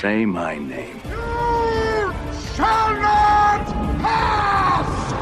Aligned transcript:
Say 0.00 0.26
my 0.26 0.58
name. 0.58 1.00
You 1.08 2.12
shall 2.56 2.90
not 2.98 3.64
pass! 4.02 5.12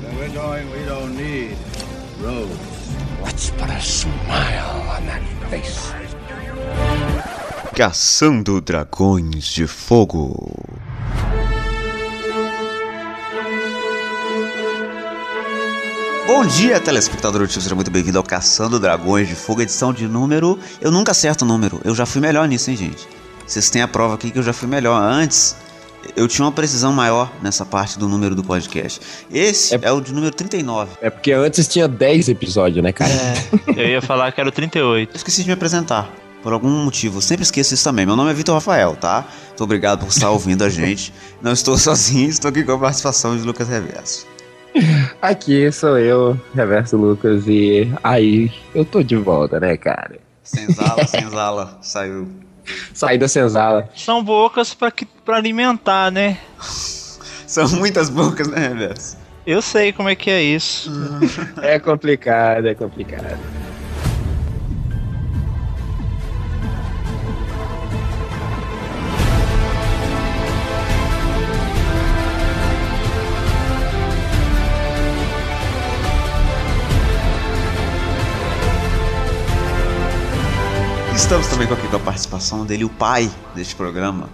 Where 0.00 0.14
we're 0.16 0.32
going, 0.32 0.70
we 0.70 0.84
don't 0.86 1.16
need 1.16 1.56
roads. 2.20 2.94
Let's 3.20 3.50
put 3.50 3.68
a 3.68 3.80
smile 3.80 4.86
on 4.88 5.06
that 5.06 5.22
face. 5.50 5.92
Caçando 7.74 8.60
Dragões 8.60 9.44
de 9.46 9.66
Fogo. 9.66 10.54
Bom 16.28 16.46
dia, 16.46 16.78
telespectador 16.78 17.44
do 17.44 17.52
Seja 17.52 17.74
muito 17.74 17.90
bem-vindo 17.90 18.18
ao 18.18 18.24
Caçando 18.24 18.78
Dragões 18.78 19.26
de 19.26 19.34
Fogo, 19.34 19.62
edição 19.62 19.92
de 19.92 20.06
número. 20.06 20.60
Eu 20.80 20.92
nunca 20.92 21.10
acerto 21.10 21.44
o 21.44 21.48
número, 21.48 21.80
eu 21.84 21.92
já 21.92 22.06
fui 22.06 22.20
melhor 22.20 22.46
nisso, 22.46 22.70
hein, 22.70 22.76
gente? 22.76 23.21
Vocês 23.46 23.70
têm 23.70 23.82
a 23.82 23.88
prova 23.88 24.14
aqui 24.14 24.30
que 24.30 24.38
eu 24.38 24.42
já 24.42 24.52
fui 24.52 24.68
melhor. 24.68 25.00
Antes, 25.00 25.56
eu 26.16 26.26
tinha 26.26 26.44
uma 26.44 26.52
precisão 26.52 26.92
maior 26.92 27.30
nessa 27.42 27.64
parte 27.64 27.98
do 27.98 28.08
número 28.08 28.34
do 28.34 28.42
podcast. 28.42 29.00
Esse 29.32 29.74
é, 29.74 29.80
é 29.82 29.92
o 29.92 30.00
de 30.00 30.12
número 30.12 30.34
39. 30.34 30.92
É 31.00 31.10
porque 31.10 31.32
antes 31.32 31.68
tinha 31.68 31.86
10 31.86 32.28
episódios, 32.28 32.82
né, 32.82 32.92
cara? 32.92 33.12
É, 33.76 33.84
eu 33.84 33.88
ia 33.88 34.02
falar 34.02 34.32
que 34.32 34.40
era 34.40 34.48
o 34.48 34.52
38. 34.52 35.10
Eu 35.10 35.16
esqueci 35.16 35.42
de 35.42 35.48
me 35.48 35.54
apresentar. 35.54 36.10
Por 36.42 36.52
algum 36.52 36.70
motivo, 36.70 37.18
eu 37.18 37.22
sempre 37.22 37.44
esqueço 37.44 37.72
isso 37.72 37.84
também. 37.84 38.04
Meu 38.04 38.16
nome 38.16 38.30
é 38.30 38.34
Vitor 38.34 38.54
Rafael, 38.54 38.96
tá? 38.96 39.24
Muito 39.48 39.62
obrigado 39.62 40.00
por 40.00 40.08
estar 40.08 40.30
ouvindo 40.30 40.64
a 40.64 40.68
gente. 40.70 41.12
Não 41.40 41.52
estou 41.52 41.78
sozinho, 41.78 42.28
estou 42.28 42.48
aqui 42.48 42.64
com 42.64 42.72
a 42.72 42.78
participação 42.78 43.36
de 43.36 43.42
Lucas 43.44 43.68
Reverso. 43.68 44.26
Aqui 45.20 45.70
sou 45.70 45.98
eu, 45.98 46.40
Reverso 46.54 46.96
Lucas, 46.96 47.46
e 47.46 47.92
aí 48.02 48.50
eu 48.74 48.84
tô 48.84 49.02
de 49.02 49.16
volta, 49.16 49.60
né, 49.60 49.76
cara? 49.76 50.18
Senzala, 50.42 51.04
senzala, 51.06 51.78
saiu. 51.82 52.26
Saí 52.94 53.18
da 53.18 53.28
senzala. 53.28 53.88
São 53.96 54.22
bocas 54.22 54.74
pra, 54.74 54.90
que, 54.90 55.04
pra 55.04 55.36
alimentar, 55.36 56.10
né? 56.10 56.38
São 57.46 57.68
muitas 57.68 58.08
bocas, 58.08 58.48
né, 58.48 58.68
Reverso? 58.68 59.16
Eu 59.46 59.60
sei 59.60 59.92
como 59.92 60.08
é 60.08 60.14
que 60.14 60.30
é 60.30 60.42
isso. 60.42 60.90
É 61.60 61.78
complicado, 61.78 62.66
é 62.66 62.74
complicado. 62.74 63.38
Estamos 81.22 81.46
também 81.46 81.68
aqui 81.68 81.86
com 81.86 81.96
a 81.96 82.00
participação 82.00 82.66
dele, 82.66 82.84
o 82.84 82.88
pai 82.88 83.30
deste 83.54 83.76
programa, 83.76 84.28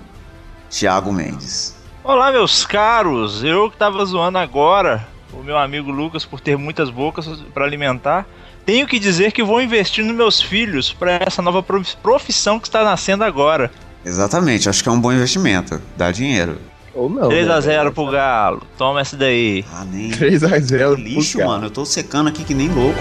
Tiago 0.71 1.13
Mendes. 1.13 1.77
Olá, 2.03 2.33
meus 2.33 2.65
caros. 2.65 3.45
Eu 3.45 3.71
que 3.71 3.77
tava 3.77 4.03
zoando 4.07 4.39
agora 4.39 5.07
o 5.33 5.43
meu 5.43 5.59
amigo 5.59 5.91
Lucas 5.91 6.25
por 6.25 6.41
ter 6.41 6.57
muitas 6.57 6.89
bocas 6.89 7.29
para 7.53 7.67
alimentar. 7.67 8.27
Tenho 8.65 8.87
que 8.87 8.99
dizer 8.99 9.33
que 9.33 9.45
vou 9.45 9.61
investir 9.61 10.03
nos 10.03 10.17
meus 10.17 10.41
filhos 10.41 10.91
para 10.91 11.21
essa 11.25 11.43
nova 11.43 11.63
profissão 11.63 12.59
que 12.59 12.67
está 12.67 12.83
nascendo 12.83 13.23
agora. 13.23 13.71
Exatamente, 14.03 14.69
acho 14.69 14.83
que 14.83 14.89
é 14.89 14.93
um 14.93 15.01
bom 15.01 15.13
investimento. 15.13 15.81
Dá 15.95 16.11
dinheiro. 16.11 16.57
Ou 16.95 17.11
não. 17.11 17.29
3x0 17.29 17.85
né? 17.85 17.91
pro 17.91 18.11
Galo. 18.11 18.63
Toma 18.79 19.03
essa 19.03 19.15
daí. 19.15 19.63
Ah, 19.71 19.85
nem. 19.85 20.11
3x0 20.11 20.97
Que 20.97 21.03
lixo, 21.03 21.39
mano. 21.45 21.67
Eu 21.67 21.71
tô 21.71 21.85
secando 21.85 22.29
aqui 22.29 22.43
que 22.45 22.55
nem 22.55 22.69
louco. 22.69 22.99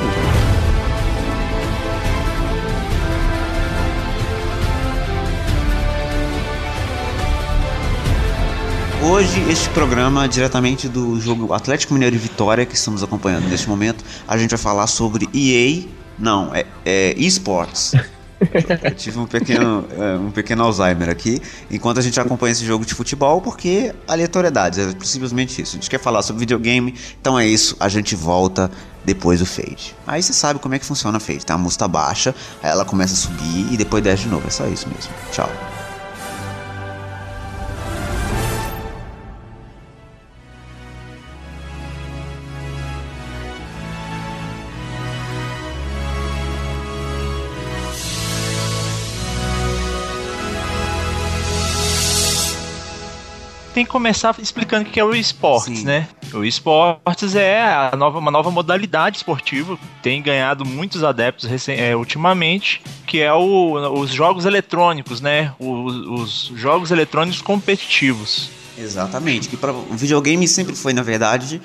Hoje, 9.09 9.39
este 9.50 9.69
programa, 9.69 10.27
diretamente 10.27 10.89
do 10.89 11.17
jogo 11.17 11.53
Atlético 11.53 11.94
Mineiro 11.94 12.17
e 12.17 12.19
Vitória, 12.19 12.66
que 12.66 12.75
estamos 12.75 13.02
acompanhando 13.02 13.48
neste 13.48 13.70
momento, 13.70 14.04
a 14.27 14.37
gente 14.37 14.49
vai 14.49 14.59
falar 14.59 14.86
sobre 14.86 15.30
EA. 15.33 15.86
Não, 16.20 16.54
é, 16.54 16.65
é 16.86 17.14
esports. 17.17 17.93
Eu 18.83 18.93
tive 18.93 19.17
um 19.17 19.26
pequeno, 19.26 19.86
é, 19.98 20.17
um 20.17 20.30
pequeno 20.30 20.61
Alzheimer 20.61 21.09
aqui, 21.09 21.42
enquanto 21.71 21.99
a 21.99 22.02
gente 22.02 22.20
acompanha 22.20 22.52
esse 22.52 22.65
jogo 22.65 22.86
de 22.86 22.93
futebol, 22.93 23.42
porque 23.42 23.95
aleatoriedades, 24.05 24.77
é 24.77 24.93
simplesmente 25.02 25.61
isso. 25.61 25.77
A 25.77 25.80
gente 25.80 25.89
quer 25.89 26.02
falar 26.02 26.21
sobre 26.21 26.42
videogame, 26.42 26.93
então 27.20 27.39
é 27.39 27.48
isso, 27.48 27.77
a 27.80 27.87
gente 27.87 28.14
volta 28.14 28.70
depois 29.05 29.39
do 29.39 29.45
fade. 29.45 29.95
Aí 30.05 30.21
você 30.21 30.33
sabe 30.33 30.60
como 30.60 30.76
é 30.76 30.80
que 30.80 30.86
funciona 30.86 31.15
a 31.15 31.21
fade, 31.21 31.45
tá? 31.45 31.54
A 31.54 31.58
música 31.58 31.87
baixa, 31.87 32.36
aí 32.61 32.70
ela 32.70 32.83
começa 32.83 33.14
a 33.14 33.17
subir 33.17 33.73
e 33.73 33.77
depois 33.77 34.04
desce 34.04 34.23
de 34.23 34.30
novo, 34.30 34.45
é 34.45 34.52
só 34.52 34.67
isso 34.67 34.86
mesmo. 34.89 35.14
Tchau. 35.31 35.49
Tem 53.77 53.86
que 53.86 53.92
começar 53.92 54.36
explicando 54.39 54.89
o 54.89 54.92
que 54.92 54.99
é 54.99 55.05
o 55.05 55.14
esportes, 55.14 55.82
Sim. 55.82 55.86
né? 55.86 56.08
O 56.33 56.43
esportes 56.43 57.36
é 57.36 57.61
a 57.61 57.95
nova, 57.95 58.17
uma 58.17 58.32
nova 58.32 58.49
modalidade 58.49 59.17
esportiva, 59.17 59.77
tem 60.02 60.20
ganhado 60.20 60.65
muitos 60.65 61.04
adeptos 61.04 61.48
recen- 61.48 61.76
é, 61.80 61.95
ultimamente, 61.95 62.82
que 63.05 63.20
é 63.21 63.32
o- 63.32 63.99
os 63.99 64.10
jogos 64.10 64.45
eletrônicos, 64.45 65.21
né? 65.21 65.54
Os, 65.60 66.49
os 66.49 66.60
jogos 66.60 66.89
eletrônicos 66.89 67.39
competitivos. 67.39 68.49
Exatamente, 68.76 69.48
que 69.48 69.55
para 69.55 69.71
o 69.71 69.86
videogame 69.92 70.48
sempre 70.48 70.76
foi, 70.76 70.92
na 70.92 71.04
verdade, 71.04 71.61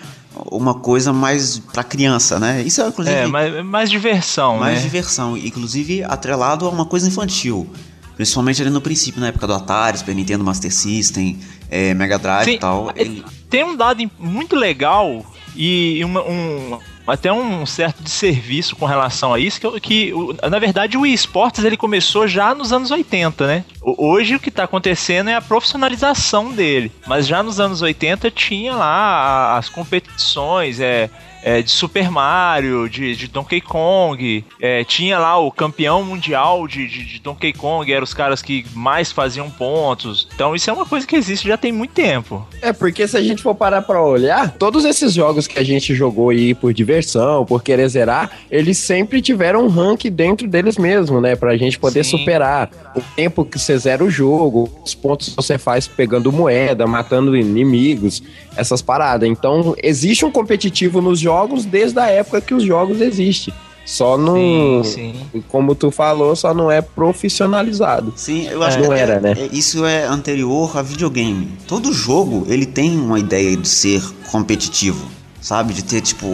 uma 0.50 0.74
coisa 0.74 1.14
mais 1.14 1.60
pra 1.72 1.82
criança, 1.82 2.38
né? 2.38 2.60
Isso 2.60 2.82
é 2.82 2.88
inclusive 2.88 3.16
É, 3.16 3.26
mais, 3.26 3.64
mais 3.64 3.90
diversão, 3.90 4.58
mais 4.58 4.74
né? 4.76 4.82
diversão, 4.82 5.34
inclusive 5.34 6.04
atrelado 6.04 6.66
a 6.66 6.68
uma 6.68 6.84
coisa 6.84 7.08
infantil. 7.08 7.72
Principalmente 8.14 8.60
ali 8.60 8.70
no 8.70 8.82
princípio, 8.82 9.22
na 9.22 9.28
época 9.28 9.46
do 9.46 9.54
Atari, 9.54 9.96
Super 9.96 10.14
Nintendo, 10.14 10.44
Master 10.44 10.70
System, 10.72 11.40
é, 11.72 11.94
Mega 11.94 12.18
Drive 12.18 12.44
Sim, 12.44 12.52
e 12.54 12.58
tal. 12.58 12.90
é- 12.90 13.00
Ele... 13.00 13.24
Tem 13.48 13.64
um 13.64 13.74
dado 13.76 14.08
muito 14.18 14.54
legal 14.54 15.24
e 15.56 16.02
uma- 16.04 16.22
um, 16.22 16.78
até 17.06 17.32
um 17.32 17.66
certo 17.66 18.02
desserviço 18.02 18.76
com 18.76 18.86
relação 18.86 19.34
a 19.34 19.38
isso, 19.38 19.60
que, 19.60 19.80
que 19.80 20.12
na 20.48 20.58
verdade 20.58 20.96
o 20.96 21.04
esportes 21.04 21.64
ele 21.64 21.76
começou 21.76 22.26
já 22.28 22.54
nos 22.54 22.72
anos 22.72 22.90
80, 22.90 23.46
né? 23.46 23.64
Hoje 23.82 24.36
o 24.36 24.40
que 24.40 24.48
está 24.48 24.64
acontecendo 24.64 25.28
é 25.30 25.34
a 25.34 25.40
profissionalização 25.42 26.52
dele, 26.52 26.90
mas 27.06 27.26
já 27.26 27.42
nos 27.42 27.58
anos 27.60 27.82
80 27.82 28.30
tinha 28.30 28.74
lá 28.74 29.58
as 29.58 29.68
competições, 29.68 30.80
é, 30.80 31.10
é, 31.42 31.60
de 31.60 31.70
Super 31.70 32.10
Mario, 32.10 32.88
de, 32.88 33.16
de 33.16 33.26
Donkey 33.26 33.60
Kong, 33.60 34.44
é, 34.60 34.84
tinha 34.84 35.18
lá 35.18 35.38
o 35.38 35.50
campeão 35.50 36.02
mundial 36.04 36.66
de, 36.68 36.86
de, 36.86 37.04
de 37.04 37.18
Donkey 37.18 37.52
Kong, 37.52 37.92
eram 37.92 38.04
os 38.04 38.14
caras 38.14 38.40
que 38.40 38.64
mais 38.74 39.10
faziam 39.10 39.50
pontos. 39.50 40.28
Então 40.34 40.54
isso 40.54 40.70
é 40.70 40.72
uma 40.72 40.86
coisa 40.86 41.06
que 41.06 41.16
existe 41.16 41.48
já 41.48 41.56
tem 41.56 41.72
muito 41.72 41.92
tempo. 41.92 42.46
É, 42.60 42.72
porque 42.72 43.06
se 43.08 43.16
a 43.16 43.22
gente 43.22 43.42
for 43.42 43.54
parar 43.54 43.82
pra 43.82 44.02
olhar, 44.02 44.52
todos 44.52 44.84
esses 44.84 45.12
jogos 45.12 45.46
que 45.46 45.58
a 45.58 45.64
gente 45.64 45.94
jogou 45.94 46.30
aí 46.30 46.54
por 46.54 46.72
diversão, 46.72 47.44
por 47.44 47.62
querer 47.62 47.88
zerar, 47.88 48.30
eles 48.50 48.78
sempre 48.78 49.20
tiveram 49.20 49.66
um 49.66 49.68
rank 49.68 50.04
dentro 50.04 50.46
deles 50.46 50.78
mesmo, 50.78 51.20
né? 51.20 51.34
Pra 51.34 51.56
gente 51.56 51.78
poder 51.78 52.04
Sim. 52.04 52.18
superar 52.18 52.70
o 52.94 53.00
tempo 53.16 53.44
que 53.44 53.58
você 53.58 53.76
zera 53.76 54.04
o 54.04 54.10
jogo, 54.10 54.70
os 54.84 54.94
pontos 54.94 55.30
que 55.30 55.36
você 55.36 55.58
faz 55.58 55.88
pegando 55.88 56.30
moeda, 56.30 56.86
matando 56.86 57.36
inimigos, 57.36 58.22
essas 58.56 58.80
paradas. 58.80 59.28
Então, 59.28 59.74
existe 59.82 60.24
um 60.24 60.30
competitivo 60.30 61.00
nos 61.00 61.18
jogos 61.18 61.31
desde 61.64 61.98
a 61.98 62.06
época 62.06 62.40
que 62.40 62.54
os 62.54 62.62
jogos 62.62 63.00
existem. 63.00 63.52
Só 63.84 64.16
não. 64.16 64.82
Sim, 64.84 65.14
sim. 65.32 65.44
Como 65.48 65.74
tu 65.74 65.90
falou, 65.90 66.36
só 66.36 66.54
não 66.54 66.70
é 66.70 66.80
profissionalizado. 66.80 68.12
Sim, 68.16 68.46
eu 68.48 68.62
acho 68.62 68.78
É. 68.78 68.80
que 68.82 68.86
Não 68.86 68.94
era, 68.94 69.20
né? 69.20 69.34
é- 69.36 69.48
isso 69.52 69.84
é 69.84 70.04
anterior 70.04 70.76
a 70.78 70.82
videogame. 70.82 71.48
Todo 71.66 71.92
jogo, 71.92 72.46
ele 72.48 72.64
tem 72.66 72.96
uma 72.96 73.18
ideia 73.18 73.56
de 73.56 73.66
ser 73.68 74.00
competitivo, 74.30 75.04
sabe? 75.40 75.72
De 75.74 75.82
ter, 75.82 76.00
tipo, 76.00 76.26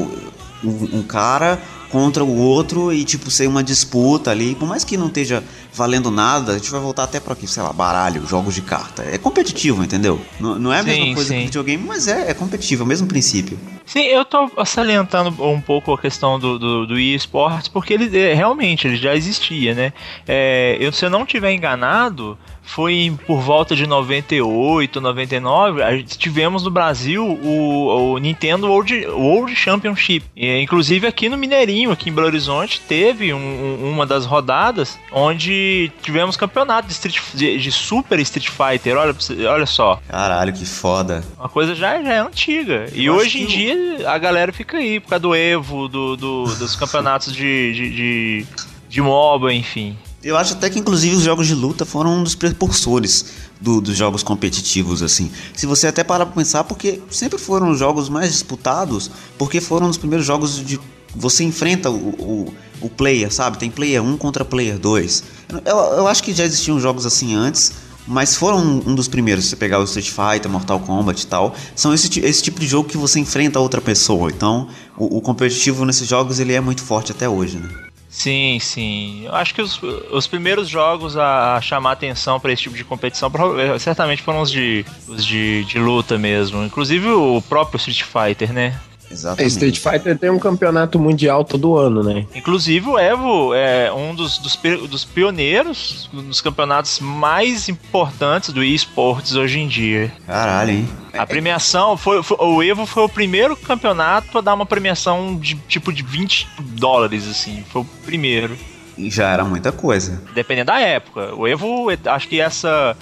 um, 0.62 0.99
um 0.99 1.02
cara 1.02 1.58
contra 1.90 2.25
o 2.25 2.37
outro 2.37 2.93
e, 2.93 3.05
tipo, 3.05 3.31
ser 3.31 3.46
uma 3.46 3.62
disputa 3.62 4.31
ali. 4.31 4.55
Por 4.55 4.69
mais 4.69 4.85
que 4.85 4.96
não 4.96 5.06
esteja 5.06 5.43
valendo 5.73 6.11
nada, 6.11 6.52
a 6.52 6.58
gente 6.58 6.70
vai 6.70 6.81
voltar 6.81 7.05
até 7.05 7.20
pra 7.20 7.32
aqui, 7.32 7.46
sei 7.46 7.62
lá, 7.62 7.73
baralho, 7.73 8.26
jogos 8.26 8.55
de 8.55 8.62
carta. 8.62 9.02
É 9.02 9.17
competitivo, 9.19 9.82
entendeu? 9.82 10.20
Não, 10.40 10.58
não 10.58 10.73
é 10.73 10.81
a 10.81 10.82
mesma 10.82 11.05
Sim, 11.05 11.14
coisa 11.14 11.29
sim. 11.29 11.38
que 11.38 11.44
videogame, 11.46 11.85
mas 11.87 12.08
é, 12.08 12.31
é 12.31 12.35
competitivo, 12.35 12.82
é 12.82 12.85
o 12.85 12.88
mesmo 12.88 13.06
princípio. 13.06 13.58
Sim, 13.87 14.02
eu 14.02 14.25
tô 14.25 14.50
salientando 14.67 15.43
um 15.43 15.61
pouco 15.61 15.93
a 15.94 15.99
questão 15.99 16.38
do, 16.38 16.58
do, 16.58 16.87
do 16.87 16.99
eSports, 16.99 17.69
porque 17.69 17.94
ele 17.94 18.19
é, 18.19 18.35
realmente 18.35 18.87
ele 18.87 18.96
já 18.96 19.14
existia, 19.14 19.75
né? 19.75 19.93
É, 20.26 20.76
eu, 20.79 20.93
se 20.93 21.05
eu 21.06 21.11
não 21.11 21.25
tiver 21.25 21.52
enganado, 21.52 22.37
foi 22.69 23.17
por 23.26 23.41
volta 23.41 23.75
de 23.75 23.87
98, 23.87 25.00
99, 25.00 26.03
tivemos 26.05 26.62
no 26.62 26.70
Brasil 26.70 27.25
o, 27.25 28.12
o 28.12 28.19
Nintendo 28.19 28.69
World, 28.69 29.06
World 29.06 29.56
Championship. 29.56 30.26
E, 30.37 30.61
inclusive 30.61 31.06
aqui 31.06 31.29
no 31.29 31.38
Mineirinho, 31.38 31.91
aqui 31.91 32.11
em 32.11 32.12
Belo 32.12 32.26
Horizonte, 32.26 32.81
teve 32.87 33.32
um, 33.32 33.91
uma 33.91 34.05
das 34.05 34.26
rodadas 34.26 34.99
onde 35.11 35.91
tivemos 36.03 36.37
campeonato 36.37 36.87
de, 36.88 36.93
Street, 36.93 37.19
de, 37.32 37.59
de, 37.59 37.73
Super 37.73 38.20
Street 38.20 38.49
Fighter. 38.49 38.97
Olha, 38.97 39.17
olha 39.50 39.67
só. 39.67 40.00
Caralho, 40.06 40.53
que 40.53 40.67
foda. 40.67 41.25
Uma 41.38 41.49
coisa 41.49 41.75
já, 41.75 42.03
já 42.03 42.12
é 42.12 42.19
antiga. 42.19 42.87
E 42.93 43.06
Eu 43.06 43.14
hoje 43.14 43.43
em 43.43 43.47
dia 43.47 44.11
a 44.11 44.19
galera 44.19 44.53
fica 44.53 44.76
aí 44.76 45.00
por 45.00 45.09
causa 45.09 45.23
do 45.23 45.35
Evo, 45.35 45.88
do, 45.88 46.17
do 46.17 46.44
dos 46.44 46.76
campeonatos 46.76 47.35
de, 47.35 47.73
de, 47.73 47.91
de, 47.91 48.47
de 48.91 49.00
MOBA, 49.00 49.55
enfim. 49.55 49.97
Eu 50.23 50.37
acho 50.37 50.55
até 50.55 50.69
que, 50.69 50.79
inclusive, 50.79 51.15
os 51.15 51.23
jogos 51.23 51.47
de 51.47 51.55
luta 51.55 51.85
foram 51.85 52.19
um 52.19 52.25
dos 52.25 52.35
precursores 52.35 53.26
do, 53.61 53.81
dos 53.81 53.97
jogos 53.97 54.23
competitivos, 54.23 55.00
assim. 55.00 55.31
Se 55.55 55.65
você 55.65 55.87
até 55.87 56.03
parar 56.03 56.26
pra 56.26 56.35
pensar, 56.35 56.65
porque 56.65 57.00
sempre 57.09 57.38
foram 57.38 57.70
os 57.70 57.79
jogos 57.79 58.09
mais 58.09 58.32
disputados, 58.32 59.11
porque 59.37 59.61
foram 59.61 59.88
os 59.88 59.97
primeiros 59.97 60.26
jogos 60.26 60.65
de. 60.65 60.81
Você 61.15 61.44
enfrenta 61.44 61.88
o, 61.88 61.94
o, 61.94 62.55
o 62.82 62.88
player, 62.88 63.32
sabe? 63.32 63.59
Tem 63.59 63.70
player 63.70 64.03
1 64.03 64.17
contra 64.17 64.44
player 64.44 64.79
2. 64.79 65.25
Eu, 65.65 65.76
eu 65.76 66.09
acho 66.09 66.23
que 66.23 66.35
já 66.35 66.44
existiam 66.44 66.81
jogos 66.81 67.06
assim 67.06 67.35
antes, 67.35 67.73
mas 68.06 68.35
foram 68.35 68.59
um 68.59 68.94
dos 68.94 69.06
primeiros. 69.06 69.44
Se 69.44 69.50
você 69.50 69.56
pegar 69.56 69.79
o 69.79 69.85
Street 69.85 70.11
Fighter, 70.11 70.50
Mortal 70.50 70.81
Kombat 70.81 71.23
e 71.23 71.26
tal, 71.26 71.55
são 71.76 71.94
esse, 71.94 72.21
esse 72.21 72.43
tipo 72.43 72.59
de 72.59 72.67
jogo 72.67 72.88
que 72.88 72.99
você 72.99 73.21
enfrenta 73.21 73.61
outra 73.61 73.81
pessoa. 73.81 74.31
Então, 74.31 74.69
o, 74.97 75.19
o 75.19 75.21
competitivo 75.21 75.85
nesses 75.85 76.09
jogos 76.09 76.41
ele 76.41 76.53
é 76.53 76.61
muito 76.61 76.82
forte 76.82 77.12
até 77.12 77.29
hoje, 77.29 77.56
né? 77.56 77.88
Sim, 78.08 78.58
sim. 78.60 79.26
Eu 79.26 79.34
acho 79.34 79.55
que 79.55 79.60
os, 79.60 79.81
os 80.10 80.26
primeiros 80.26 80.69
jogos 80.69 81.16
a, 81.16 81.60
chamar 81.60 81.93
atenção 81.93 82.40
para 82.40 82.52
esse 82.52 82.62
tipo 82.62 82.76
de 82.76 82.84
competição 82.84 83.31
certamente 83.78 84.22
foram 84.22 84.40
os 84.40 84.50
de, 84.50 84.84
os 85.06 85.25
de, 85.25 85.64
de 85.64 85.78
luta 85.78 86.16
mesmo. 86.19 86.64
Inclusive 86.64 87.08
o 87.08 87.43
próprio 87.43 87.76
Street 87.76 88.02
Fighter, 88.02 88.52
né? 88.52 88.81
Exatamente. 89.10 89.50
Street 89.50 89.78
Fighter 89.78 90.19
tem 90.19 90.31
um 90.31 90.38
campeonato 90.38 90.99
mundial 90.99 91.44
todo 91.44 91.76
ano, 91.76 92.02
né? 92.02 92.26
Inclusive 92.34 92.88
o 92.88 92.99
Evo 92.99 93.55
é 93.55 93.93
um 93.93 94.14
dos, 94.14 94.38
dos, 94.38 94.56
dos 94.88 95.05
pioneiros 95.05 96.08
nos 96.12 96.40
campeonatos 96.40 97.00
mais 97.00 97.69
importantes 97.69 98.52
do 98.52 98.62
esportes 98.62 99.34
hoje 99.34 99.58
em 99.58 99.69
dia. 99.69 100.12
Caralho, 100.26 100.70
hein? 100.70 100.88
A 101.12 101.26
premiação 101.26 101.96
foi, 101.96 102.22
foi, 102.22 102.37
O 102.40 102.62
Evo 102.62 102.87
foi 102.87 103.02
o 103.02 103.08
primeiro 103.08 103.56
campeonato 103.56 104.38
a 104.38 104.40
dar 104.40 104.55
uma 104.55 104.66
premiação 104.66 105.37
de 105.37 105.54
tipo 105.66 105.93
de 105.93 106.02
20 106.02 106.49
dólares, 106.61 107.26
assim. 107.28 107.64
Foi 107.70 107.82
o 107.82 107.84
primeiro. 108.04 108.56
E 108.96 109.11
já 109.11 109.31
era 109.31 109.44
muita 109.44 109.72
coisa. 109.72 110.22
Dependendo 110.34 110.66
da 110.66 110.81
época. 110.81 111.34
O 111.34 111.46
Evo, 111.46 111.87
acho 112.04 112.28
que 112.28 112.40
essa 112.40 112.96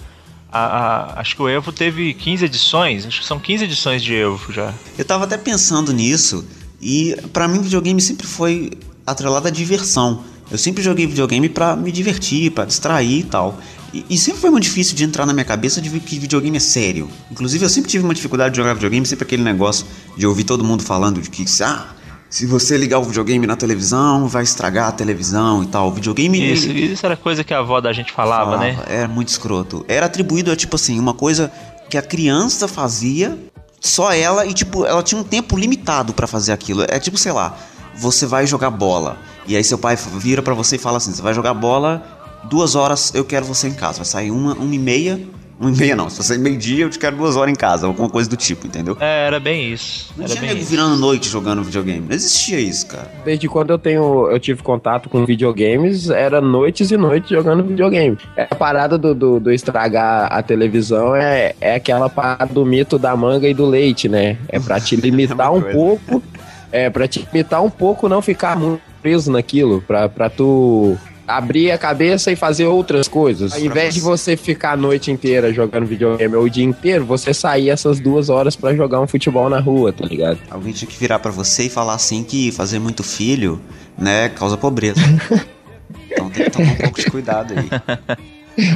a, 0.51 0.59
a, 0.61 1.21
acho 1.21 1.37
que 1.37 1.43
o 1.43 1.49
Evo 1.49 1.73
teve 1.73 2.15
15 2.15 2.45
edições, 2.45 3.07
acho 3.07 3.21
que 3.21 3.27
são 3.27 3.39
15 3.39 3.65
edições 3.65 4.03
de 4.03 4.15
Evo 4.15 4.53
já. 4.53 4.73
Eu 4.97 5.05
tava 5.05 5.25
até 5.25 5.37
pensando 5.37 5.93
nisso, 5.93 6.45
e 6.81 7.17
para 7.33 7.49
mim 7.49 7.61
videogame 7.61 8.01
sempre 8.01 8.27
foi 8.27 8.71
atrelado 9.07 9.49
à 9.49 9.51
diversão. 9.51 10.25
Eu 10.51 10.59
sempre 10.59 10.83
joguei 10.83 11.07
videogame 11.07 11.49
para 11.49 11.75
me 11.75 11.91
divertir, 11.91 12.53
para 12.53 12.65
distrair 12.65 13.21
e 13.21 13.25
tal. 13.25 13.59
E, 13.93 14.05
e, 14.11 14.19
sempre 14.19 14.41
foi 14.41 14.51
muito 14.51 14.65
difícil 14.65 14.95
de 14.95 15.05
entrar 15.05 15.27
na 15.27 15.33
minha 15.33 15.45
cabeça 15.45 15.81
de 15.81 15.89
que 16.01 16.19
videogame 16.19 16.57
é 16.57 16.61
sério. 16.61 17.09
Inclusive, 17.31 17.65
eu 17.65 17.69
sempre 17.69 17.91
tive 17.91 18.05
uma 18.05 18.15
dificuldade 18.15 18.53
de 18.53 18.59
jogar 18.59 18.75
videogame, 18.75 19.07
sempre 19.07 19.25
aquele 19.25 19.43
negócio 19.43 19.87
de 20.17 20.27
ouvir 20.27 20.45
todo 20.45 20.63
mundo 20.63 20.83
falando 20.83 21.21
de 21.21 21.31
que, 21.31 21.45
ah, 21.63 21.87
se 22.28 22.46
você 22.46 22.76
ligar 22.76 22.99
o 22.99 23.05
videogame 23.05 23.46
na 23.46 23.56
televisão, 23.56 24.26
vai 24.26 24.43
estragar 24.43 24.88
a 24.88 24.93
televisão 24.93 25.62
e 25.62 25.67
tal. 25.67 25.88
O 25.88 25.93
videogame. 25.93 26.52
Isso, 26.52 26.69
isso 26.70 27.06
era 27.06 27.17
coisa 27.17 27.44
que 27.44 27.55
a 27.55 27.58
avó 27.58 27.81
da 27.81 27.93
gente 27.93 28.12
falava, 28.12 28.52
falava, 28.52 28.64
né? 28.64 28.78
Era 28.88 29.08
muito 29.08 29.28
escroto. 29.28 29.84
Era 29.88 30.06
atribuído 30.06 30.50
a, 30.50 30.56
tipo 30.56 30.76
assim, 30.76 30.99
uma 30.99 31.14
coisa 31.14 31.52
que 31.88 31.96
a 31.96 32.02
criança 32.02 32.67
fazia, 32.67 33.38
só 33.81 34.12
ela, 34.12 34.44
e, 34.44 34.52
tipo, 34.52 34.84
ela 34.84 35.02
tinha 35.02 35.20
um 35.20 35.25
tempo 35.25 35.56
limitado 35.56 36.12
para 36.12 36.26
fazer 36.26 36.52
aquilo. 36.52 36.84
É 36.88 36.99
tipo, 36.99 37.17
sei 37.17 37.32
lá, 37.32 37.56
você 37.94 38.26
vai 38.26 38.46
jogar 38.46 38.70
bola. 38.70 39.19
E 39.46 39.56
aí 39.56 39.62
seu 39.62 39.78
pai 39.78 39.96
vira 39.96 40.43
para 40.43 40.55
você 40.55 40.76
e 40.76 40.78
fala 40.78 40.96
assim: 40.96 41.12
você 41.12 41.23
vai 41.23 41.32
jogar 41.32 41.55
bola, 41.55 42.02
duas 42.44 42.75
horas 42.75 43.14
eu 43.14 43.25
quero 43.25 43.46
você 43.46 43.69
em 43.69 43.75
casa. 43.75 43.99
Vai 43.99 44.06
sair 44.06 44.31
uma, 44.32 44.55
uma 44.55 44.75
e 44.75 44.78
meia 44.78 45.20
um 45.58 45.70
e 45.70 45.76
meia 45.76 45.97
não, 45.97 46.11
se 46.11 46.23
você 46.23 46.37
meio-dia 46.37 46.85
eu 46.85 46.91
te 46.91 46.99
quero 46.99 47.17
duas 47.17 47.35
horas 47.35 47.50
em 47.50 47.56
casa, 47.56 47.87
alguma 47.87 48.11
coisa 48.11 48.29
do 48.29 48.37
tipo, 48.37 48.67
entendeu? 48.67 48.97
É, 49.00 49.26
era 49.26 49.41
bem 49.41 49.73
isso. 49.73 50.12
Não 50.17 50.25
era 50.25 50.35
tinha 50.35 50.53
nego 50.53 50.64
virando 50.64 50.97
noite 50.97 51.29
jogando 51.29 51.62
videogame. 51.62 52.00
Não 52.00 52.14
existia 52.14 52.61
isso, 52.61 52.87
cara. 52.87 53.11
Desde 53.25 53.49
quando 53.49 53.70
eu 53.70 53.79
tenho, 53.79 54.31
eu 54.31 54.38
tive 54.38 54.62
contato 54.62 55.08
com 55.08 55.25
videogames, 55.25 56.11
era 56.11 56.41
noites 56.41 56.91
e 56.91 56.97
noites 56.97 57.31
jogando 57.31 57.64
videogame. 57.64 58.19
É 58.37 58.47
a 58.50 58.55
parada 58.55 58.99
do, 58.99 59.14
do, 59.14 59.41
do, 59.41 59.50
estragar 59.50 60.31
a 60.31 60.43
televisão 60.43 61.17
é, 61.17 61.55
é 61.61 61.75
aquela 61.76 62.11
parada 62.11 62.52
do 62.52 62.64
mito 62.64 62.99
da 62.99 63.17
manga 63.17 63.49
e 63.49 63.55
do 63.55 63.64
leite, 63.64 64.09
né? 64.09 64.37
É 64.49 64.61
pra 64.61 64.79
te 64.79 64.94
limitar 64.97 65.52
um 65.52 65.62
pouco. 65.62 66.23
É, 66.70 66.91
pra 66.91 67.09
te 67.09 67.26
limitar 67.32 67.62
um 67.62 67.70
pouco, 67.70 68.09
não 68.09 68.20
ficar 68.20 68.59
muito 68.59 68.82
preso 69.00 69.32
naquilo. 69.32 69.81
Pra, 69.87 70.09
pra 70.09 70.29
tu 70.29 70.99
abrir 71.26 71.70
a 71.70 71.78
cabeça 71.78 72.31
e 72.31 72.37
fazer 72.37 72.67
outras 72.67 73.08
coisas. 73.08 73.52
Ao 73.52 73.61
invés 73.61 73.94
de 73.94 74.00
você 74.00 74.37
ficar 74.37 74.73
a 74.73 74.76
noite 74.76 75.11
inteira 75.11 75.52
jogando 75.52 75.87
videogame 75.87 76.37
ou 76.37 76.44
o 76.44 76.50
dia 76.50 76.64
inteiro, 76.64 77.05
você 77.05 77.34
sair 77.34 77.70
essas 77.70 77.99
duas 77.99 78.28
horas 78.28 78.55
para 78.55 78.75
jogar 78.75 79.00
um 79.00 79.06
futebol 79.06 79.49
na 79.49 79.58
rua, 79.58 79.93
tá 79.93 80.05
ligado? 80.06 80.38
Alguém 80.50 80.73
tinha 80.73 80.88
que 80.88 80.96
virar 80.96 81.19
para 81.19 81.31
você 81.31 81.64
e 81.64 81.69
falar 81.69 81.94
assim 81.94 82.23
que 82.23 82.52
fazer 82.52 82.78
muito 82.78 83.02
filho, 83.02 83.61
né, 83.99 84.28
causa 84.28 84.56
pobreza. 84.56 85.00
então 86.11 86.31
tem 86.31 86.44
que 86.44 86.50
tomar 86.50 86.73
um 86.73 86.76
pouco 86.76 87.00
de 87.00 87.11
cuidado 87.11 87.55
aí. 87.56 87.69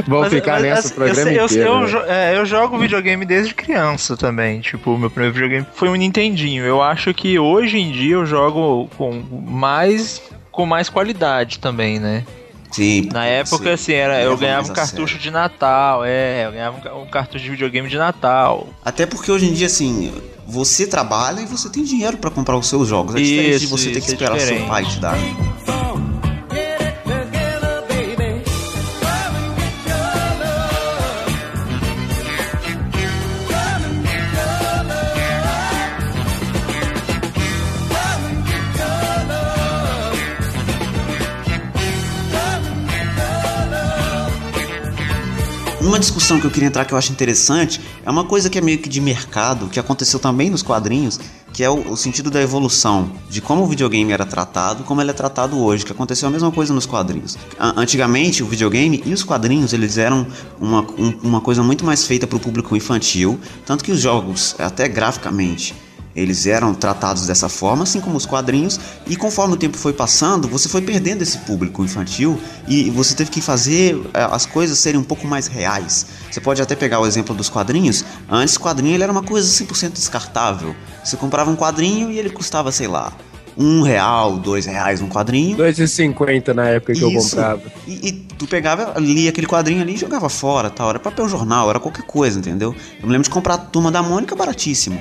Vamos 0.06 0.29
ficar 0.29 0.61
mas, 0.61 0.62
nessa 0.62 0.88
assim, 0.88 0.94
programa 0.94 1.31
eu, 1.31 1.47
inteiro. 1.47 1.69
Eu, 1.69 1.88
eu, 1.88 2.05
é, 2.05 2.37
eu, 2.37 2.44
jogo 2.44 2.79
videogame 2.79 3.25
desde 3.25 3.55
criança 3.55 4.14
também. 4.14 4.61
Tipo, 4.61 4.99
meu 4.99 5.08
primeiro 5.08 5.32
videogame 5.32 5.67
foi 5.73 5.88
um 5.88 5.94
Nintendinho. 5.94 6.64
Eu 6.64 6.82
acho 6.82 7.14
que 7.14 7.38
hoje 7.38 7.79
em 7.79 7.91
dia 7.91 8.14
eu 8.14 8.26
jogo 8.26 8.91
com 8.99 9.23
mais 9.32 10.20
com 10.50 10.67
mais 10.67 10.91
qualidade 10.91 11.58
também, 11.58 11.99
né? 11.99 12.25
Sim. 12.71 13.09
Na 13.13 13.27
época, 13.27 13.65
sim. 13.65 13.71
assim, 13.71 13.93
era, 13.93 14.23
eu 14.23 14.37
ganhava 14.37 14.71
um 14.71 14.75
cartucho 14.75 15.19
de 15.19 15.31
Natal, 15.31 16.05
é, 16.05 16.47
eu 16.47 16.53
ganhava 16.53 16.99
um, 16.99 17.07
cartucho 17.07 17.45
de 17.45 17.51
videogame 17.51 17.89
de 17.89 17.97
Natal. 17.97 18.69
Até 18.85 19.07
porque 19.07 19.31
hoje 19.31 19.47
em 19.47 19.53
dia, 19.53 19.67
assim, 19.67 20.13
você 20.47 20.87
trabalha 20.87 21.41
e 21.41 21.47
você 21.47 21.69
tem 21.69 21.83
dinheiro 21.83 22.17
para 22.19 22.31
comprar 22.31 22.57
os 22.57 22.69
seus 22.69 22.89
jogos. 22.89 23.15
É 23.15 23.19
diferente 23.19 23.51
isso, 23.51 23.61
de 23.61 23.67
você 23.67 23.91
ter 23.91 24.01
que 24.01 24.07
esperar 24.07 24.37
é 24.37 24.41
seu 24.41 24.67
pai 24.67 24.85
te 24.85 24.99
dar. 25.01 25.19
Uma 45.91 45.99
discussão 45.99 46.39
que 46.39 46.47
eu 46.47 46.53
queria 46.53 46.69
entrar 46.69 46.85
que 46.85 46.95
eu 46.95 46.97
acho 46.97 47.11
interessante 47.11 47.81
é 48.07 48.09
uma 48.09 48.25
coisa 48.25 48.49
que 48.49 48.57
é 48.57 48.61
meio 48.61 48.79
que 48.79 48.88
de 48.88 49.00
mercado, 49.00 49.67
que 49.67 49.81
aconteceu 49.81 50.21
também 50.21 50.49
nos 50.49 50.62
quadrinhos, 50.62 51.19
que 51.53 51.64
é 51.64 51.69
o, 51.69 51.91
o, 51.91 51.97
sentido 51.97 52.31
da 52.31 52.41
evolução, 52.41 53.11
de 53.29 53.41
como 53.41 53.64
o 53.64 53.67
videogame 53.67 54.12
era 54.12 54.25
tratado, 54.25 54.85
como 54.85 55.00
ele 55.00 55.11
é 55.11 55.12
tratado 55.12 55.59
hoje, 55.59 55.85
que 55.85 55.91
aconteceu 55.91 56.29
a 56.29 56.31
mesma 56.31 56.53
coisa 56.53 56.73
nos 56.73 56.87
quadrinhos. 56.87 57.37
Antigamente, 57.59 58.41
o 58.41 58.47
videogame 58.47 59.03
e 59.05 59.12
os 59.12 59.25
quadrinhos, 59.25 59.73
eles 59.73 59.99
eram 59.99 60.25
uma, 60.61 60.83
um, 60.97 61.19
uma 61.25 61.41
coisa 61.41 61.61
muito 61.61 61.85
mais 61.85 62.07
feita 62.07 62.25
para 62.25 62.37
o 62.37 62.41
público 62.41 62.76
infantil, 62.76 63.41
tanto 63.67 63.83
que 63.83 63.91
os 63.91 63.99
jogos, 63.99 64.55
até 64.61 64.87
graficamente, 64.87 65.75
eles 66.14 66.47
eram 66.47 66.75
tratados 66.75 67.26
dessa 67.26 67.49
forma, 67.49 67.85
assim 67.85 68.00
como 68.00 68.17
os 68.17 68.26
quadrinhos, 68.26 68.81
e 69.07 69.17
conforme 69.17 69.55
o 69.55 69.57
tempo 69.57 69.76
foi 69.76 69.93
passando, 69.93 70.49
você 70.49 70.69
foi 70.69 70.83
perdendo 70.83 71.23
esse 71.23 71.38
público 71.38 71.85
infantil 71.85 72.38
e 72.67 72.90
você 72.90 73.14
teve 73.14 73.31
que 73.31 73.40
fazer 73.40 74.00
eh, 74.12 74.29
as 74.31 74.45
coisas 74.47 74.79
serem 74.79 75.00
um 75.00 75.05
pouco 75.05 75.26
mais 75.26 75.47
reais. 75.47 76.07
Você 76.31 76.40
pode 76.40 76.61
até 76.61 76.75
pegar 76.75 77.00
o 77.00 77.07
exemplo 77.07 77.35
dos 77.35 77.49
quadrinhos. 77.49 78.05
Antes, 78.29 78.57
o 78.57 78.61
quadrinho 78.61 78.95
ele 78.95 79.02
era 79.02 79.12
uma 79.12 79.23
coisa 79.23 79.49
100% 79.49 79.93
descartável. 79.93 80.75
Você 81.05 81.17
comprava 81.17 81.50
um 81.50 81.57
quadrinho 81.57 82.11
e 82.11 82.19
ele 82.19 82.31
custava, 82.31 82.73
sei 82.73 82.88
lá, 82.88 83.12
um 83.57 83.83
real, 83.83 84.37
dois 84.38 84.67
reais 84.67 85.00
um 85.00 85.09
quadrinho. 85.09 85.57
Dois 85.57 85.79
e 85.79 85.87
cinquenta 85.87 86.55
na 86.55 86.69
época 86.69 86.93
que 86.93 86.99
Isso. 86.99 87.09
eu 87.09 87.21
comprava. 87.21 87.62
E, 87.87 88.09
e, 88.09 88.12
tu 88.12 88.47
pegava, 88.47 88.99
lia 88.99 89.31
aquele 89.31 89.47
quadrinho 89.47 89.83
ali 89.83 89.95
e 89.95 89.97
jogava 89.97 90.29
fora, 90.29 90.71
tal. 90.71 90.90
Era 90.90 90.99
papel 90.99 91.29
jornal, 91.29 91.69
era 91.69 91.79
qualquer 91.79 92.05
coisa, 92.05 92.38
entendeu? 92.38 92.75
Eu 93.00 93.07
me 93.07 93.12
lembro 93.12 93.25
de 93.25 93.31
comprar 93.31 93.55
a 93.55 93.59
Turma 93.59 93.90
da 93.90 94.02
Mônica 94.02 94.35
baratíssimo. 94.35 95.00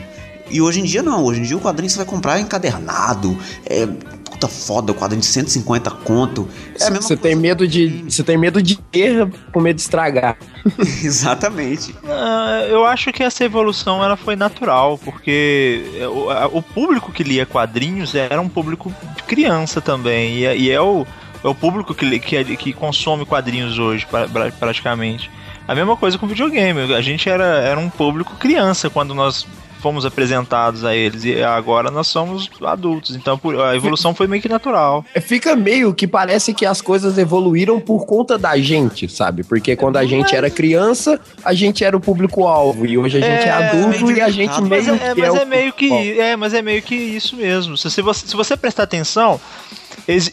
E 0.50 0.62
hoje 0.62 0.80
em 0.80 0.84
dia 0.84 1.02
não, 1.04 1.24
hoje 1.24 1.40
em 1.40 1.44
dia 1.44 1.58
o 1.58 1.62
quadrinho 1.62 1.90
você 1.90 1.98
vai 1.98 2.06
comprar 2.06 2.40
encadernado, 2.40 3.38
é, 3.66 3.86
puta 3.86 4.48
foda, 4.48 4.92
o 4.92 4.96
quadrinho 4.96 5.22
de 5.22 5.28
150 5.28 5.92
conto. 5.92 6.48
É 6.80 6.86
a 6.86 6.90
mesma 6.92 7.08
Você 7.08 7.18
tem 7.18 7.36
medo 7.36 7.68
de. 7.68 8.04
Você 8.10 8.24
tem 8.24 8.38
medo 8.38 8.62
de 8.62 8.76
ter 8.78 9.28
com 9.52 9.60
medo 9.60 9.76
de 9.76 9.82
estragar. 9.82 10.38
Exatamente. 11.04 11.94
Ah, 12.08 12.66
eu 12.70 12.86
acho 12.86 13.12
que 13.12 13.22
essa 13.24 13.44
evolução 13.44 14.04
ela 14.04 14.16
foi 14.18 14.36
natural, 14.36 14.98
porque 14.98 15.84
o, 16.14 16.30
a- 16.30 16.48
o 16.48 16.62
público 16.62 17.12
que 17.12 17.24
lia 17.24 17.46
quadrinhos 17.46 18.16
era 18.16 18.40
um 18.42 18.50
público 18.50 18.94
de 19.16 19.24
criança 19.24 19.82
também, 19.82 20.38
e, 20.40 20.46
é- 20.46 20.58
e 20.58 20.72
é, 20.72 20.80
o, 20.82 21.06
é 21.44 21.48
o 21.48 21.54
público 21.56 21.94
que, 21.94 22.20
que, 22.20 22.56
que 22.58 22.74
consome 22.74 23.26
quadrinhos 23.26 23.78
hoje, 23.78 24.06
pra- 24.06 24.28
pra- 24.28 24.52
praticamente. 24.52 25.30
A 25.68 25.76
mesma 25.76 25.96
coisa 25.96 26.18
com 26.18 26.26
videogame, 26.26 26.94
a 26.96 27.02
gente 27.02 27.30
era, 27.30 27.44
era 27.60 27.80
um 27.80 27.90
público 27.92 28.36
criança 28.38 28.90
quando 28.90 29.14
nós 29.14 29.46
fomos 29.80 30.06
apresentados 30.06 30.84
a 30.84 30.96
eles, 30.96 31.24
e 31.24 31.42
agora 31.42 31.90
nós 31.90 32.08
somos 32.08 32.50
adultos, 32.64 33.16
então 33.16 33.40
a 33.66 33.76
evolução 33.76 34.14
foi 34.14 34.28
meio 34.28 34.42
que 34.42 34.50
natural. 34.50 35.06
Fica 35.22 35.56
meio 35.56 35.94
que 35.94 36.08
parece 36.08 36.54
que 36.54 36.66
as 36.66 36.82
coisas 36.82 37.18
evoluíram 37.18 37.80
por 37.80 38.06
conta 38.06 38.38
da 38.38 38.58
gente, 38.58 39.08
sabe? 39.10 39.44
Porque 39.44 39.76
quando 39.76 39.98
a 39.98 40.06
gente 40.06 40.36
era 40.36 40.50
criança, 40.50 41.20
a 41.44 41.54
gente 41.54 41.84
era 41.84 41.96
o 41.96 42.00
público-alvo. 42.00 42.86
E 42.86 42.98
hoje 42.98 43.18
a 43.18 43.22
gente 43.22 43.48
é, 43.48 43.50
É, 43.50 43.70
adulto 43.70 44.12
e 44.12 44.22
a 44.22 44.30
gente 44.30 44.62
meio 44.62 44.70
Mas 44.70 44.88
é, 44.88 45.14
que 45.14 45.22
mas 45.22 45.34
é, 45.34 45.38
é 45.38 45.44
o 45.44 45.48
meio 45.48 45.74
que 45.74 46.20
é, 46.20 46.36
mas 46.36 46.54
é 46.54 46.62
meio 46.62 46.82
que 46.82 46.96
isso 46.96 47.36
mesmo. 47.36 47.78
Se, 47.78 48.02
você, 48.02 48.28
se 48.28 48.36
você 48.36 48.58
prestar 48.58 48.84
atenção, 48.84 49.40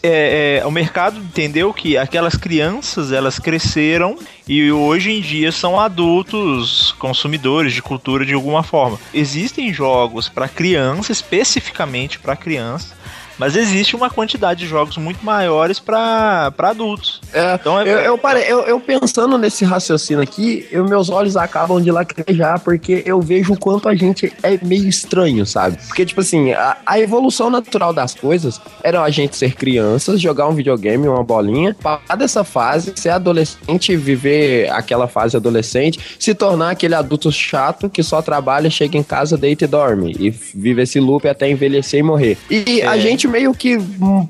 é, 0.03 0.61
é, 0.63 0.67
o 0.67 0.71
mercado 0.71 1.19
entendeu 1.19 1.71
que 1.71 1.99
aquelas 1.99 2.35
crianças 2.35 3.13
elas 3.13 3.39
cresceram 3.39 4.19
e 4.49 4.73
hoje 4.73 5.11
em 5.11 5.21
dia 5.21 5.53
são 5.53 5.79
adultos 5.79 6.93
consumidores 6.99 7.75
de 7.75 7.83
cultura 7.83 8.25
de 8.25 8.33
alguma 8.33 8.63
forma. 8.63 8.99
Existem 9.13 9.75
jogos 9.75 10.31
para 10.31 10.49
criança, 10.49 11.13
especificamente 11.13 12.19
para 12.19 12.35
criança. 12.35 12.97
Mas 13.39 13.55
existe 13.57 13.95
uma 13.95 14.09
quantidade 14.11 14.61
de 14.61 14.67
jogos 14.67 14.97
muito 14.97 15.25
maiores 15.25 15.79
para 15.79 16.53
adultos. 16.59 17.21
É, 17.33 17.55
Então 17.55 17.81
é- 17.81 17.83
eu, 17.89 17.99
eu, 17.99 18.19
pare- 18.19 18.45
eu- 18.49 18.61
eu 18.63 18.81
pensando 18.81 19.37
nesse 19.39 19.65
raciocínio 19.65 20.23
aqui, 20.23 20.67
eu- 20.71 20.85
meus 20.89 21.09
olhos 21.11 21.37
acabam 21.37 21.81
de 21.81 21.91
lacrimejar, 21.91 22.61
porque 22.61 23.03
eu 23.05 23.21
vejo 23.21 23.53
o 23.53 23.59
quanto 23.59 23.89
a 23.89 23.95
gente 23.95 24.33
é 24.43 24.59
meio 24.63 24.89
estranho, 24.89 25.45
sabe? 25.45 25.77
Porque, 25.87 26.05
tipo 26.07 26.21
assim, 26.21 26.53
a, 26.53 26.77
a 26.87 26.99
evolução 27.01 27.51
natural 27.51 27.93
das 27.93 28.15
coisas 28.15 28.61
era 28.83 29.03
a 29.03 29.11
gente 29.11 29.37
ser 29.37 29.55
crianças, 29.55 30.21
jogar 30.21 30.49
um 30.49 30.55
videogame, 30.55 31.07
uma 31.09 31.23
bolinha, 31.23 31.75
passar 31.83 32.17
dessa 32.17 32.45
fase, 32.45 32.93
ser 32.97 33.11
adolescente, 33.11 33.97
viver 33.97 34.71
aquela 34.71 35.07
fase 35.09 35.37
adolescente, 35.37 35.99
se 36.19 36.35
tornar 36.35 36.71
aquele 36.71 36.95
adulto 36.95 37.31
chato 37.31 37.89
que 37.91 38.03
só 38.03 38.23
trabalha, 38.23 38.71
chega 38.71 38.97
em 38.97 39.03
casa, 39.03 39.37
deita 39.37 39.65
e 39.65 39.69
dorme, 39.69 40.15
e 40.19 40.31
vive 40.31 40.83
esse 40.83 40.99
loop 41.01 41.29
até 41.29 41.51
envelhecer 41.51 42.01
e 42.01 42.03
morrer. 42.03 42.39
E 42.51 42.83
a 42.83 42.97
É. 42.97 43.01
gente 43.27 43.29
meio 43.29 43.53
que 43.53 43.77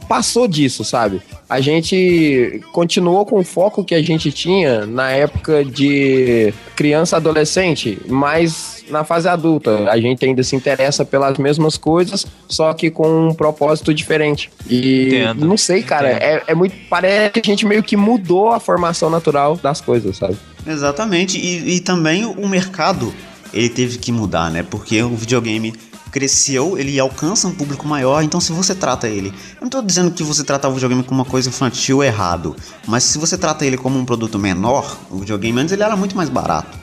passou 0.08 0.48
disso, 0.48 0.84
sabe? 0.84 1.20
A 1.48 1.60
gente 1.60 2.60
continuou 2.72 3.24
com 3.24 3.38
o 3.38 3.44
foco 3.44 3.84
que 3.84 3.94
a 3.94 4.02
gente 4.02 4.32
tinha 4.32 4.84
na 4.86 5.10
época 5.10 5.64
de 5.64 6.52
criança 6.74 7.16
adolescente, 7.16 7.98
mas 8.08 8.84
na 8.90 9.04
fase 9.04 9.28
adulta 9.28 9.88
a 9.90 10.00
gente 10.00 10.24
ainda 10.24 10.42
se 10.42 10.56
interessa 10.56 11.04
pelas 11.04 11.38
mesmas 11.38 11.76
coisas, 11.76 12.26
só 12.48 12.72
que 12.72 12.90
com 12.90 13.28
um 13.28 13.34
propósito 13.34 13.94
diferente. 13.94 14.50
E 14.68 15.06
Entendo, 15.06 15.46
não 15.46 15.56
sei, 15.56 15.82
cara, 15.82 16.08
é, 16.08 16.42
é 16.48 16.54
muito 16.54 16.74
parece 16.88 17.40
que 17.40 17.40
a 17.40 17.52
gente 17.52 17.66
meio 17.66 17.82
que 17.82 17.96
mudou 17.96 18.50
a 18.52 18.58
formação 18.58 19.08
natural 19.08 19.56
das 19.56 19.80
coisas, 19.80 20.16
sabe? 20.16 20.36
Exatamente, 20.66 21.38
e, 21.38 21.76
e 21.76 21.80
também 21.80 22.24
o 22.24 22.48
mercado 22.48 23.14
ele 23.52 23.68
teve 23.68 23.98
que 23.98 24.10
mudar, 24.10 24.50
né? 24.50 24.62
Porque 24.62 25.02
o 25.02 25.14
videogame 25.14 25.72
cresceu, 26.20 26.78
ele 26.78 26.98
alcança 26.98 27.46
um 27.46 27.52
público 27.54 27.86
maior, 27.86 28.22
então 28.22 28.40
se 28.40 28.50
você 28.50 28.74
trata 28.74 29.06
ele. 29.06 29.28
Eu 29.56 29.62
não 29.64 29.68
tô 29.68 29.82
dizendo 29.82 30.10
que 30.10 30.22
você 30.22 30.42
tratar 30.42 30.68
o 30.70 30.72
videogame 30.72 31.02
como 31.02 31.20
uma 31.20 31.26
coisa 31.28 31.50
infantil 31.50 32.02
errado, 32.02 32.56
mas 32.86 33.02
se 33.04 33.18
você 33.18 33.36
trata 33.36 33.66
ele 33.66 33.76
como 33.76 33.98
um 33.98 34.04
produto 34.06 34.38
menor, 34.38 34.96
o 35.10 35.18
videogame 35.18 35.60
antes 35.60 35.72
ele 35.72 35.82
era 35.82 35.94
muito 35.94 36.16
mais 36.16 36.30
barato. 36.30 36.78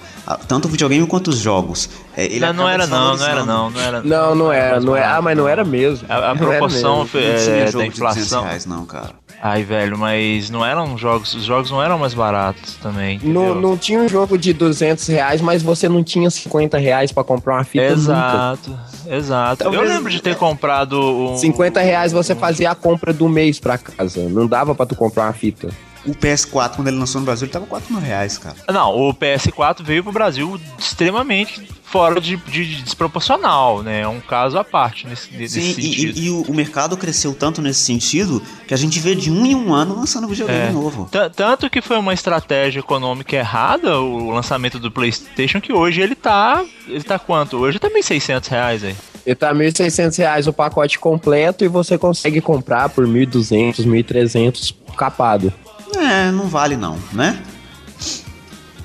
Tanto 0.47 0.67
o 0.67 0.71
videogame 0.71 1.05
quanto 1.07 1.29
os 1.31 1.37
jogos. 1.39 1.89
É, 2.15 2.25
ele 2.25 2.39
não, 2.45 2.53
não 2.53 2.69
era 2.69 2.85
não, 2.87 3.17
não 3.17 3.25
era 3.25 3.43
não, 3.43 3.69
não 3.71 3.81
era. 3.81 4.01
Não, 4.03 4.35
não 4.35 4.51
era, 4.53 4.79
não 4.79 4.95
é. 4.95 5.03
Ah, 5.03 5.21
mas 5.21 5.35
não 5.35 5.47
era 5.49 5.65
mesmo. 5.65 6.05
A, 6.07 6.15
a 6.15 6.19
Não 6.19 6.27
era 6.29 6.35
proporção 6.59 6.93
mesmo. 6.99 7.07
foi- 7.09 7.21
Não 7.27 7.35
tinha 7.43 7.55
é, 7.55 7.67
jogo 7.71 7.83
da 7.85 7.89
de 7.89 7.89
200 7.89 7.97
inflação. 7.97 8.43
reais, 8.43 8.65
não, 8.65 8.85
cara. 8.85 9.09
Ai, 9.45 9.61
velho, 9.61 9.97
mas 9.97 10.49
não 10.49 10.65
eram 10.65 10.97
jogos. 10.97 11.33
Os 11.33 11.43
jogos 11.43 11.69
não 11.69 11.83
eram 11.83 11.99
mais 11.99 12.13
baratos 12.13 12.75
também. 12.75 13.19
Não, 13.21 13.53
não 13.53 13.77
tinha 13.77 13.99
um 13.99 14.07
jogo 14.07 14.37
de 14.37 14.53
200 14.53 15.05
reais, 15.07 15.41
mas 15.41 15.61
você 15.61 15.89
não 15.89 16.01
tinha 16.01 16.29
50 16.29 16.77
reais 16.77 17.11
pra 17.11 17.25
comprar 17.25 17.55
uma 17.55 17.63
fita 17.65 17.89
nunca. 17.89 17.99
Exato, 17.99 18.79
exato. 19.05 19.63
Talvez- 19.65 19.83
Eu 19.83 19.89
lembro 19.89 20.09
de 20.09 20.21
ter 20.21 20.37
comprado 20.37 20.97
um. 21.33 21.35
50 21.37 21.81
reais 21.81 22.13
você 22.13 22.33
fazia 22.33 22.71
a 22.71 22.75
compra 22.75 23.11
do 23.11 23.27
mês 23.27 23.59
pra 23.59 23.77
casa. 23.77 24.29
Não 24.29 24.47
dava 24.47 24.73
pra 24.73 24.85
tu 24.85 24.95
comprar 24.95 25.23
uma 25.25 25.33
fita. 25.33 25.67
O 26.05 26.11
PS4, 26.11 26.75
quando 26.75 26.87
ele 26.89 26.97
lançou 26.97 27.21
no 27.21 27.25
Brasil, 27.25 27.45
ele 27.45 27.53
tava 27.53 27.65
4 27.65 27.93
mil 27.93 28.01
reais, 28.01 28.37
cara. 28.37 28.55
Não, 28.71 28.93
o 28.93 29.13
PS4 29.13 29.81
veio 29.83 30.03
pro 30.03 30.11
Brasil 30.11 30.59
extremamente 30.77 31.65
fora 31.83 32.19
de, 32.19 32.35
de 32.37 32.81
desproporcional, 32.81 33.81
né? 33.83 34.01
É 34.01 34.07
um 34.07 34.19
caso 34.19 34.57
à 34.57 34.63
parte 34.63 35.07
nesse, 35.07 35.31
nesse 35.33 35.61
Sim, 35.61 35.73
sentido. 35.75 36.17
e, 36.17 36.21
e- 36.23 36.25
e 36.25 36.29
o, 36.29 36.41
o 36.41 36.53
mercado 36.53 36.97
cresceu 36.97 37.33
tanto 37.33 37.61
nesse 37.61 37.81
sentido 37.81 38.41
que 38.67 38.73
a 38.73 38.77
gente 38.77 38.99
vê 38.99 39.13
de 39.15 39.29
um 39.31 39.45
em 39.45 39.55
um 39.55 39.73
ano 39.73 39.95
lançando 39.95 40.27
videogame 40.27 40.69
É. 40.69 40.71
novo. 40.71 41.07
T- 41.11 41.29
Tanto 41.35 41.69
que 41.69 41.81
foi 41.81 41.97
uma 41.97 42.13
estratégia 42.13 42.79
econômica 42.79 43.35
errada 43.35 43.99
o 43.99 44.31
lançamento 44.31 44.79
do 44.79 44.91
PlayStation, 44.91 45.61
que 45.61 45.71
hoje 45.71 46.01
ele 46.01 46.15
tá. 46.15 46.65
Ele 46.87 47.03
tá 47.03 47.17
quanto? 47.19 47.57
Hoje 47.57 47.79
tá 47.79 47.89
1.600 47.89 48.47
reais 48.49 48.83
aí. 48.83 48.95
E 49.25 49.33
tá 49.33 49.53
1.600 49.53 50.17
reais 50.17 50.47
o 50.47 50.53
pacote 50.53 50.99
completo 50.99 51.63
e 51.63 51.67
você 51.69 51.97
consegue 51.97 52.41
comprar 52.41 52.89
por 52.89 53.07
1.200, 53.07 53.85
1.300 53.85 54.73
capado. 54.97 55.53
É, 55.95 56.31
não 56.31 56.47
vale 56.47 56.75
não, 56.77 56.97
né? 57.11 57.41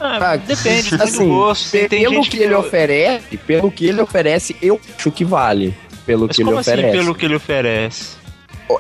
Ah, 0.00 0.32
Ah, 0.32 0.36
depende, 0.36 0.90
tem 0.96 1.00
Assim, 1.00 1.18
do 1.28 1.34
gosto. 1.34 1.70
Tem, 1.70 1.88
tem 1.88 2.02
pelo 2.02 2.14
gente 2.14 2.30
que 2.30 2.38
ele 2.38 2.54
oferece, 2.54 3.36
pelo 3.38 3.70
que 3.70 3.86
ele 3.86 4.00
oferece, 4.00 4.56
eu 4.62 4.80
acho 4.96 5.10
que 5.10 5.24
vale. 5.24 5.74
Pelo 6.06 6.26
Mas 6.26 6.36
que 6.36 6.42
ele 6.42 6.50
assim, 6.50 6.60
oferece. 6.60 6.96
pelo 6.98 7.14
que 7.14 7.24
ele 7.26 7.34
oferece? 7.34 8.18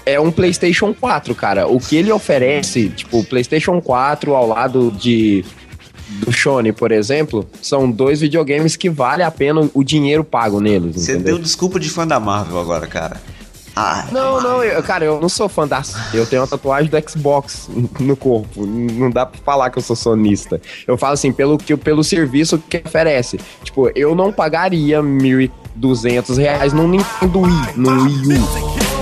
É 0.04 0.20
um 0.20 0.30
PlayStation 0.30 0.92
4, 0.94 1.34
cara. 1.34 1.66
O 1.66 1.80
que 1.80 1.96
ele 1.96 2.12
oferece, 2.12 2.88
tipo, 2.90 3.20
o 3.20 3.24
PlayStation 3.24 3.80
4 3.80 4.34
ao 4.34 4.46
lado 4.48 4.90
de 4.92 5.44
do 6.10 6.32
Sony, 6.32 6.72
por 6.72 6.90
exemplo, 6.90 7.46
são 7.60 7.90
dois 7.90 8.20
videogames 8.20 8.76
que 8.76 8.88
vale 8.88 9.22
a 9.22 9.30
pena 9.30 9.68
o 9.74 9.84
dinheiro 9.84 10.24
pago 10.24 10.58
neles, 10.58 10.94
Você 10.96 11.12
entendeu? 11.12 11.34
deu 11.34 11.42
desculpa 11.42 11.78
de 11.78 11.90
fã 11.90 12.06
da 12.06 12.18
Marvel 12.18 12.58
agora, 12.58 12.86
cara. 12.86 13.20
Ah, 13.80 14.06
Não, 14.10 14.40
não, 14.40 14.64
eu- 14.64 14.82
cara, 14.82 15.04
eu 15.04 15.20
não 15.20 15.28
sou 15.28 15.48
fã 15.48 15.66
da. 15.66 15.80
Eu 16.12 16.26
tenho 16.26 16.42
uma 16.42 16.48
tatuagem 16.48 16.90
do 16.90 17.10
Xbox 17.10 17.70
no 18.00 18.16
corpo. 18.16 18.66
Não 18.66 19.08
dá 19.08 19.24
pra 19.24 19.40
falar 19.44 19.70
que 19.70 19.78
eu 19.78 19.82
sou 19.82 19.94
sonista. 19.94 20.60
Eu 20.86 20.98
falo 20.98 21.12
assim, 21.12 21.30
pelo, 21.30 21.56
que, 21.56 21.76
pelo 21.76 22.02
serviço 22.02 22.58
que 22.68 22.82
oferece. 22.84 23.38
Tipo, 23.62 23.88
eu 23.94 24.16
não 24.16 24.32
pagaria 24.32 25.00
1.200 25.00 26.36
reais 26.38 26.72
num 26.72 26.88
Nintendo 26.88 27.40
Wii, 27.40 27.54
num 27.76 28.02
Wii 28.02 28.38
U. 28.38 28.97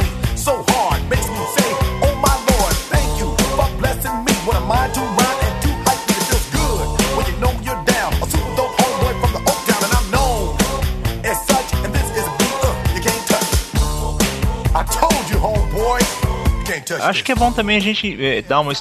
Acho 17.03 17.25
que 17.25 17.33
é 17.33 17.35
bom 17.35 17.51
também 17.53 17.77
a 17.77 17.81
gente 17.81 18.17
eh, 18.21 18.43
dar 18.43 18.61
uma 18.61 18.73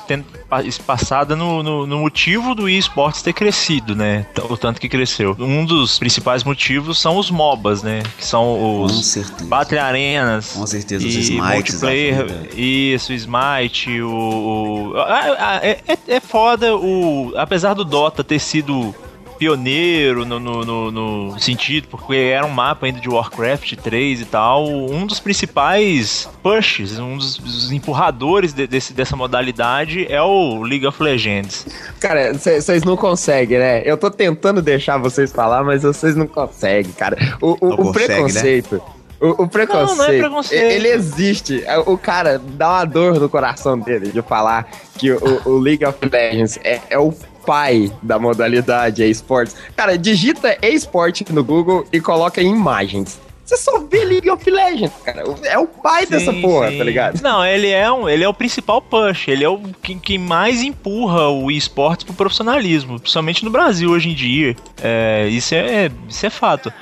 espaçada 0.63 1.35
no, 1.35 1.63
no, 1.63 1.87
no 1.87 1.99
motivo 1.99 2.53
do 2.55 2.69
eSports 2.69 3.21
ter 3.21 3.33
crescido, 3.33 3.95
né? 3.95 4.25
O 4.49 4.55
tanto 4.57 4.79
que 4.79 4.87
cresceu. 4.89 5.35
Um 5.39 5.65
dos 5.65 5.97
principais 5.99 6.43
motivos 6.43 6.99
são 6.99 7.17
os 7.17 7.29
MOBAs, 7.31 7.81
né? 7.83 8.03
Que 8.17 8.25
são 8.25 8.43
com 8.43 8.83
os 8.83 9.05
certeza. 9.07 9.45
Battle 9.45 9.79
Arenas. 9.79 10.51
Com 10.53 10.65
certeza, 10.67 11.05
os 11.07 11.15
e 11.15 11.19
Smites 11.19 11.41
multiplayer. 11.81 12.49
Isso, 12.55 13.11
o 13.11 13.15
Smite, 13.15 14.01
o. 14.01 14.91
o- 14.93 14.97
ah, 14.97 15.35
ah, 15.39 15.59
é, 15.63 15.79
é, 15.87 15.97
é 16.07 16.19
foda 16.19 16.75
o. 16.75 17.33
Apesar 17.35 17.73
do 17.73 17.83
Dota 17.83 18.23
ter 18.23 18.39
sido 18.39 18.93
pioneiro 19.37 20.25
no, 20.25 20.39
no, 20.39 20.63
no- 20.65 20.91
no 20.91 21.39
sentido, 21.39 21.87
porque 21.89 22.15
era 22.15 22.45
um 22.45 22.49
mapa 22.49 22.85
ainda 22.85 22.99
de 22.99 23.09
Warcraft 23.09 23.73
3 23.75 24.21
e 24.21 24.25
tal, 24.25 24.65
um 24.67 25.05
dos 25.05 25.19
principais 25.19 26.29
pushes, 26.41 26.97
um 26.99 27.17
dos, 27.17 27.37
dos 27.37 27.71
empurradores 27.71 28.53
de- 28.53 28.67
desse, 28.67 28.93
dessa 28.93 29.15
modalidade 29.15 30.05
é 30.11 30.21
o 30.21 30.61
League 30.63 30.85
of 30.85 31.01
Legends. 31.01 31.65
Cara, 31.99 32.33
vocês 32.33 32.83
não 32.83 32.95
conseguem, 32.97 33.57
né? 33.59 33.81
Eu 33.85 33.97
tô 33.97 34.09
tentando 34.11 34.61
deixar 34.61 34.97
vocês 34.97 35.31
falar, 35.31 35.63
mas 35.63 35.83
vocês 35.83 36.15
não 36.15 36.27
conseguem, 36.27 36.91
cara. 36.93 37.17
O, 37.41 37.51
o- 37.51 37.51
o 37.73 37.77
consegue, 37.77 37.99
né? 37.99 38.05
preconceito. 38.15 38.81
O, 39.21 39.43
o 39.43 39.47
preconceito, 39.47 39.87
Não, 39.89 39.95
não 39.95 40.05
é 40.13 40.17
preconceito. 40.19 40.61
Ele 40.61 40.87
existe. 40.89 41.63
O 41.85 41.97
cara 41.97 42.37
dá 42.37 42.69
uma 42.69 42.85
dor 42.85 43.17
no 43.19 43.29
coração 43.29 43.79
dele 43.79 44.11
de 44.11 44.21
falar 44.21 44.67
que 44.97 45.09
o, 45.11 45.41
o 45.45 45.57
League 45.57 45.85
of 45.85 45.97
Legends 46.11 46.59
é, 46.63 46.81
é 46.89 46.99
o 46.99 47.13
pai 47.45 47.91
da 48.01 48.17
modalidade 48.17 49.03
esportes. 49.03 49.55
Cara, 49.75 49.97
digita 49.97 50.57
esporte 50.61 51.25
no 51.31 51.43
Google 51.43 51.85
e 51.91 51.99
coloca 51.99 52.41
em 52.41 52.51
imagens. 52.51 53.19
Você 53.45 53.57
só 53.57 53.77
vê 53.79 54.03
League 54.03 54.29
of 54.29 54.49
Legends, 54.49 54.91
cara. 55.03 55.23
É 55.43 55.59
o 55.59 55.67
pai 55.67 56.07
dessa 56.07 56.31
Sim, 56.31 56.41
porra, 56.41 56.71
sim. 56.71 56.79
tá 56.79 56.83
ligado? 56.83 57.21
Não, 57.21 57.45
ele 57.45 57.69
é, 57.69 57.91
um, 57.91 58.09
ele 58.09 58.23
é 58.23 58.27
o 58.27 58.33
principal 58.33 58.81
push, 58.81 59.27
ele 59.27 59.43
é 59.43 59.49
o 59.49 59.59
que, 59.83 59.93
que 59.93 60.17
mais 60.17 60.63
empurra 60.63 61.29
o 61.29 61.51
esportes 61.51 62.03
pro 62.05 62.15
profissionalismo, 62.15 62.99
principalmente 62.99 63.45
no 63.45 63.51
Brasil 63.51 63.91
hoje 63.91 64.09
em 64.09 64.15
dia. 64.15 64.55
É, 64.81 65.27
isso, 65.29 65.53
é, 65.53 65.91
isso 66.09 66.25
é 66.25 66.29
fato. 66.31 66.73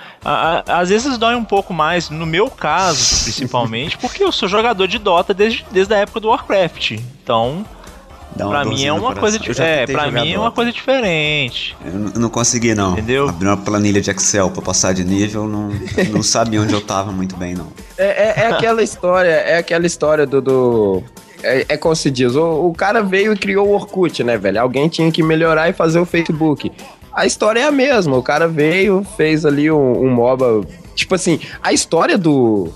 Às 0.65 0.87
vezes 0.87 1.17
dói 1.17 1.35
um 1.35 1.43
pouco 1.43 1.73
mais, 1.73 2.09
no 2.09 2.25
meu 2.25 2.49
caso, 2.49 3.23
principalmente, 3.23 3.97
porque 3.97 4.23
eu 4.23 4.31
sou 4.31 4.47
jogador 4.47 4.87
de 4.87 4.97
Dota 4.97 5.33
desde, 5.33 5.65
desde 5.69 5.93
a 5.93 5.97
época 5.97 6.21
do 6.21 6.29
Warcraft. 6.29 6.91
Então, 6.91 7.65
Dá 8.35 8.47
pra 8.47 8.63
mim 8.63 8.69
dorzinha 8.71 8.89
é 8.89 8.91
no 8.91 8.97
uma 8.97 9.01
coração. 9.13 9.21
coisa 9.21 9.39
diferente. 9.39 9.91
É, 9.91 9.93
pra 9.93 10.05
jogar 10.05 10.21
mim 10.23 10.33
é 10.33 10.39
uma 10.39 10.51
coisa 10.51 10.71
diferente. 10.71 11.77
Eu 11.85 12.19
não 12.19 12.29
consegui, 12.29 12.73
não. 12.73 12.93
Entendeu? 12.93 13.29
Abri 13.29 13.47
uma 13.47 13.57
planilha 13.57 14.01
de 14.01 14.09
Excel 14.11 14.49
pra 14.49 14.61
passar 14.61 14.93
de 14.93 15.03
nível, 15.03 15.47
não, 15.47 15.69
não 16.11 16.23
sabia 16.23 16.61
onde 16.61 16.73
eu 16.73 16.81
tava 16.81 17.11
muito 17.11 17.35
bem, 17.35 17.53
não. 17.53 17.67
É, 17.97 18.05
é- 18.05 18.43
é 18.43 18.47
aquela 18.47 18.81
história, 18.81 19.29
é 19.29 19.57
aquela 19.57 19.85
história 19.85 20.25
do. 20.25 20.41
do- 20.41 21.03
é, 21.43 21.65
é 21.69 21.77
como 21.77 21.93
se 21.95 22.09
diz, 22.09 22.35
o, 22.35 22.69
o 22.69 22.73
cara 22.73 23.03
veio 23.03 23.33
e 23.33 23.37
criou 23.37 23.67
o 23.67 23.73
Orkut, 23.73 24.23
né, 24.23 24.37
velho? 24.37 24.61
Alguém 24.61 24.87
tinha 24.87 25.11
que 25.11 25.21
melhorar 25.21 25.69
e 25.69 25.73
fazer 25.73 25.99
o 25.99 26.05
Facebook. 26.05 26.71
A 27.13 27.25
história 27.25 27.59
é 27.59 27.65
a 27.65 27.71
mesma, 27.71 28.15
o 28.17 28.23
cara 28.23 28.47
veio, 28.47 29.05
fez 29.17 29.45
ali 29.45 29.69
um, 29.69 30.05
um 30.05 30.09
MOBA. 30.09 30.61
Tipo 30.95 31.15
assim, 31.15 31.39
a 31.61 31.73
história 31.73 32.17
do, 32.17 32.69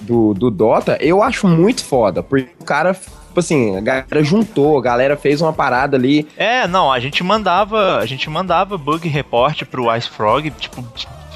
do, 0.00 0.32
do 0.34 0.50
Dota 0.50 0.96
eu 1.00 1.22
acho 1.22 1.46
muito 1.46 1.84
foda, 1.84 2.22
porque 2.22 2.48
o 2.58 2.64
cara, 2.64 2.96
tipo 3.34 3.40
assim, 3.40 3.76
a 3.76 3.80
galera 3.80 4.22
juntou, 4.22 4.78
a 4.78 4.82
galera 4.82 5.16
fez 5.16 5.40
uma 5.40 5.52
parada 5.52 5.96
ali. 5.96 6.26
É, 6.36 6.68
não, 6.68 6.92
a 6.92 7.00
gente 7.00 7.22
mandava, 7.24 7.98
a 7.98 8.06
gente 8.06 8.30
mandava 8.30 8.78
bug 8.78 9.08
report 9.08 9.64
pro 9.64 9.94
Ice 9.96 10.08
Frog, 10.08 10.50
tipo, 10.52 10.84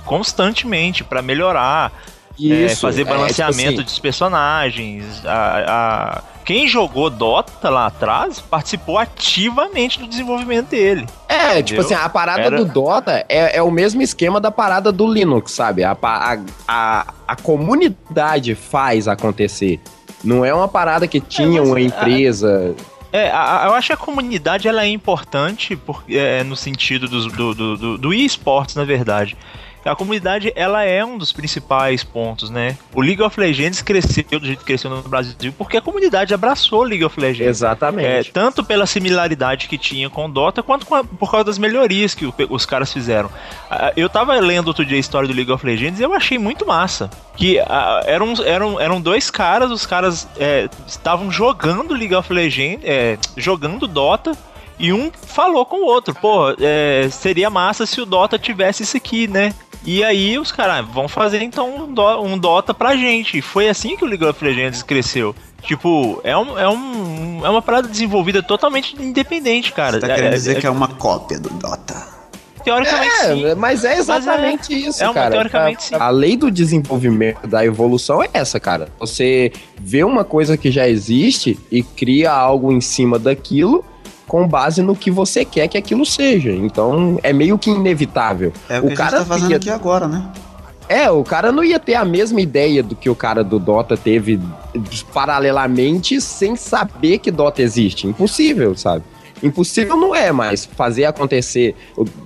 constantemente 0.05 1.03
pra 1.03 1.21
melhorar, 1.21 1.93
é, 2.41 2.45
Isso, 2.67 2.83
fazer 2.83 3.01
é, 3.03 3.05
tipo 3.05 3.17
balanceamento 3.17 3.81
assim, 3.81 3.83
dos 3.83 3.99
personagens. 3.99 5.27
A, 5.27 5.65
a- 5.69 6.23
Quem 6.45 6.69
jogou 6.69 7.11
Dota 7.11 7.69
lá 7.69 7.87
atrás 7.87 8.41
participou 8.41 8.97
ativamente 8.97 9.99
do 9.99 10.07
desenvolvimento 10.07 10.69
dele. 10.69 11.05
É, 11.29 11.61
tipo 11.63 11.81
Entendeu? 11.81 11.85
assim, 11.85 11.95
a 11.95 12.09
parada 12.09 12.43
Era- 12.43 12.57
do 12.59 12.65
Dota 12.65 13.27
é, 13.29 13.57
é 13.57 13.63
o 13.63 13.71
mesmo 13.73 14.01
esquema 14.03 14.41
da 14.41 14.51
parada 14.53 14.93
do 14.93 15.13
Linux, 15.13 15.51
sabe? 15.53 15.83
A, 15.83 15.97
a, 16.01 16.39
a, 16.69 17.07
a 17.27 17.37
comunidade 17.37 18.55
faz 18.55 19.09
acontecer. 19.09 19.81
Não 20.25 20.45
é 20.45 20.53
uma 20.53 20.69
parada 20.69 21.07
que 21.07 21.21
tinha 21.21 21.61
mas, 21.61 21.69
uma 21.69 21.77
ah, 21.79 21.81
empresa. 21.81 22.75
É, 23.13 23.31
a- 23.31 23.65
a- 23.65 23.67
eu 23.69 23.75
acho 23.75 23.87
que 23.89 23.93
a 23.93 23.97
comunidade 23.97 24.69
ela 24.69 24.83
é 24.83 24.89
importante 24.89 25.75
por, 25.77 26.03
é, 26.09 26.43
no 26.45 26.55
sentido 26.57 27.09
dos- 27.09 27.33
do, 27.33 27.55
do, 27.55 27.77
do, 27.77 27.99
do 27.99 28.13
eSports, 28.15 28.75
na 28.75 28.85
verdade. 28.85 29.37
A 29.89 29.97
comunidade 29.97 30.53
ela 30.55 30.83
é 30.85 31.05
um 31.05 31.17
dos 31.19 31.33
principais 31.33 32.05
pontos, 32.05 32.51
né? 32.51 32.77
O 32.95 33.01
League 33.01 33.23
of 33.23 33.39
Legends 33.41 33.83
cresceu 33.83 34.25
do 34.39 34.47
jeito 34.47 34.61
que 34.61 34.65
cresceu 34.65 34.91
no 34.91 35.03
Brasil 35.03 35.53
porque 35.57 35.77
a 35.77 35.81
comunidade 35.81 36.33
abraçou 36.35 36.81
o 36.81 36.85
League 36.85 37.05
of 37.05 37.19
Legends. 37.21 37.47
É, 37.47 37.51
Exatamente. 37.51 38.31
tanto 38.33 38.63
pela 38.65 38.87
similaridade 38.87 39.69
que 39.69 39.79
tinha 39.79 40.09
com 40.11 40.27
o 40.27 40.29
Dota, 40.29 40.63
quanto 40.63 40.93
a- 40.95 41.03
por 41.05 41.31
causa 41.31 41.45
das 41.45 41.59
melhorias 41.59 42.15
que 42.15 42.27
o- 42.27 42.35
os 42.51 42.65
caras 42.67 42.93
fizeram. 42.93 43.31
Ah, 43.71 43.93
Eu 43.97 44.09
tava 44.09 44.35
lendo 44.35 44.69
outro 44.69 44.85
dia 44.85 44.97
a 44.97 45.01
história 45.01 45.27
do 45.29 45.35
League 45.35 45.51
of 45.51 45.65
Legends 45.65 45.99
e 45.99 46.03
eu 46.03 46.13
achei 46.15 46.39
muito 46.39 46.67
massa. 46.67 47.11
Que 47.37 47.59
ah, 47.61 48.03
eram, 48.07 48.35
eram, 48.45 48.81
eram 48.81 49.01
dois 49.01 49.31
caras, 49.31 49.71
os 49.71 49.87
caras 49.87 50.29
é, 50.39 50.69
estavam 50.87 51.31
jogando 51.31 51.95
League 51.95 52.15
of 52.15 52.33
Legends, 52.33 52.81
é, 52.85 53.17
jogando 53.37 53.87
Dota. 53.87 54.33
E 54.81 54.93
um 54.93 55.11
falou 55.11 55.67
com 55.67 55.79
o 55.79 55.87
outro, 55.87 56.15
pô, 56.15 56.55
é, 56.61 57.09
seria 57.11 57.51
massa 57.51 57.85
se 57.85 58.01
o 58.01 58.07
Dota 58.07 58.39
tivesse 58.39 58.85
isso 58.85 58.97
aqui, 58.97 59.27
né? 59.27 59.53
E 59.85 60.03
aí 60.05 60.39
os 60.39 60.53
caras, 60.53 60.77
"Ah, 60.77 60.83
vão 60.83 61.09
fazer 61.09 61.41
então 61.43 61.85
um, 61.85 61.93
Do- 61.95 62.23
um 62.23 62.37
Dota 62.39 62.75
pra 62.75 62.97
gente. 62.97 63.39
E 63.39 63.43
foi 63.43 63.69
assim 63.69 63.97
que 63.97 64.05
o 64.05 64.09
League 64.09 64.25
of 64.25 64.45
Legends 64.45 64.83
cresceu. 64.83 65.35
Tipo, 65.63 66.21
é, 66.23 66.37
um, 66.37 66.59
é, 66.59 66.69
um, 66.69 67.41
é 67.45 67.49
uma 67.49 67.63
parada 67.63 67.89
desenvolvida 67.89 68.43
totalmente 68.43 68.95
independente, 69.01 69.73
cara. 69.73 69.93
Você 70.01 70.07
tá 70.07 70.13
É- 70.13 70.15
querendo 70.15 70.33
é- 70.33 70.37
dizer 70.37 70.57
é- 70.57 70.61
que 70.61 70.67
é 70.67 70.71
uma 70.71 70.89
cópia 70.89 71.39
do 71.41 71.49
Dota. 71.51 72.19
Teoricamente 72.65 73.15
sim. 73.25 73.45
É, 73.47 73.55
mas 73.55 73.85
é 73.85 73.97
exatamente 73.97 74.75
isso, 74.75 75.03
é 75.03 75.07
uma- 75.07 75.15
cara. 75.15 75.31
teoricamente, 75.31 75.85
sim. 75.85 75.95
a, 75.95 76.05
a 76.05 76.11
lei 76.11 76.37
do 76.37 76.51
desenvolvimento, 76.51 77.47
da 77.47 77.65
evolução 77.65 78.23
é 78.23 78.29
essa, 78.35 78.61
cara. 78.61 78.89
Você 78.99 79.53
vê 79.81 80.05
uma 80.05 80.23
coisa 80.25 80.57
que 80.57 80.71
já 80.71 80.87
existe 80.89 81.59
e 81.71 81.83
cria 81.83 82.31
algo 82.31 82.71
em 82.73 82.81
cima 82.81 83.19
daquilo 83.19 83.85
com 84.29 84.47
base 84.47 84.83
no 84.83 84.95
que 84.95 85.11
você 85.11 85.45
quer 85.45 85.67
que 85.67 85.77
aquilo 85.79 86.05
seja. 86.07 86.53
Então, 86.53 87.19
é 87.23 87.33
meio 87.33 87.59
que 87.59 87.71
inevitável. 87.71 88.53
É 88.69 88.79
o, 88.79 88.83
que 88.83 88.93
a 88.93 89.05
gente 89.07 89.11
tá 89.11 89.25
fazendo 89.25 89.55
aqui 89.57 89.71
agora, 89.71 90.07
né? 90.07 90.29
É, 90.89 91.11
o 91.11 91.23
cara 91.25 91.51
não 91.51 91.65
ia 91.65 91.79
ter 91.79 91.95
a 91.95 92.05
mesma 92.05 92.41
ideia 92.41 92.83
do 92.83 92.95
que 92.95 93.11
o 93.11 93.15
cara 93.15 93.43
do 93.43 93.59
Dota 93.59 93.97
teve 93.97 94.39
paralelamente 95.13 96.21
sem 96.21 96.57
saber 96.57 97.19
que 97.19 97.31
Dota 97.31 97.61
existe. 97.63 98.07
Impossível, 98.07 98.75
sabe? 98.77 99.05
Impossível 99.43 99.97
não 99.97 100.15
é, 100.15 100.33
mas 100.33 100.65
fazer 100.65 101.05
acontecer 101.05 101.75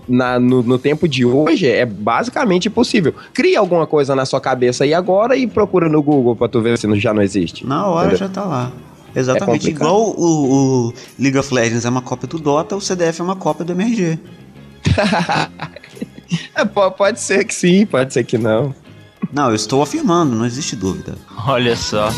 na- 0.08 0.38
no, 0.38 0.62
no 0.62 0.78
tempo 0.78 1.06
de 1.06 1.24
hoje 1.26 1.68
é 1.68 1.84
basicamente 1.84 2.68
impossível. 2.68 3.14
Cria 3.34 3.58
alguma 3.58 3.86
coisa 3.86 4.14
na 4.14 4.24
sua 4.24 4.40
cabeça 4.40 4.84
aí 4.84 4.94
agora 4.94 5.36
e 5.36 5.46
procura 5.46 5.88
no 5.88 6.02
Google 6.02 6.34
pra 6.34 6.48
tu 6.48 6.60
ver 6.62 6.78
se 6.78 6.86
não- 6.86 6.96
já 6.98 7.12
não 7.12 7.20
existe. 7.22 7.66
Na 7.66 7.86
hora 7.86 8.08
Entendeu? 8.14 8.28
já 8.28 8.28
tá 8.32 8.44
lá. 8.44 8.72
Exatamente. 9.14 9.58
complicado. 9.60 9.86
Igual 9.88 10.10
o, 10.16 10.88
o 10.88 10.94
League 11.18 11.38
of 11.38 11.52
Legends 11.54 11.84
é 11.84 11.88
uma 11.88 12.02
cópia 12.02 12.28
do 12.28 12.38
Dota, 12.38 12.76
o 12.76 12.80
CDF 12.80 13.20
é 13.20 13.24
uma 13.24 13.36
cópia 13.36 13.64
do 13.64 13.72
MRG. 13.72 14.18
É, 16.54 16.64
po- 16.64 16.90
pode 16.92 17.20
ser 17.20 17.44
que 17.44 17.54
sim, 17.54 17.84
pode 17.84 18.12
ser 18.12 18.24
que 18.24 18.38
não. 18.38 18.74
Não, 19.32 19.50
eu 19.50 19.54
estou 19.54 19.82
afirmando, 19.82 20.34
não 20.34 20.46
existe 20.46 20.74
dúvida. 20.74 21.14
Olha 21.46 21.76
só. 21.76 22.08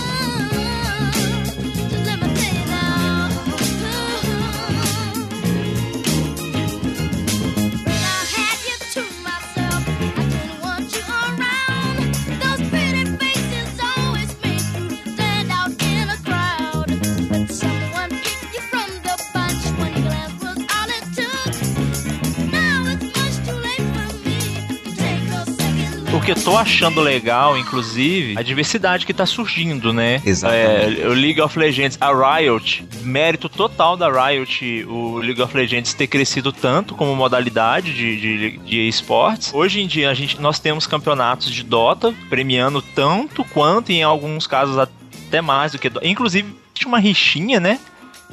Que 26.25 26.31
eu 26.31 26.43
tô 26.43 26.57
achando 26.57 27.03
legal, 27.03 27.57
inclusive, 27.59 28.39
a 28.39 28.43
diversidade 28.43 29.05
que 29.05 29.13
tá 29.13 29.27
surgindo, 29.27 29.93
né? 29.93 30.23
Exatamente. 30.25 31.03
É, 31.03 31.07
o 31.07 31.13
League 31.13 31.39
of 31.39 31.59
Legends, 31.59 31.99
a 32.01 32.39
Riot, 32.39 32.83
mérito 33.03 33.47
total 33.47 33.95
da 33.95 34.09
Riot, 34.09 34.87
o 34.89 35.19
League 35.19 35.43
of 35.43 35.55
Legends 35.55 35.93
ter 35.93 36.07
crescido 36.07 36.51
tanto 36.51 36.95
como 36.95 37.15
modalidade 37.15 37.93
de, 37.93 38.17
de, 38.19 38.59
de 38.59 38.89
esportes. 38.89 39.53
Hoje 39.53 39.83
em 39.83 39.87
dia, 39.87 40.09
a 40.09 40.15
gente, 40.15 40.41
nós 40.41 40.59
temos 40.59 40.87
campeonatos 40.87 41.53
de 41.53 41.63
Dota 41.63 42.15
premiando 42.31 42.81
tanto 42.81 43.45
quanto, 43.45 43.93
em 43.93 44.03
alguns 44.03 44.47
casos, 44.47 44.79
até 44.79 45.43
mais 45.43 45.73
do 45.73 45.79
que. 45.79 45.91
Dota. 45.91 46.07
Inclusive, 46.07 46.57
tinha 46.73 46.89
uma 46.89 46.99
rixinha, 46.99 47.61
né? 47.61 47.79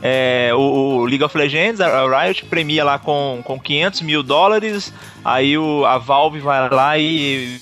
É, 0.01 0.51
o, 0.55 1.01
o 1.01 1.05
League 1.05 1.23
of 1.25 1.37
Legends, 1.37 1.81
a 1.81 2.23
Riot 2.23 2.45
premia 2.45 2.85
lá 2.85 2.97
com, 2.97 3.41
com 3.43 3.59
500 3.59 4.01
mil 4.01 4.23
dólares, 4.23 4.93
aí 5.25 5.57
o, 5.57 5.85
a 5.85 5.97
Valve 5.97 6.39
vai 6.39 6.69
lá 6.69 6.97
e 6.97 7.59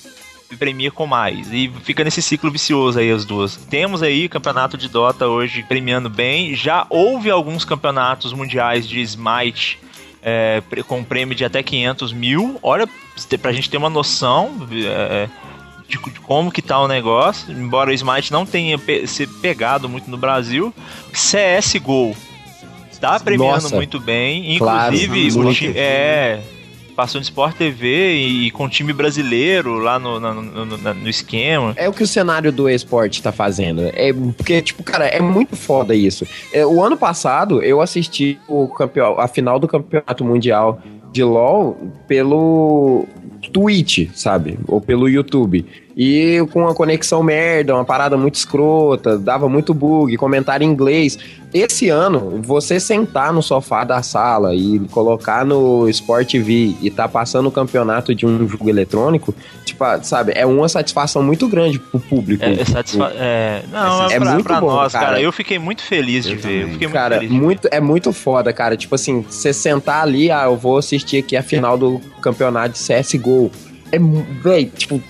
premia 0.56 0.90
com 0.90 1.06
mais. 1.06 1.52
E 1.52 1.70
fica 1.82 2.02
nesse 2.04 2.20
ciclo 2.22 2.50
vicioso 2.50 2.98
aí 2.98 3.10
as 3.10 3.24
duas. 3.24 3.56
Temos 3.56 4.02
aí 4.02 4.28
campeonato 4.28 4.76
de 4.76 4.88
Dota 4.88 5.26
hoje 5.26 5.62
premiando 5.62 6.08
bem. 6.08 6.54
Já 6.54 6.86
houve 6.90 7.30
alguns 7.30 7.64
campeonatos 7.64 8.32
mundiais 8.32 8.86
de 8.88 9.00
Smite 9.00 9.78
é, 10.22 10.62
com 10.86 11.02
prêmio 11.04 11.34
de 11.34 11.44
até 11.44 11.62
500 11.62 12.12
mil. 12.12 12.58
Olha, 12.62 12.88
pra 13.40 13.52
gente 13.52 13.70
ter 13.70 13.76
uma 13.76 13.90
noção 13.90 14.68
é, 14.72 15.28
de, 15.88 15.96
de 15.98 16.20
como 16.20 16.50
que 16.52 16.62
tá 16.62 16.80
o 16.80 16.88
negócio. 16.88 17.52
Embora 17.52 17.90
o 17.90 17.92
Smite 17.92 18.32
não 18.32 18.44
tenha 18.44 18.78
pe 18.78 19.06
se 19.06 19.26
pegado 19.26 19.88
muito 19.88 20.10
no 20.10 20.16
Brasil. 20.16 20.74
CSGO 21.12 22.16
tá 23.00 23.18
premiando 23.18 23.62
Nossa. 23.62 23.76
muito 23.76 23.98
bem. 23.98 24.58
Claro, 24.58 24.94
Inclusive, 24.94 25.38
o 25.38 25.42
muito. 25.42 25.56
ti- 25.56 25.72
é 25.74 26.40
passou 27.00 27.18
no 27.18 27.22
Sport 27.22 27.56
TV 27.56 28.12
e, 28.12 28.50
com 28.50 28.68
time 28.68 28.92
brasileiro 28.92 29.78
lá 29.78 29.98
no, 29.98 30.20
no, 30.20 30.66
no 30.66 31.08
esquema. 31.08 31.72
É 31.76 31.88
o 31.88 31.94
que 31.94 32.02
o 32.02 32.06
cenário 32.06 32.52
do 32.52 32.68
esporte 32.68 33.22
tá 33.22 33.32
fazendo. 33.32 33.90
É 33.94 34.12
porque, 34.12 34.60
tipo, 34.60 34.82
cara, 34.82 35.06
é 35.06 35.18
muito 35.18 35.56
foda 35.56 35.94
isso. 35.94 36.26
É, 36.52 36.66
o 36.66 36.84
ano 36.84 36.98
passado 36.98 37.62
eu 37.62 37.80
assisti 37.80 38.38
o 38.46 38.68
campeão, 38.68 39.18
a 39.18 39.26
final 39.26 39.58
do 39.58 39.66
campeonato 39.66 40.22
mundial 40.22 40.82
de 41.10 41.24
LoL 41.24 41.78
pelo 42.06 43.06
Twitch, 43.50 44.10
sabe? 44.14 44.58
Ou 44.68 44.78
pelo 44.78 45.08
YouTube. 45.08 45.64
E 45.96 46.44
com 46.52 46.60
uma 46.60 46.74
conexão 46.74 47.22
merda, 47.22 47.74
uma 47.74 47.84
parada 47.84 48.16
muito 48.16 48.36
escrota, 48.36 49.18
dava 49.18 49.48
muito 49.48 49.74
bug, 49.74 50.16
comentário 50.16 50.64
em 50.64 50.70
inglês. 50.70 51.18
Esse 51.52 51.88
ano, 51.88 52.40
você 52.42 52.78
sentar 52.78 53.32
no 53.32 53.42
sofá 53.42 53.82
da 53.82 54.02
sala 54.02 54.54
e 54.54 54.78
colocar 54.90 55.44
no 55.44 55.88
Sport 55.88 56.30
TV 56.30 56.76
e 56.80 56.90
tá 56.90 57.08
passando 57.08 57.48
o 57.48 57.50
campeonato 57.50 58.14
de 58.14 58.24
um 58.24 58.46
jogo 58.46 58.68
eletrônico, 58.68 59.34
tipo, 59.64 59.84
sabe, 60.02 60.32
é 60.36 60.46
uma 60.46 60.68
satisfação 60.68 61.24
muito 61.24 61.48
grande 61.48 61.80
pro 61.80 61.98
público. 61.98 62.44
É, 62.44 62.52
é 62.52 62.64
satisfa 62.64 63.12
é, 63.16 63.62
não, 63.72 64.08
é, 64.08 64.14
é 64.14 64.20
pra, 64.20 64.32
muito 64.32 64.44
pra 64.44 64.60
bom, 64.60 64.68
nós, 64.68 64.92
cara. 64.92 65.06
cara. 65.06 65.20
Eu 65.20 65.32
fiquei 65.32 65.58
muito 65.58 65.82
feliz 65.82 66.24
de 66.24 66.34
Eu 66.34 66.38
ver. 66.38 66.48
Eu 66.48 66.60
também. 66.60 66.72
fiquei 66.72 66.88
muito 66.88 67.00
Cara, 67.00 67.22
muito, 67.22 67.68
é 67.70 67.80
muito 67.80 68.12
foda, 68.12 68.52
cara. 68.52 68.76
Tipo 68.76 68.94
assim, 68.94 69.22
você 69.22 69.52
sentar 69.52 70.02
ali, 70.02 70.30
ah, 70.30 70.44
eu 70.44 70.56
vou 70.56 70.78
assistir 70.78 71.18
aqui 71.18 71.36
a 71.36 71.42
final 71.42 71.76
do 71.76 72.00
campeonato 72.20 72.74
de 72.74 72.78
CSGO. 72.78 73.50
É, 73.92 73.98
véi, 73.98 74.66
tipo, 74.66 75.02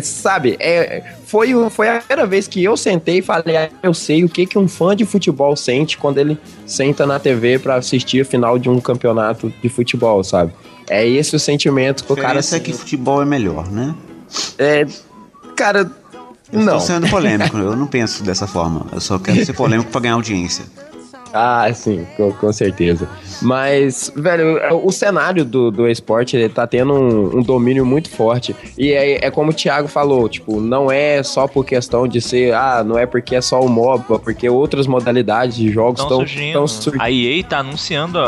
sabe, 0.00 0.56
é, 0.60 1.02
foi, 1.26 1.52
foi 1.70 1.88
a 1.88 1.98
primeira 1.98 2.26
vez 2.26 2.46
que 2.46 2.62
eu 2.62 2.76
sentei 2.76 3.18
e 3.18 3.22
falei, 3.22 3.56
ah, 3.56 3.68
eu 3.82 3.94
sei 3.94 4.24
o 4.24 4.28
que, 4.28 4.46
que 4.46 4.58
um 4.58 4.68
fã 4.68 4.94
de 4.94 5.04
futebol 5.04 5.54
sente 5.56 5.96
quando 5.96 6.18
ele 6.18 6.38
senta 6.66 7.06
na 7.06 7.18
TV 7.18 7.58
pra 7.58 7.76
assistir 7.76 8.20
a 8.20 8.24
final 8.24 8.58
de 8.58 8.68
um 8.68 8.80
campeonato 8.80 9.52
de 9.62 9.68
futebol, 9.68 10.22
sabe? 10.22 10.52
É 10.88 11.06
esse 11.06 11.36
o 11.36 11.38
sentimento 11.38 12.04
que 12.04 12.12
o 12.12 12.16
cara 12.16 12.40
diferença 12.40 12.56
é 12.56 12.60
que 12.60 12.72
futebol 12.72 13.22
é 13.22 13.24
melhor, 13.24 13.70
né? 13.70 13.94
é, 14.58 14.86
cara, 15.56 15.90
Eu 16.52 16.60
não. 16.60 16.74
Tô 16.74 16.80
sendo 16.80 17.08
polêmico, 17.08 17.56
eu 17.58 17.76
não 17.76 17.86
penso 17.86 18.22
dessa 18.22 18.46
forma. 18.46 18.86
Eu 18.92 19.00
só 19.00 19.18
quero 19.18 19.44
ser 19.44 19.52
polêmico 19.52 19.90
pra 19.90 20.00
ganhar 20.00 20.14
audiência. 20.14 20.64
Ah, 21.32 21.70
sim, 21.72 22.06
com, 22.16 22.32
com 22.32 22.52
certeza. 22.52 23.08
Mas, 23.40 24.12
velho, 24.14 24.58
o 24.84 24.90
cenário 24.90 25.44
do, 25.44 25.70
do 25.70 25.88
esporte 25.88 26.36
ele 26.36 26.48
tá 26.48 26.66
tendo 26.66 26.92
um, 26.92 27.38
um 27.38 27.42
domínio 27.42 27.86
muito 27.86 28.10
forte. 28.10 28.54
E 28.76 28.92
é, 28.92 29.24
é 29.26 29.30
como 29.30 29.50
o 29.50 29.54
Thiago 29.54 29.88
falou, 29.88 30.28
tipo, 30.28 30.60
não 30.60 30.90
é 30.90 31.22
só 31.22 31.46
por 31.46 31.64
questão 31.64 32.06
de 32.06 32.20
ser, 32.20 32.54
ah, 32.54 32.82
não 32.84 32.98
é 32.98 33.06
porque 33.06 33.34
é 33.36 33.40
só 33.40 33.60
o 33.60 33.68
MOBA, 33.68 34.18
porque 34.18 34.48
outras 34.48 34.86
modalidades 34.86 35.56
de 35.56 35.70
jogos 35.70 36.00
Estão 36.00 36.18
surgindo. 36.18 36.66
surgindo. 36.68 37.02
A 37.02 37.10
EA 37.10 37.42
tá 37.44 37.58
anunciando, 37.58 38.18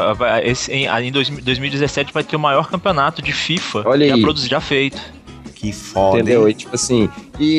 esse- 0.45 0.73
em, 0.73 0.87
em 0.87 1.13
2017 1.13 2.13
vai 2.13 2.23
ter 2.25 2.37
o 2.37 2.41
maior 2.41 2.69
campeonato 2.69 3.21
de 3.21 3.33
FIFA 3.33 3.83
Olha 3.87 4.09
já 4.09 4.19
produzido, 4.19 4.51
já 4.51 4.61
feito. 4.61 5.01
Que 5.63 5.71
foda. 5.71 6.17
Entendeu? 6.17 6.49
E 6.49 6.55
tipo 6.55 6.75
assim, 6.75 7.09
e 7.39 7.53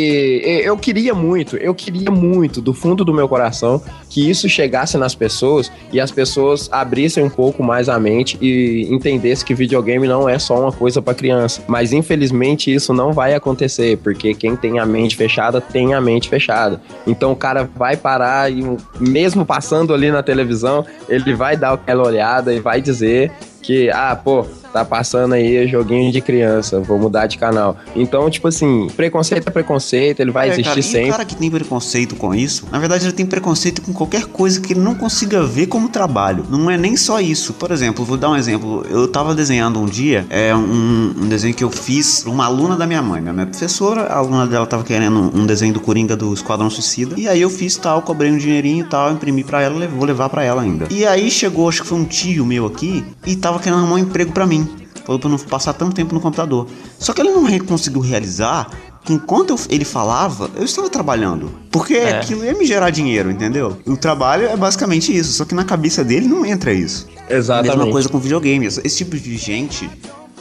e 0.44 0.62
eu 0.66 0.76
queria 0.76 1.14
muito, 1.14 1.56
eu 1.56 1.74
queria 1.74 2.12
muito, 2.12 2.60
do 2.62 2.74
fundo 2.74 3.06
do 3.06 3.14
meu 3.14 3.30
coração, 3.30 3.82
que 4.10 4.30
isso 4.30 4.50
chegasse 4.50 4.98
nas 4.98 5.16
pessoas 5.16 5.72
e 5.90 6.02
as 6.02 6.12
pessoas 6.12 6.68
abrissem 6.70 7.24
um 7.24 7.30
pouco 7.30 7.64
mais 7.64 7.88
a 7.88 7.98
mente 7.98 8.38
e 8.42 8.88
entendessem 8.92 9.48
que 9.48 9.56
videogame 9.56 10.06
não 10.06 10.28
é 10.28 10.38
só 10.38 10.60
uma 10.60 10.72
coisa 10.72 11.02
pra 11.02 11.14
criança. 11.14 11.64
Mas 11.66 11.94
infelizmente 11.94 12.74
isso 12.74 12.94
não 12.94 13.14
vai 13.14 13.36
acontecer, 13.36 13.98
porque 14.00 14.34
quem 14.34 14.58
tem 14.58 14.80
a 14.80 14.86
mente 14.86 15.16
fechada 15.16 15.62
tem 15.62 15.94
a 15.94 16.02
mente 16.02 16.28
fechada. 16.28 16.82
Então 17.08 17.32
o 17.32 17.36
cara 17.38 17.70
vai 17.74 17.96
parar 17.96 18.52
e 18.52 18.66
mesmo 19.00 19.46
passando 19.46 19.94
ali 19.94 20.12
na 20.12 20.22
televisão, 20.22 20.86
ele 21.08 21.34
vai 21.34 21.56
dar 21.56 21.72
aquela 21.72 22.06
olhada 22.06 22.54
e 22.54 22.60
vai 22.60 22.82
dizer 22.82 23.32
que, 23.64 23.90
ah, 23.90 24.16
pô, 24.16 24.46
tá 24.72 24.84
passando 24.84 25.34
aí 25.34 25.68
joguinho 25.68 26.12
de 26.12 26.20
criança, 26.22 26.80
vou 26.80 27.00
mudar 27.00 27.26
de 27.28 27.38
canal. 27.38 27.78
Então, 27.96 28.30
tipo 28.30 28.48
assim, 28.48 28.88
preconceito 28.96 29.48
é 29.48 29.52
preconceito, 29.52 30.20
ele 30.20 30.32
vai 30.32 30.50
É, 30.50 30.52
existir 30.52 30.66
cara, 30.70 30.80
E 30.80 30.84
sempre. 30.84 31.08
o 31.10 31.12
cara 31.12 31.26
que 31.26 31.36
tem 31.36 31.50
preconceito 31.50 32.16
com 32.16 32.36
isso, 32.36 32.66
na 32.72 32.78
verdade 32.80 33.06
ele 33.06 33.14
tem 33.14 33.26
preconceito 33.26 33.82
com 33.82 33.94
qualquer 33.94 34.26
coisa 34.26 34.60
que 34.60 34.74
ele 34.74 34.80
não 34.82 34.94
consiga 34.96 35.44
ver 35.46 35.68
como 35.68 35.88
trabalho. 35.90 36.46
Não 36.50 36.70
é 36.70 36.78
nem 36.78 36.98
só 36.98 37.20
isso. 37.22 37.54
Por 37.54 37.72
exemplo, 37.72 38.04
vou 38.04 38.18
dar 38.18 38.30
um 38.32 38.36
exemplo. 38.36 38.86
Eu 38.90 39.08
tava 39.08 39.34
desenhando 39.34 39.80
um 39.80 39.86
dia, 39.86 40.26
é 40.30 40.54
um, 40.56 41.14
um 41.18 41.28
desenho 41.28 41.54
que 41.54 41.64
eu 41.64 41.70
fiz 41.70 42.22
pra 42.24 42.32
uma 42.32 42.46
aluna 42.46 42.76
da 42.76 42.86
minha 42.86 43.02
mãe. 43.02 43.22
Minha 43.22 43.34
mãe 43.34 43.44
é 43.44 43.48
professora, 43.48 44.02
a 44.08 44.18
aluna 44.18 44.46
dela 44.46 44.66
tava 44.68 44.84
querendo 44.84 45.32
um 45.34 45.46
desenho 45.46 45.74
do 45.74 45.80
Coringa 45.80 46.16
do 46.18 46.34
Esquadrão 46.34 46.70
Suicida. 46.70 47.16
E 47.18 47.28
aí 47.28 47.42
eu 47.42 47.50
fiz 47.50 47.78
tal, 47.78 48.02
cobrei 48.02 48.30
um 48.32 48.38
dinheirinho 48.38 48.84
e 48.86 48.90
tal, 48.90 49.12
imprimi 49.14 49.44
pra 49.44 49.62
ela, 49.62 49.88
vou 49.88 50.06
levar 50.06 50.28
pra 50.30 50.44
ela 50.44 50.62
ainda. 50.62 50.88
E 50.90 51.06
aí 51.06 51.30
chegou, 51.32 51.70
acho 51.70 51.84
que 51.84 51.88
foi 51.88 51.98
um 52.00 52.06
tio 52.06 52.46
meu 52.46 52.66
aqui, 52.66 53.06
e 53.26 53.36
tava 53.36 53.53
querendo 53.60 53.80
arrumar 53.80 53.96
um 53.96 54.00
emprego 54.00 54.32
pra 54.32 54.46
mim. 54.46 54.68
Falou 55.06 55.20
pra 55.20 55.30
eu 55.30 55.32
não 55.38 55.40
passar 55.40 55.74
tanto 55.74 55.94
tempo 55.96 56.14
no 56.14 56.22
computador. 56.22 56.68
Só 56.98 57.14
que 57.14 57.22
ele 57.22 57.32
não 57.32 57.44
re- 57.44 57.60
conseguiu 57.60 58.02
realizar 58.02 58.70
que 59.04 59.12
enquanto 59.12 59.50
eu- 59.50 59.60
ele 59.70 59.84
falava, 59.84 60.50
eu 60.56 60.64
estava 60.64 60.90
trabalhando. 60.90 61.52
Porque 61.70 61.94
É. 61.96 62.18
aquilo 62.20 62.46
ia 62.46 62.54
me 62.54 62.66
gerar 62.66 62.90
dinheiro, 62.90 63.30
entendeu? 63.30 63.78
O 63.86 63.98
trabalho 63.98 64.48
é 64.48 64.56
basicamente 64.56 65.14
isso, 65.16 65.34
só 65.34 65.44
que 65.44 65.54
na 65.54 65.66
cabeça 65.66 66.04
dele 66.06 66.26
não 66.28 66.46
entra 66.46 66.72
isso. 66.74 67.08
Exatamente. 67.30 67.76
Mesma 67.78 67.92
coisa 67.92 68.08
com 68.08 68.18
videogame. 68.18 68.66
Esse 68.66 68.80
esse 68.86 68.98
tipo 68.98 69.18
de 69.18 69.36
gente 69.38 69.90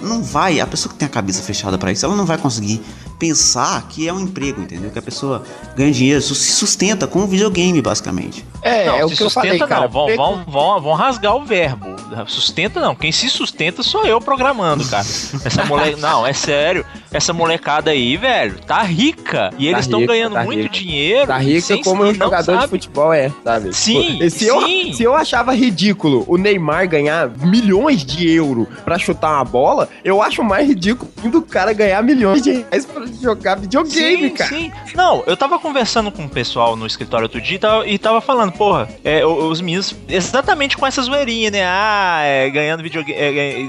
não 0.00 0.22
vai, 0.22 0.60
a 0.60 0.66
pessoa 0.66 0.92
que 0.92 0.98
tem 0.98 1.06
a 1.06 1.10
cabeça 1.10 1.42
fechada 1.42 1.76
pra 1.76 1.90
isso, 1.90 2.04
ela 2.06 2.14
não 2.14 2.24
vai 2.26 2.38
conseguir 2.38 2.80
pensar 3.18 3.86
que 3.88 4.08
é 4.08 4.12
um 4.12 4.18
emprego, 4.20 4.60
entendeu? 4.60 4.90
Que 4.90 4.98
a 4.98 5.02
pessoa 5.02 5.42
ganha 5.76 5.92
dinheiro, 5.92 6.20
se 6.20 6.34
sustenta 6.34 7.06
com 7.06 7.20
o 7.20 7.26
videogame, 7.26 7.80
basicamente. 7.80 8.44
É, 8.62 8.86
não, 8.86 8.96
é 8.98 9.04
o 9.04 9.08
se 9.08 9.16
que 9.16 9.22
eu 9.22 9.30
sustenta 9.30 9.58
falei, 9.58 9.68
cara. 9.68 9.86
vão, 9.86 10.06
vão, 10.16 10.44
vão, 10.44 10.80
vão 10.80 10.94
rasgar 10.94 11.36
o 11.36 11.44
verbo. 11.44 11.91
Sustenta 12.26 12.80
não, 12.80 12.94
quem 12.94 13.10
se 13.12 13.28
sustenta 13.28 13.82
sou 13.82 14.04
eu 14.06 14.20
programando, 14.20 14.84
cara. 14.88 15.02
Essa 15.44 15.64
mole... 15.64 15.96
Não, 16.02 16.26
é 16.26 16.32
sério. 16.32 16.84
Essa 17.12 17.32
molecada 17.32 17.90
aí, 17.90 18.16
velho, 18.16 18.58
tá 18.66 18.82
rica. 18.82 19.50
E 19.58 19.66
eles 19.68 19.80
estão 19.80 20.04
ganhando 20.06 20.34
tá 20.34 20.44
muito 20.44 20.62
rica. 20.62 20.74
dinheiro. 20.74 21.26
Tá 21.26 21.38
rica 21.38 21.60
sem- 21.60 21.82
como 21.82 22.04
um 22.04 22.14
jogador 22.14 22.52
de 22.52 22.58
sabe. 22.60 22.68
futebol 22.70 23.12
é, 23.12 23.30
sabe? 23.44 23.72
Sim, 23.74 24.18
Tipo, 24.18 24.30
se, 24.30 24.46
eu, 24.46 24.62
sim. 24.62 24.92
se 24.92 25.02
eu 25.02 25.14
achava 25.14 25.54
ridículo 25.54 26.24
o 26.26 26.36
Neymar 26.36 26.88
ganhar 26.88 27.28
milhões 27.38 28.04
de 28.04 28.28
euros 28.30 28.66
pra 28.84 28.98
chutar 28.98 29.32
uma 29.34 29.44
bola, 29.44 29.88
eu 30.04 30.22
acho 30.22 30.42
mais 30.42 30.66
ridículo 30.66 31.10
do 31.30 31.42
cara 31.42 31.72
ganhar 31.72 32.02
milhões 32.02 32.42
de 32.42 32.52
reais 32.52 32.84
pra 32.86 33.04
jogar 33.20 33.56
videogame, 33.56 34.28
sim, 34.28 34.30
cara. 34.30 34.50
sim. 34.50 34.72
Não, 34.94 35.22
eu 35.26 35.36
tava 35.36 35.58
conversando 35.58 36.10
com 36.10 36.24
o 36.24 36.28
pessoal 36.28 36.74
no 36.76 36.86
escritório 36.86 37.24
outro 37.26 37.40
dia 37.40 37.56
e 37.56 37.58
tava, 37.58 37.86
e 37.88 37.98
tava 37.98 38.20
falando, 38.20 38.52
porra, 38.52 38.88
é, 39.04 39.24
os 39.24 39.60
meninos 39.60 39.94
exatamente 40.08 40.76
com 40.76 40.86
essa 40.86 41.02
zoeirinha, 41.02 41.50
né? 41.50 41.62
Ah, 41.64 42.01
é, 42.22 42.48
ganhando 42.50 42.82
videogame. 42.82 43.18
É, 43.18 43.28
é, 43.38 43.68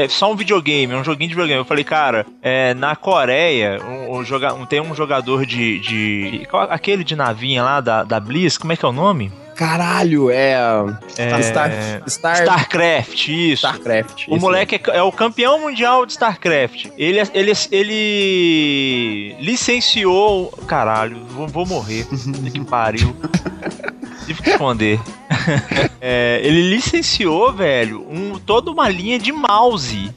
é, 0.00 0.04
é 0.04 0.08
só 0.08 0.30
um 0.32 0.36
videogame, 0.36 0.94
um 0.94 1.04
joguinho 1.04 1.28
de 1.28 1.34
videogame. 1.34 1.60
Eu 1.60 1.64
falei, 1.64 1.84
cara, 1.84 2.26
é, 2.42 2.74
na 2.74 2.94
Coreia, 2.96 3.78
um, 3.84 4.18
um 4.18 4.24
joga, 4.24 4.54
um- 4.54 4.66
tem 4.66 4.80
um 4.80 4.94
jogador 4.94 5.44
de. 5.46 5.78
de 5.80 6.46
aquele 6.70 7.04
de 7.04 7.14
navinha 7.16 7.62
lá 7.62 7.80
da, 7.80 8.04
da 8.04 8.18
Blizz, 8.20 8.56
como 8.58 8.72
é 8.72 8.76
que 8.76 8.84
é 8.84 8.88
o 8.88 8.92
nome? 8.92 9.30
Caralho, 9.54 10.30
é. 10.30 10.54
É, 11.16 11.42
Star, 11.42 11.70
Star, 12.06 12.40
StarCraft, 12.40 13.28
isso. 13.28 13.66
StarCraft. 13.66 14.28
O 14.28 14.36
isso. 14.36 14.40
moleque 14.40 14.76
é, 14.76 14.96
é 14.96 15.02
o 15.02 15.12
campeão 15.12 15.60
mundial 15.60 16.06
de 16.06 16.12
StarCraft. 16.12 16.86
Ele, 16.96 17.20
ele, 17.34 17.52
ele 17.70 19.36
licenciou. 19.40 20.50
Caralho, 20.66 21.18
vou, 21.26 21.46
vou 21.48 21.66
morrer. 21.66 22.06
Que 22.52 22.60
pariu. 22.64 23.14
Tive 24.26 24.42
que 24.42 24.50
esconder. 24.50 25.00
É, 26.04 26.40
ele 26.42 26.68
licenciou, 26.68 27.52
velho, 27.52 28.04
um, 28.10 28.36
toda 28.36 28.72
uma 28.72 28.88
linha 28.88 29.20
de 29.20 29.30
mouse. 29.30 30.12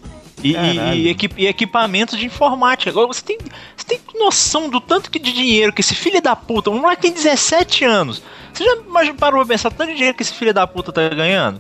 E, 0.46 0.52
e, 0.52 0.54
Caralho. 0.54 0.96
e 0.96 1.10
equi- 1.10 1.46
equipamentos 1.46 2.18
de 2.20 2.26
informática. 2.26 2.90
Agora 2.92 3.08
você 3.08 3.22
tem, 3.24 3.38
você 3.76 3.86
tem 3.88 4.00
noção 4.20 4.70
do 4.70 4.80
tanto 4.80 5.10
que 5.10 5.18
de 5.20 5.32
dinheiro 5.34 5.74
que 5.74 5.82
esse 5.82 5.96
filho 5.96 6.22
da 6.22 6.36
puta, 6.36 6.70
um 6.70 6.80
moleque 6.82 7.02
tem 7.04 7.12
17 7.14 7.84
anos. 7.84 8.22
Você 8.54 8.64
já 8.64 8.76
imagina- 8.88 9.16
parou 9.18 9.40
pra 9.46 9.54
pensar 9.56 9.70
o 9.70 9.72
tanto 9.72 9.90
de 9.90 9.96
dinheiro 9.96 10.16
que 10.16 10.24
esse 10.24 10.34
filho 10.34 10.54
da 10.54 10.66
puta 10.68 10.92
tá 10.92 11.10
ganhando? 11.10 11.60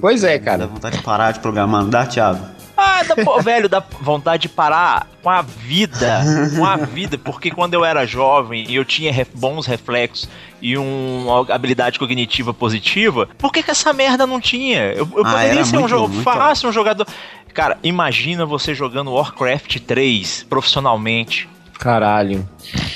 Pois 0.00 0.24
é, 0.24 0.38
Dá 0.38 0.44
cara. 0.44 0.66
vontade 0.66 0.96
de 0.98 1.02
parar 1.02 1.32
de 1.32 1.40
programar, 1.40 1.82
não 1.82 1.90
dá, 1.90 2.04
Thiago? 2.06 2.44
Ah, 2.76 3.02
dá, 3.04 3.14
pô, 3.16 3.40
velho, 3.40 3.68
dá 3.68 3.82
vontade 4.00 4.42
de 4.42 4.48
parar 4.48 5.06
com 5.22 5.30
a 5.30 5.42
vida. 5.42 6.20
Com 6.56 6.64
a 6.64 6.76
vida, 6.76 7.16
porque 7.16 7.50
quando 7.50 7.74
eu 7.74 7.84
era 7.84 8.04
jovem 8.06 8.64
e 8.68 8.74
eu 8.74 8.84
tinha 8.84 9.12
ref- 9.12 9.30
bons 9.34 9.66
reflexos 9.66 10.28
e 10.60 10.76
um- 10.76 11.24
uma 11.26 11.54
habilidade 11.54 11.98
cognitiva 11.98 12.52
positiva, 12.52 13.28
por 13.38 13.52
que, 13.52 13.62
que 13.62 13.70
essa 13.70 13.92
merda 13.92 14.26
não 14.26 14.40
tinha? 14.40 14.92
Eu, 14.92 15.08
eu 15.16 15.24
Ah, 15.26 15.30
poderia 15.30 15.64
ser 15.64 15.76
um 15.78 15.88
jogo 15.88 16.14
fácil, 16.22 16.68
um 16.68 16.72
jogador. 16.72 17.06
Cara, 17.52 17.78
imagina 17.84 18.44
você 18.44 18.74
jogando 18.74 19.12
Warcraft 19.12 19.78
3 19.80 20.44
profissionalmente. 20.48 21.48
Caralho. 21.78 22.48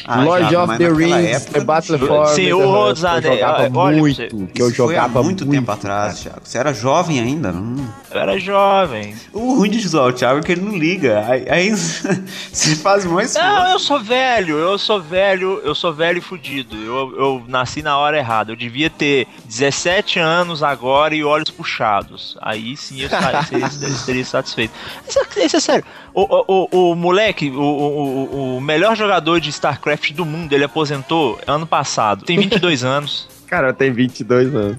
Ah, 0.05 0.23
Lord 0.23 0.49
Thiago, 0.49 0.73
of 0.73 0.79
the 0.79 0.89
Rings, 0.89 1.37
época 1.43 1.53
The 1.61 1.65
Battle 1.65 1.99
for 1.99 2.27
Senhor 2.29 2.97
jogava 2.97 3.79
olha 3.79 3.99
muito. 3.99 4.17
você. 4.17 4.29
Que 4.55 4.63
eu 4.63 4.73
jogava 4.73 5.23
muito 5.23 5.45
tempo 5.47 5.71
atrás, 5.71 6.21
Thiago. 6.21 6.41
Você 6.45 6.57
era 6.59 6.73
jovem 6.73 7.21
ainda. 7.21 7.51
Hum. 7.51 7.87
Eu 8.11 8.21
era 8.21 8.39
jovem. 8.39 9.15
O 9.35 9.55
ruim 9.57 9.69
de 9.71 9.87
zoar 9.87 10.07
o 10.09 10.13
Thiago 10.13 10.41
é 10.41 10.43
que 10.43 10.53
ele 10.53 10.63
não 10.63 10.77
liga. 10.77 11.25
Aí, 11.29 11.47
aí 11.51 11.77
se 12.53 12.77
faz 12.77 13.05
mais 13.05 13.35
Não, 13.35 13.73
eu 13.73 13.79
sou 13.79 14.01
velho, 14.01 14.57
eu 14.57 14.79
sou 14.79 15.01
velho, 15.01 15.61
eu 15.63 15.75
sou 15.75 15.93
velho 15.93 16.19
e 16.19 16.23
fudido. 16.23 16.75
Eu, 16.77 17.15
eu 17.19 17.43
nasci 17.47 17.83
na 17.83 17.99
hora 17.99 18.17
errada. 18.19 18.53
Eu 18.53 18.57
devia 18.57 18.89
ter 18.89 19.27
17 19.45 20.19
anos 20.19 20.63
agora 20.63 21.15
e 21.15 21.23
olhos 21.23 21.51
puxados. 21.51 22.37
Aí 22.41 22.77
sim 22.77 23.03
eu 23.03 23.09
seria 24.05 24.25
satisfeito. 24.25 24.73
Isso, 25.07 25.19
é- 25.19 25.45
isso 25.45 25.57
é 25.57 25.61
sério. 25.61 25.85
O, 26.15 26.23
o, 26.23 26.69
o, 26.73 26.93
o 26.93 26.95
moleque, 26.97 27.51
o, 27.51 27.61
o- 27.61 28.57
o 28.57 28.61
melhor 28.61 28.97
jogador 28.97 29.41
de 29.41 29.51
StarCraft 29.59 30.13
do 30.13 30.25
mundo, 30.25 30.53
ele 30.53 30.65
aposentou 30.65 31.39
ano 31.47 31.67
passado. 31.67 32.25
Tem 32.25 32.39
22 32.39 32.85
anos. 32.85 33.29
Cara, 33.47 33.73
tenho 33.73 33.95
22 33.95 34.55
anos. 34.55 34.79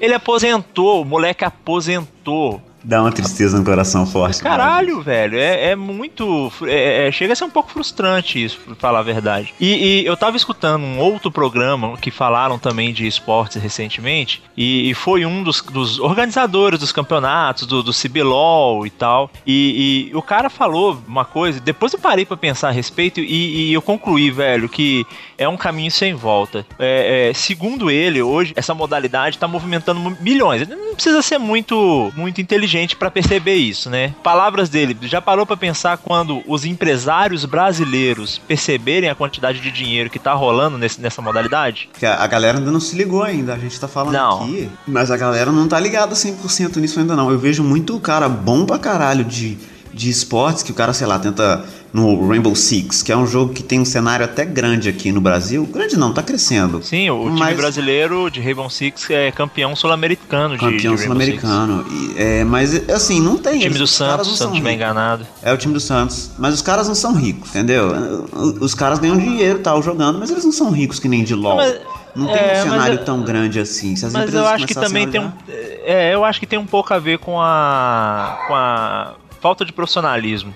Ele 0.00 0.14
aposentou, 0.14 1.02
o 1.02 1.04
moleque 1.04 1.44
aposentou. 1.44 2.62
Dá 2.82 3.02
uma 3.02 3.12
tristeza 3.12 3.58
no 3.58 3.64
coração 3.64 4.06
forte. 4.06 4.42
Caralho, 4.42 5.02
velho, 5.02 5.38
é, 5.38 5.70
é 5.70 5.76
muito. 5.76 6.50
É, 6.62 7.08
é, 7.08 7.12
chega 7.12 7.32
a 7.34 7.36
ser 7.36 7.44
um 7.44 7.50
pouco 7.50 7.70
frustrante 7.70 8.42
isso, 8.42 8.58
pra 8.60 8.74
falar 8.74 9.00
a 9.00 9.02
verdade. 9.02 9.54
E, 9.60 10.00
e, 10.00 10.06
eu 10.06 10.16
tava 10.16 10.36
escutando 10.36 10.82
um 10.82 10.98
outro 10.98 11.30
programa 11.30 11.96
que 11.98 12.10
falaram 12.10 12.58
também 12.58 12.92
de 12.92 13.06
esportes 13.06 13.62
recentemente, 13.62 14.42
e, 14.56 14.90
e 14.90 14.94
foi 14.94 15.26
um 15.26 15.42
dos, 15.42 15.60
dos, 15.60 15.98
organizadores 15.98 16.78
dos 16.78 16.92
campeonatos, 16.92 17.66
do, 17.66 17.82
do 17.82 17.92
CBLOL 17.92 18.86
e 18.86 18.90
tal. 18.90 19.30
E, 19.46 20.08
e, 20.10 20.16
o 20.16 20.22
cara 20.22 20.48
falou 20.48 20.98
uma 21.06 21.24
coisa, 21.24 21.60
depois 21.60 21.92
eu 21.92 21.98
parei 21.98 22.24
para 22.24 22.36
pensar 22.36 22.68
a 22.68 22.72
respeito 22.72 23.20
e, 23.20 23.72
eu 23.72 23.82
concluí, 23.82 24.30
velho, 24.30 24.68
que 24.68 25.04
é 25.36 25.48
um 25.48 25.56
caminho 25.56 25.90
sem 25.90 26.14
volta. 26.14 26.66
É, 26.78 27.28
é, 27.30 27.34
segundo 27.34 27.90
ele, 27.90 28.22
hoje, 28.22 28.52
essa 28.56 28.74
modalidade 28.74 29.38
tá 29.38 29.46
movimentando 29.46 30.16
milhões. 30.20 30.66
Não 30.66 30.94
precisa 30.94 31.20
ser 31.20 31.38
muito, 31.38 32.10
muito 32.16 32.40
inteligente 32.40 32.69
inteligente 32.70 32.96
para 32.96 33.10
perceber 33.10 33.56
isso, 33.56 33.90
né? 33.90 34.14
Palavras 34.22 34.68
dele, 34.68 34.96
já 35.02 35.20
parou 35.20 35.44
para 35.44 35.56
pensar 35.56 35.98
quando 35.98 36.42
os 36.46 36.64
empresários 36.64 37.44
brasileiros 37.44 38.40
perceberem 38.46 39.10
a 39.10 39.14
quantidade 39.14 39.60
de 39.60 39.70
dinheiro 39.70 40.08
que 40.08 40.18
tá 40.18 40.32
rolando 40.32 40.78
nesse, 40.78 41.00
nessa 41.00 41.20
modalidade? 41.20 41.88
Que 41.98 42.06
a, 42.06 42.22
a, 42.22 42.26
galera 42.26 42.58
ainda 42.58 42.70
não 42.70 42.80
se 42.80 42.96
ligou 42.96 43.22
ainda, 43.22 43.54
a 43.54 43.58
gente 43.58 43.78
tá 43.78 43.88
falando 43.88 44.14
não. 44.14 44.42
aqui, 44.42 44.70
mas 44.86 45.10
a 45.10 45.16
galera 45.16 45.50
não 45.50 45.66
tá 45.66 45.78
ligada 45.80 46.14
100% 46.14 46.76
nisso 46.76 47.00
ainda 47.00 47.16
não. 47.16 47.30
Eu 47.30 47.38
vejo 47.38 47.64
muito 47.64 47.98
cara 47.98 48.28
bom 48.28 48.64
pra 48.64 48.78
caralho 48.78 49.24
de 49.24 49.58
de 49.92 50.08
esportes 50.08 50.62
que 50.62 50.70
o 50.70 50.74
cara, 50.74 50.92
sei 50.92 51.06
lá, 51.06 51.18
tenta 51.18 51.64
no 51.92 52.28
Rainbow 52.28 52.54
Six, 52.54 53.02
que 53.02 53.10
é 53.12 53.16
um 53.16 53.26
jogo 53.26 53.52
que 53.52 53.62
tem 53.62 53.80
um 53.80 53.84
cenário 53.84 54.24
até 54.24 54.44
grande 54.44 54.88
aqui 54.88 55.10
no 55.10 55.20
Brasil. 55.20 55.66
Grande 55.66 55.96
não, 55.96 56.12
tá 56.12 56.22
crescendo. 56.22 56.82
Sim, 56.82 57.10
o 57.10 57.34
time 57.34 57.54
brasileiro 57.54 58.30
de 58.30 58.40
Rainbow 58.40 58.70
Six 58.70 59.10
é 59.10 59.30
campeão 59.32 59.74
sul-americano 59.74 60.54
de 60.54 60.60
Campeão 60.60 60.96
sul-americano. 60.96 61.84
É, 62.16 62.44
mas 62.44 62.88
assim, 62.90 63.20
não 63.20 63.36
tem. 63.36 63.58
O 63.58 63.62
time 63.62 63.78
do 63.78 63.86
Santos, 63.86 64.36
se 64.36 64.44
não 64.44 64.50
estiver 64.50 64.72
enganado. 64.72 65.26
É 65.42 65.52
o 65.52 65.56
time 65.56 65.74
do 65.74 65.80
Santos. 65.80 66.30
Mas 66.38 66.54
os 66.54 66.62
caras 66.62 66.86
não 66.86 66.94
são 66.94 67.14
ricos, 67.14 67.50
entendeu? 67.50 68.26
Os 68.60 68.74
caras 68.74 68.98
ganham 68.98 69.18
dinheiro 69.18 69.58
tal 69.58 69.82
jogando, 69.82 70.18
mas 70.18 70.30
eles 70.30 70.44
não 70.44 70.52
são 70.52 70.70
ricos 70.70 70.98
que 70.98 71.08
nem 71.08 71.24
de 71.24 71.34
LOL. 71.34 71.56
Mas, 71.56 71.80
não 72.14 72.26
tem 72.26 72.36
é, 72.36 72.60
um 72.60 72.70
cenário 72.70 72.98
eu, 72.98 73.04
tão 73.04 73.22
grande 73.22 73.60
assim. 73.60 73.94
Se 73.94 74.10
mas 74.10 74.34
eu 74.34 74.46
acho 74.46 74.66
que 74.66 74.74
também 74.74 75.08
tem 75.08 75.20
um, 75.20 75.30
é, 75.48 76.12
eu 76.14 76.24
acho 76.24 76.40
que 76.40 76.46
tem 76.46 76.58
um 76.58 76.66
pouco 76.66 76.92
a 76.92 76.98
ver 76.98 77.18
com 77.18 77.40
a 77.40 78.38
com 78.46 78.54
a 78.54 79.14
falta 79.40 79.64
de 79.64 79.72
profissionalismo. 79.72 80.54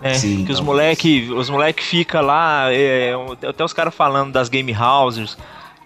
Né? 0.00 0.14
Sim, 0.14 0.44
que 0.44 0.52
os 0.52 0.60
moleque, 0.60 1.30
os 1.30 1.50
moleque 1.50 1.82
fica 1.82 2.20
lá, 2.20 2.72
é, 2.72 3.12
até 3.46 3.62
os 3.62 3.72
caras 3.72 3.94
falando 3.94 4.32
das 4.32 4.48
game 4.48 4.74
houses, 4.74 5.36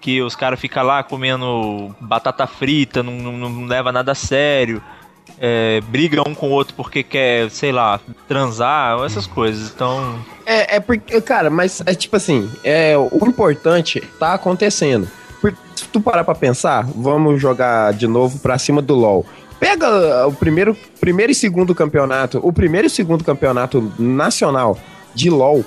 que 0.01 0.23
os 0.23 0.37
caras 0.37 0.61
ficam 0.61 0.85
lá 0.85 1.03
comendo 1.03 1.95
batata 2.01 2.47
frita, 2.47 3.03
não, 3.03 3.13
não, 3.13 3.49
não 3.49 3.67
leva 3.67 3.91
nada 3.91 4.13
a 4.13 4.15
sério. 4.15 4.83
É, 5.41 5.81
briga 5.89 6.23
um 6.29 6.35
com 6.35 6.49
o 6.49 6.51
outro 6.51 6.75
porque 6.77 7.03
quer, 7.03 7.51
sei 7.51 7.73
lá, 7.73 7.99
transar, 8.29 9.03
essas 9.05 9.27
coisas. 9.27 9.73
Então. 9.75 10.19
É, 10.47 10.77
é 10.77 10.81
porque, 10.81 11.21
cara, 11.21 11.51
mas 11.51 11.83
é 11.87 11.95
tipo 11.95 12.17
assim, 12.17 12.49
é, 12.63 12.97
o 12.97 13.27
importante 13.27 14.01
tá 14.19 14.35
acontecendo. 14.35 15.09
Se 15.75 15.89
tu 15.89 16.01
parar 16.01 16.23
pra 16.23 16.35
pensar, 16.35 16.87
vamos 16.95 17.41
jogar 17.41 17.93
de 17.93 18.07
novo 18.07 18.39
pra 18.39 18.59
cima 18.59 18.81
do 18.81 18.95
LoL. 18.95 19.27
Pega 19.65 20.27
o 20.27 20.33
primeiro, 20.35 20.77
primeiro 21.01 21.33
e 21.33 21.35
segundo 21.35 21.75
campeonato, 21.75 22.39
o 22.43 22.53
primeiro 22.53 22.87
e 22.87 22.91
segundo 22.91 23.25
campeonato 23.25 23.91
nacional 23.99 24.79
de 25.15 25.31
LoL, 25.31 25.65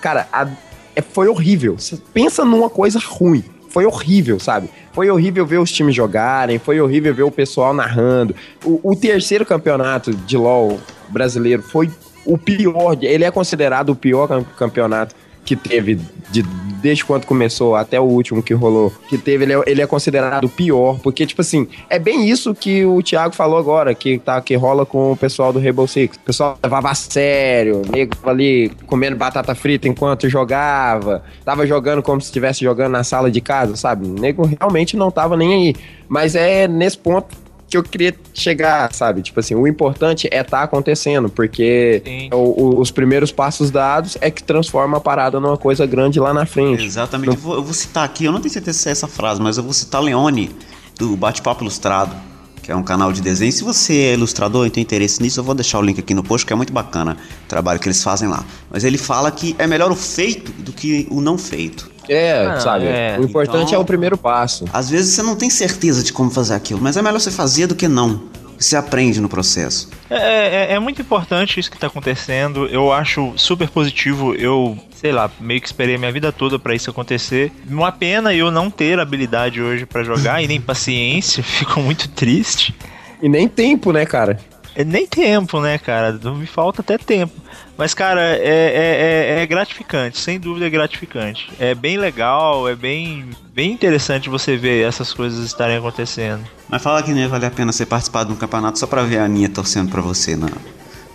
cara, 0.00 0.28
a, 0.32 0.46
é, 0.94 1.02
foi 1.02 1.26
horrível. 1.26 1.76
Pensa 2.14 2.44
numa 2.44 2.70
coisa 2.70 3.00
ruim. 3.00 3.42
Foi 3.68 3.84
horrível, 3.84 4.38
sabe? 4.38 4.70
Foi 4.92 5.10
horrível 5.10 5.44
ver 5.44 5.58
os 5.58 5.72
times 5.72 5.96
jogarem, 5.96 6.60
foi 6.60 6.80
horrível 6.80 7.12
ver 7.12 7.24
o 7.24 7.30
pessoal 7.30 7.74
narrando. 7.74 8.36
O, 8.64 8.92
o 8.92 8.94
terceiro 8.94 9.44
campeonato 9.44 10.14
de 10.14 10.36
LoL 10.36 10.78
brasileiro 11.08 11.60
foi 11.60 11.90
o 12.24 12.38
pior, 12.38 12.96
ele 13.02 13.24
é 13.24 13.32
considerado 13.32 13.90
o 13.90 13.96
pior 13.96 14.28
campeonato 14.56 15.12
que 15.50 15.56
teve 15.56 15.98
de, 16.30 16.44
desde 16.80 17.04
quando 17.04 17.26
começou 17.26 17.74
até 17.74 17.98
o 17.98 18.04
último 18.04 18.40
que 18.40 18.54
rolou, 18.54 18.92
que 19.08 19.18
teve, 19.18 19.42
ele 19.42 19.52
é, 19.52 19.62
ele 19.66 19.82
é 19.82 19.86
considerado 19.86 20.44
o 20.44 20.48
pior, 20.48 21.00
porque, 21.00 21.26
tipo 21.26 21.40
assim, 21.40 21.66
é 21.88 21.98
bem 21.98 22.30
isso 22.30 22.54
que 22.54 22.86
o 22.86 23.02
Thiago 23.02 23.34
falou 23.34 23.58
agora, 23.58 23.92
que, 23.92 24.20
tá, 24.20 24.40
que 24.40 24.54
rola 24.54 24.86
com 24.86 25.10
o 25.10 25.16
pessoal 25.16 25.52
do 25.52 25.58
Rainbow 25.58 25.88
Six. 25.88 26.18
O 26.18 26.20
pessoal 26.20 26.56
levava 26.62 26.88
a 26.88 26.94
sério, 26.94 27.82
nego 27.90 28.14
ali 28.22 28.70
comendo 28.86 29.16
batata 29.16 29.52
frita 29.56 29.88
enquanto 29.88 30.28
jogava, 30.28 31.24
tava 31.44 31.66
jogando 31.66 32.00
como 32.00 32.20
se 32.20 32.26
estivesse 32.26 32.62
jogando 32.62 32.92
na 32.92 33.02
sala 33.02 33.28
de 33.28 33.40
casa, 33.40 33.74
sabe? 33.74 34.06
O 34.06 34.12
nego 34.12 34.46
realmente 34.46 34.96
não 34.96 35.10
tava 35.10 35.36
nem 35.36 35.52
aí. 35.52 35.74
Mas 36.08 36.36
é 36.36 36.68
nesse 36.68 36.96
ponto 36.96 37.36
que 37.70 37.76
eu 37.76 37.82
queria 37.84 38.12
chegar, 38.34 38.92
sabe? 38.92 39.22
Tipo 39.22 39.38
assim, 39.38 39.54
o 39.54 39.66
importante 39.66 40.28
é 40.32 40.40
estar 40.40 40.58
tá 40.58 40.62
acontecendo, 40.64 41.30
porque 41.30 42.28
o, 42.32 42.36
o, 42.36 42.80
os 42.80 42.90
primeiros 42.90 43.30
passos 43.30 43.70
dados 43.70 44.18
é 44.20 44.28
que 44.28 44.42
transforma 44.42 44.96
a 44.96 45.00
parada 45.00 45.38
numa 45.38 45.56
coisa 45.56 45.86
grande 45.86 46.18
lá 46.18 46.34
na 46.34 46.44
frente. 46.44 46.84
Exatamente. 46.84 47.36
Eu, 47.36 47.40
vou, 47.40 47.54
eu, 47.54 47.62
vou, 47.62 47.72
citar 47.72 48.04
aqui, 48.04 48.24
eu 48.24 48.32
não 48.32 48.40
tenho 48.40 48.52
certeza 48.52 48.76
se 48.76 48.88
é 48.88 48.92
essa 48.92 49.06
frase, 49.06 49.40
mas 49.40 49.56
eu 49.56 49.62
vou 49.62 49.72
citar 49.72 50.02
Leone, 50.02 50.50
do 50.98 51.16
Bate-Papo 51.16 51.62
Ilustrado, 51.62 52.14
que 52.60 52.72
é 52.72 52.76
um 52.76 52.82
canal 52.82 53.12
de 53.12 53.22
desenho. 53.22 53.52
Se 53.52 53.62
você 53.62 53.94
é 53.94 54.14
ilustrador 54.14 54.66
e 54.66 54.70
tem 54.70 54.82
interesse 54.82 55.22
nisso, 55.22 55.38
eu 55.38 55.44
vou 55.44 55.54
deixar 55.54 55.78
o 55.78 55.82
link 55.82 55.98
aqui 55.98 56.12
no 56.12 56.24
post, 56.24 56.44
que 56.44 56.52
é 56.52 56.56
muito 56.56 56.72
bacana 56.72 57.16
o 57.44 57.48
trabalho 57.48 57.78
que 57.78 57.88
eles 57.88 58.02
fazem 58.02 58.28
lá. 58.28 58.44
Mas 58.70 58.82
ele 58.82 58.98
fala 58.98 59.30
que 59.30 59.54
é 59.58 59.66
melhor 59.66 59.92
o 59.92 59.96
feito 59.96 60.50
do 60.60 60.72
que 60.72 61.06
o 61.10 61.20
não 61.20 61.38
feito. 61.38 61.89
É, 62.08 62.46
ah, 62.46 62.60
sabe? 62.60 62.86
É. 62.86 63.16
O 63.18 63.24
importante 63.24 63.68
então, 63.68 63.74
é 63.74 63.78
o 63.78 63.84
primeiro 63.84 64.16
passo. 64.16 64.64
Às 64.72 64.90
vezes 64.90 65.14
você 65.14 65.22
não 65.22 65.36
tem 65.36 65.50
certeza 65.50 66.02
de 66.02 66.12
como 66.12 66.30
fazer 66.30 66.54
aquilo, 66.54 66.80
mas 66.80 66.96
é 66.96 67.02
melhor 67.02 67.20
você 67.20 67.30
fazer 67.30 67.66
do 67.66 67.74
que 67.74 67.88
não. 67.88 68.22
Você 68.60 68.76
aprende 68.76 69.22
no 69.22 69.28
processo. 69.28 69.88
É, 70.10 70.72
é, 70.72 70.74
é 70.74 70.78
muito 70.78 71.00
importante 71.00 71.58
isso 71.58 71.70
que 71.70 71.78
está 71.78 71.86
acontecendo. 71.86 72.66
Eu 72.66 72.92
acho 72.92 73.32
super 73.34 73.70
positivo. 73.70 74.34
Eu, 74.34 74.76
sei 74.92 75.12
lá, 75.12 75.30
meio 75.40 75.62
que 75.62 75.66
esperei 75.66 75.94
a 75.94 75.98
minha 75.98 76.12
vida 76.12 76.30
toda 76.30 76.58
para 76.58 76.74
isso 76.74 76.90
acontecer. 76.90 77.50
Uma 77.66 77.90
pena 77.90 78.34
eu 78.34 78.50
não 78.50 78.70
ter 78.70 79.00
habilidade 79.00 79.62
hoje 79.62 79.86
para 79.86 80.04
jogar 80.04 80.42
e 80.42 80.46
nem 80.46 80.60
paciência. 80.60 81.40
Fico 81.42 81.80
muito 81.80 82.06
triste. 82.10 82.74
E 83.22 83.30
nem 83.30 83.48
tempo, 83.48 83.92
né, 83.92 84.04
cara? 84.04 84.38
É 84.74 84.84
nem 84.84 85.06
tempo, 85.06 85.58
né, 85.58 85.78
cara? 85.78 86.12
Me 86.12 86.46
falta 86.46 86.82
até 86.82 86.98
tempo. 86.98 87.39
Mas, 87.80 87.94
cara, 87.94 88.20
é, 88.20 88.36
é, 88.36 89.38
é, 89.38 89.42
é, 89.42 89.46
gratificante, 89.46 90.18
sem 90.18 90.38
dúvida 90.38 90.66
é 90.66 90.68
gratificante. 90.68 91.50
É 91.58 91.74
bem 91.74 91.96
legal, 91.96 92.68
é 92.68 92.76
bem, 92.76 93.30
bem 93.54 93.72
interessante 93.72 94.28
você 94.28 94.54
ver 94.54 94.86
essas 94.86 95.14
coisas 95.14 95.46
estarem 95.46 95.78
acontecendo. 95.78 96.44
Mas 96.68 96.82
fala 96.82 97.02
que 97.02 97.10
nem 97.10 97.26
vale 97.26 97.46
a 97.46 97.50
pena 97.50 97.72
você 97.72 97.86
participar 97.86 98.24
de 98.24 98.32
um 98.32 98.36
campeonato 98.36 98.78
só 98.78 98.86
pra 98.86 99.02
ver 99.04 99.16
a 99.16 99.24
Aninha 99.24 99.48
torcendo 99.48 99.90
pra 99.90 100.02
você 100.02 100.36
na, 100.36 100.50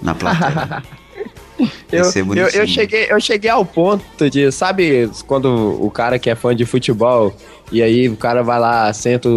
na 0.02 0.16
plateia. 0.16 0.82
eu, 1.92 2.36
eu, 2.36 2.48
eu, 2.48 2.68
cheguei, 2.68 3.08
eu 3.10 3.20
cheguei 3.20 3.50
ao 3.50 3.66
ponto 3.66 4.30
de, 4.30 4.52
sabe, 4.52 5.10
quando 5.28 5.48
o 5.82 5.90
cara 5.90 6.20
que 6.20 6.30
é 6.30 6.36
fã 6.36 6.56
de 6.56 6.66
futebol 6.66 7.34
e 7.72 7.82
aí 7.82 8.08
o 8.08 8.16
cara 8.16 8.44
vai 8.44 8.60
lá, 8.60 8.94
senta, 8.94 9.28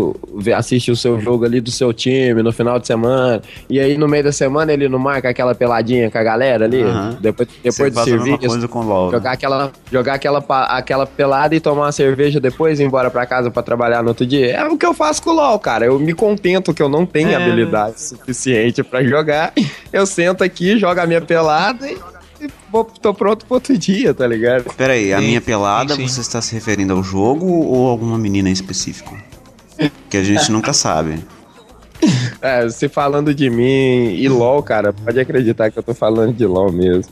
assiste 0.55 0.91
o 0.91 0.97
seu 0.97 1.19
jogo 1.19 1.47
ali 1.47 1.61
do 1.61 1.71
seu 1.71 1.93
time 1.95 2.43
no 2.43 2.53
final 2.53 2.79
de 2.79 2.87
semana. 2.87 3.41
E 3.71 3.81
aí 3.81 3.97
no 3.97 4.07
meio 4.07 4.25
da 4.25 4.33
semana 4.33 4.73
ele 4.73 4.89
não 4.89 4.99
marca 4.99 5.31
aquela 5.31 5.55
peladinha 5.55 6.11
com 6.11 6.19
a 6.19 6.23
galera 6.23 6.67
ali. 6.67 6.83
Uhum. 6.83 7.17
Depois, 7.21 7.49
depois 7.63 7.93
do 7.93 8.05
serviço. 8.05 8.69
LOL, 8.79 9.11
jogar, 9.11 9.31
né? 9.31 9.35
aquela, 9.35 9.73
jogar 9.91 10.15
aquela, 10.15 10.45
aquela 10.69 11.07
pelada 11.07 11.55
e 11.55 11.61
tomar 11.61 11.87
uma 11.87 11.93
cerveja 11.93 12.39
depois 12.39 12.79
e 12.79 12.83
ir 12.83 12.87
embora 12.87 13.11
pra 13.11 13.25
casa 13.25 13.51
pra 13.51 13.63
trabalhar 13.63 14.03
no 14.03 14.11
outro 14.11 14.27
dia. 14.27 14.53
É 14.53 14.65
o 14.65 14.77
que 14.77 14.87
eu 14.87 14.95
faço 14.95 15.23
com 15.23 15.31
o 15.31 15.35
LOL, 15.35 15.59
cara. 15.59 15.87
Eu 15.87 15.99
me 15.99 16.13
contento 16.13 16.75
que 16.75 16.83
eu 16.83 16.89
não 16.89 17.07
tenho 17.07 17.31
é. 17.31 17.35
habilidade 17.35 18.01
suficiente 18.01 18.83
para 18.83 19.03
jogar. 19.03 19.53
Eu 19.91 20.05
sento 20.05 20.45
aqui, 20.45 20.79
jogo 20.79 21.01
a 21.01 21.07
minha 21.07 21.21
pelada 21.21 21.91
e 21.91 21.97
vou, 22.71 22.85
tô 22.85 23.13
pronto 23.15 23.47
pro 23.47 23.55
outro 23.55 23.77
dia, 23.77 24.15
tá 24.15 24.27
ligado? 24.27 24.65
Pera 24.75 24.93
aí, 24.93 25.13
a 25.13 25.19
sim, 25.19 25.27
minha 25.27 25.41
pelada, 25.41 25.95
sim, 25.95 26.07
sim. 26.07 26.15
você 26.15 26.21
está 26.21 26.41
se 26.41 26.55
referindo 26.55 26.93
ao 26.93 27.03
jogo 27.03 27.47
ou 27.47 27.89
alguma 27.89 28.19
menina 28.19 28.49
em 28.49 28.53
específico? 28.53 29.17
Que 30.11 30.17
a 30.17 30.25
gente 30.25 30.51
nunca 30.51 30.73
sabe. 30.73 31.23
É, 32.41 32.65
você 32.65 32.89
falando 32.89 33.35
de 33.35 33.51
mim 33.51 34.15
e 34.15 34.29
LOL, 34.29 34.63
cara, 34.63 34.93
pode 34.93 35.19
acreditar 35.19 35.71
que 35.71 35.79
eu 35.79 35.83
tô 35.83 35.93
falando 35.95 36.33
de 36.33 36.47
LOL 36.47 36.71
mesmo. 36.73 37.11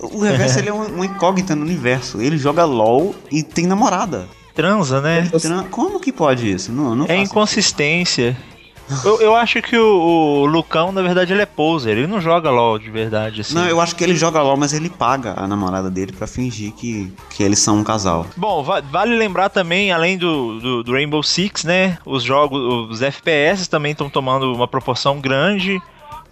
O 0.00 0.20
reverso 0.20 0.58
ele 0.58 0.70
é 0.70 0.72
um, 0.72 1.00
um 1.00 1.04
incógnita 1.04 1.54
no 1.54 1.62
universo. 1.62 2.20
Ele 2.20 2.38
joga 2.38 2.64
LOL 2.64 3.14
e 3.30 3.42
tem 3.42 3.66
namorada. 3.66 4.26
Transa, 4.54 5.00
né? 5.00 5.28
Tran... 5.40 5.64
Como 5.64 6.00
que 6.00 6.12
pode 6.12 6.50
isso? 6.50 6.72
Não, 6.72 6.94
não 6.94 7.06
é 7.06 7.16
inconsistência. 7.16 8.36
Eu, 9.04 9.20
eu 9.20 9.34
acho 9.34 9.60
que 9.60 9.76
o, 9.76 9.86
o, 9.86 10.46
Lucão, 10.46 10.92
na 10.92 11.02
verdade, 11.02 11.32
ele 11.32 11.42
é 11.42 11.46
poser. 11.46 11.96
Ele 11.96 12.06
não 12.06 12.20
joga 12.20 12.50
LOL 12.50 12.78
de 12.78 12.90
verdade, 12.90 13.42
assim. 13.42 13.54
Não, 13.54 13.66
eu 13.66 13.80
acho 13.80 13.94
que 13.94 14.02
ele 14.02 14.16
joga 14.16 14.40
LOL, 14.42 14.56
mas 14.56 14.72
ele 14.72 14.88
paga 14.88 15.34
a 15.36 15.46
namorada 15.46 15.90
dele 15.90 16.12
para 16.12 16.26
fingir 16.26 16.72
que, 16.72 17.12
que 17.30 17.42
eles 17.42 17.58
são 17.58 17.78
um 17.78 17.84
casal. 17.84 18.26
Bom, 18.36 18.62
va 18.62 18.80
vale 18.80 19.16
lembrar 19.16 19.48
também, 19.50 19.92
além 19.92 20.16
do, 20.16 20.58
do, 20.60 20.82
do, 20.82 20.92
Rainbow 20.92 21.22
Six, 21.22 21.64
né? 21.64 21.98
Os 22.04 22.22
jogos, 22.22 22.90
os 22.90 23.02
FPS 23.02 23.68
também 23.68 23.92
estão 23.92 24.08
tomando 24.08 24.52
uma 24.54 24.66
proporção 24.66 25.20
grande. 25.20 25.80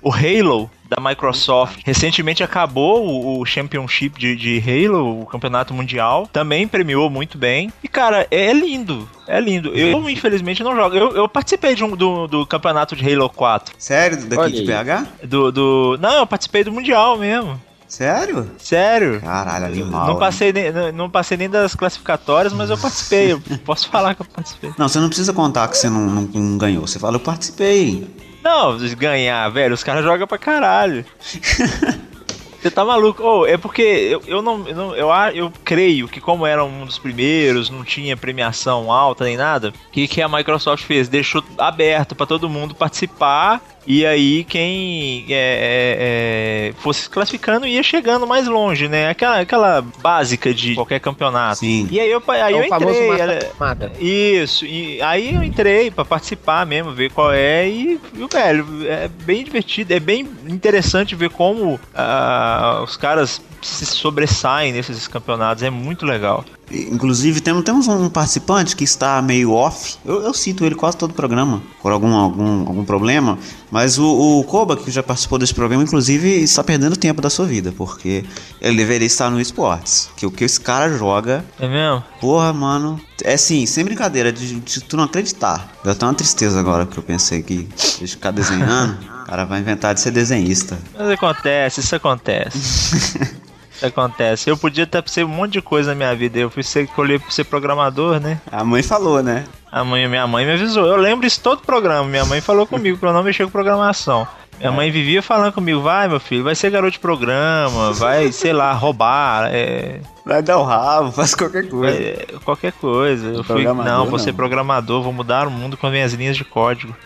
O 0.03 0.13
Halo 0.13 0.71
da 0.89 1.03
Microsoft. 1.03 1.81
Recentemente 1.85 2.43
acabou 2.43 3.07
o, 3.07 3.41
o 3.41 3.47
Championship 3.47 4.19
de, 4.19 4.37
de, 4.37 4.63
Halo, 4.63 5.23
o 5.23 5.27
campeonato 5.27 5.75
mundial. 5.75 6.29
Também 6.33 6.67
premiou 6.67 7.11
muito 7.11 7.37
bem. 7.37 7.73
E, 7.83 7.89
cara, 7.89 8.27
é 8.31 8.53
lindo. 8.53 9.09
É 9.27 9.41
lindo. 9.41 9.75
Eu, 9.75 10.09
infelizmente, 10.09 10.63
não 10.63 10.77
jogo. 10.77 10.95
Eu, 10.95 11.17
eu 11.17 11.29
participei 11.29 11.75
de 11.75 11.85
um, 11.85 11.97
do, 11.97 12.27
do 12.27 12.47
campeonato 12.47 12.95
de 12.95 13.13
Halo 13.13 13.29
4. 13.29 13.75
Sério? 13.79 14.25
Daqui 14.27 14.53
de 14.53 14.63
PH? 14.63 15.07
Do, 15.25 15.51
do. 15.51 15.99
Não, 16.01 16.19
eu 16.19 16.27
participei 16.27 16.63
do 16.63 16.73
Mundial 16.73 17.19
mesmo. 17.19 17.61
Sério? 17.89 18.51
Sério. 18.59 19.21
Caralho, 19.21 19.67
animal. 19.67 20.09
Não 20.09 20.19
passei, 20.19 20.53
nem, 20.53 20.73
não, 20.73 20.93
não, 20.93 21.11
passei 21.11 21.37
nem 21.37 21.49
das 21.49 21.75
classificatórias, 21.75 22.53
mas 22.53 22.69
eu 22.69 22.77
participei. 22.77 23.33
Eu 23.33 23.41
posso 23.65 23.89
falar 23.89 24.15
que 24.15 24.23
eu 24.23 24.27
participei. 24.27 24.73
Não, 24.77 24.89
você 24.89 24.99
não 24.99 25.09
precisa 25.09 25.33
contar 25.33 25.69
que 25.69 25.79
você 25.79 25.89
não, 25.89 26.01
não, 26.01 26.23
não 26.23 26.59
ganhou. 26.59 26.87
Você 26.87 26.99
fala, 26.99 27.17
eu 27.17 27.21
participei. 27.21 28.07
Não, 28.47 28.79
ganhar, 28.95 29.49
velho, 29.49 29.75
os 29.75 29.83
caras 29.83 30.05
jogam 30.05 30.25
pra 30.25 30.39
caralho. 30.39 31.05
Você 32.63 32.71
tá 32.71 32.85
maluco? 32.85 33.21
Oh, 33.21 33.45
é 33.45 33.57
porque 33.57 33.83
eu, 33.83 34.23
eu 34.25 34.41
não, 34.41 34.67
eu, 34.69 34.75
não 34.75 34.95
eu, 34.95 35.11
eu 35.35 35.53
creio 35.65 36.07
que 36.07 36.21
como 36.21 36.47
era 36.47 36.65
um 36.65 36.85
dos 36.85 36.97
primeiros, 36.97 37.71
não 37.71 37.83
tinha 37.83 38.17
premiação 38.17 38.91
alta 38.91 39.25
nem 39.25 39.37
nada, 39.37 39.73
o 39.89 39.91
que, 39.91 40.07
que 40.07 40.23
a 40.23 40.29
Microsoft 40.29 40.85
fez? 40.85 41.09
Deixou 41.09 41.43
aberto 41.59 42.15
para 42.15 42.27
todo 42.27 42.49
mundo 42.49 42.73
participar 42.73 43.61
e 43.87 44.05
aí 44.05 44.45
quem 44.45 45.25
é, 45.29 45.33
é, 45.33 46.71
é, 46.71 46.73
fosse 46.81 47.09
classificando 47.09 47.67
ia 47.67 47.83
chegando 47.83 48.27
mais 48.27 48.47
longe, 48.47 48.89
né? 48.89 49.09
Aquela, 49.09 49.41
aquela 49.41 49.83
básica 50.03 50.53
de 50.53 50.75
qualquer 50.75 51.01
campeonato. 51.01 51.61
Sim. 51.61 51.87
E 51.91 52.01
aí 52.01 52.11
eu, 52.11 52.23
aí 52.27 52.55
é 52.55 52.59
eu 52.59 52.65
entrei. 52.65 53.51
Mata, 53.59 53.93
Isso. 54.01 54.67
E 54.67 55.01
aí 55.01 55.35
eu 55.35 55.43
entrei 55.43 55.91
para 55.91 56.05
participar 56.05 56.67
mesmo, 56.67 56.93
ver 56.93 57.11
qual 57.13 57.33
é. 57.33 57.69
E, 57.69 58.01
e, 58.15 58.27
velho, 58.27 58.67
é 58.87 59.09
bem 59.09 59.45
divertido, 59.45 59.95
é 59.95 60.01
bem 60.01 60.29
interessante 60.49 61.15
ver 61.15 61.31
como 61.31 61.75
uh, 61.75 62.83
os 62.83 62.97
caras 62.97 63.41
se 63.67 63.87
sobressaem 63.87 64.73
nesses 64.73 65.09
campeonatos. 65.09 65.63
É 65.63 65.71
muito 65.71 66.07
legal. 66.07 66.45
Inclusive, 66.71 67.41
temos, 67.41 67.63
temos 67.63 67.87
um 67.87 68.09
participante 68.09 68.75
que 68.75 68.83
está 68.83 69.23
meio 69.23 69.53
off. 69.53 69.97
Eu, 70.05 70.23
eu 70.23 70.35
cito 70.35 70.65
ele 70.65 70.75
quase 70.75 70.97
todo 70.97 71.13
o 71.13 71.15
programa, 71.15 71.63
por 71.81 71.93
algum, 71.93 72.13
algum, 72.15 72.67
algum 72.67 72.85
problema. 72.85 73.39
Mas 73.71 73.99
o, 73.99 74.41
o 74.41 74.45
Koba, 74.45 74.77
que 74.77 74.91
já 74.91 75.03
participou 75.03 75.39
desse 75.39 75.55
programa, 75.55 75.85
inclusive, 75.85 76.29
está 76.29 76.65
perdendo 76.65 76.97
tempo 76.97 77.21
da 77.21 77.31
sua 77.31 77.47
vida, 77.47 77.73
porque 77.77 78.25
ele 78.61 78.77
deveria 78.77 79.07
estar 79.07 79.31
no 79.31 79.41
esportes. 79.41 80.11
Que 80.17 80.27
o 80.27 80.31
que 80.31 80.45
esse 80.45 80.61
cara 80.61 80.89
joga. 80.97 81.45
É 81.61 81.69
mesmo? 81.69 82.03
Porra, 82.21 82.53
mano. 82.53 83.01
É 83.23 83.35
assim, 83.35 83.65
sem 83.65 83.85
brincadeira, 83.85 84.33
de, 84.33 84.59
de 84.59 84.81
tu 84.81 84.97
não 84.97 85.05
acreditar. 85.05 85.73
Deu 85.85 85.93
até 85.93 86.05
uma 86.05 86.15
tristeza 86.15 86.59
agora 86.59 86.85
que 86.85 86.99
eu 86.99 87.03
pensei 87.03 87.43
que 87.43 87.69
de 88.01 88.07
ficar 88.09 88.33
desenhando, 88.33 88.99
o 89.23 89.27
cara 89.27 89.45
vai 89.45 89.61
inventar 89.61 89.95
de 89.95 90.01
ser 90.01 90.11
desenhista. 90.11 90.77
Mas 90.99 91.11
acontece, 91.11 91.81
isso 91.81 91.95
acontece. 91.95 93.37
acontece. 93.85 94.49
Eu 94.49 94.57
podia 94.57 94.87
ter 94.87 95.03
ser 95.07 95.25
um 95.25 95.29
monte 95.29 95.55
de 95.55 95.63
coisa 95.63 95.91
na 95.91 95.95
minha 95.95 96.15
vida. 96.15 96.39
Eu 96.39 96.51
fui 96.51 96.63
ser, 96.63 96.85
escolher 96.85 97.21
ser 97.29 97.45
programador, 97.45 98.21
né? 98.21 98.41
A 98.51 98.65
mãe 98.65 98.83
falou, 98.83 99.23
né? 99.23 99.45
A 99.71 99.85
mãe, 99.85 100.09
minha 100.09 100.27
mãe 100.27 100.47
me 100.47 100.53
avisou. 100.53 100.87
Eu 100.87 100.97
lembro 100.97 101.27
isso 101.27 101.41
todo 101.41 101.63
programa. 101.63 102.09
Minha 102.09 102.25
mãe 102.25 102.41
falou 102.41 102.67
comigo 102.67 102.99
pra 102.99 103.11
eu 103.11 103.13
não 103.13 103.23
mexer 103.23 103.45
com 103.45 103.51
programação. 103.51 104.27
Minha 104.59 104.73
mãe 104.73 104.91
vivia 104.91 105.23
falando 105.23 105.53
comigo, 105.53 105.83
vai 105.83 106.09
meu 106.09 106.19
filho, 106.19 106.43
vai 106.43 106.55
ser 106.55 106.71
garoto 106.71 106.93
de 106.93 106.99
programa, 106.99 107.93
vai, 107.93 108.33
sei 108.33 108.55
lá, 108.55 108.73
roubar, 108.73 109.51
é... 109.53 110.01
Vai 110.25 110.43
dar 110.43 110.59
o 110.59 110.65
rabo, 110.65 111.13
faz 111.13 111.35
qualquer 111.35 111.69
coisa. 111.69 111.97
É, 111.97 112.27
qualquer 112.43 112.73
coisa. 112.73 113.27
Eu 113.29 113.45
fui, 113.45 113.65
não, 113.65 114.07
vou 114.07 114.19
ser 114.19 114.33
programador, 114.33 115.03
vou 115.03 115.13
mudar 115.13 115.47
o 115.47 115.51
mundo 115.51 115.77
com 115.77 115.87
as 115.87 115.93
minhas 115.93 116.13
linhas 116.15 116.37
de 116.37 116.45
código. 116.45 116.97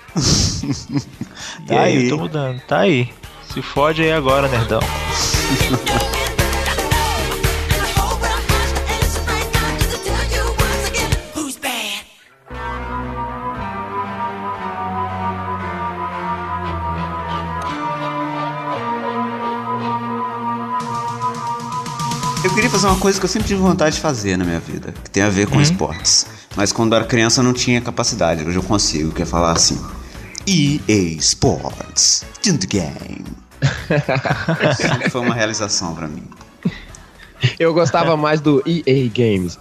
tá 1.67 1.75
e 1.75 1.77
aí, 1.77 1.97
aí, 1.99 2.05
eu 2.05 2.17
tô 2.17 2.23
mudando, 2.23 2.61
tá 2.61 2.79
aí. 2.79 3.13
Se 3.53 3.61
fode 3.61 4.01
aí 4.01 4.13
agora, 4.13 4.47
nerdão. 4.47 4.81
fazer 22.81 22.95
uma 22.95 22.99
coisa 22.99 23.19
que 23.19 23.25
eu 23.27 23.29
sempre 23.29 23.49
tive 23.49 23.61
vontade 23.61 23.97
de 23.97 24.01
fazer 24.01 24.39
na 24.39 24.45
minha 24.45 24.59
vida, 24.59 24.95
que 25.05 25.11
tem 25.11 25.23
a 25.23 25.29
ver 25.29 25.47
com 25.47 25.57
uhum. 25.57 25.61
esportes. 25.61 26.27
Mas 26.57 26.73
quando 26.73 26.93
eu 26.93 26.97
era 26.97 27.05
criança 27.07 27.41
eu 27.41 27.45
não 27.45 27.53
tinha 27.53 27.79
capacidade, 27.81 28.43
hoje 28.43 28.57
eu 28.57 28.63
consigo, 28.63 29.13
que 29.13 29.21
é 29.23 29.27
falar 29.27 29.53
assim. 29.53 29.79
EA 30.47 31.19
Sports, 31.19 32.25
the 32.43 32.67
game. 32.67 33.25
foi 35.11 35.21
uma 35.21 35.35
realização 35.35 35.95
para 35.95 36.09
mim. 36.09 36.25
Eu 37.59 37.75
gostava 37.75 38.17
mais 38.17 38.41
do 38.41 38.63
EA 38.67 39.11
Games. 39.13 39.59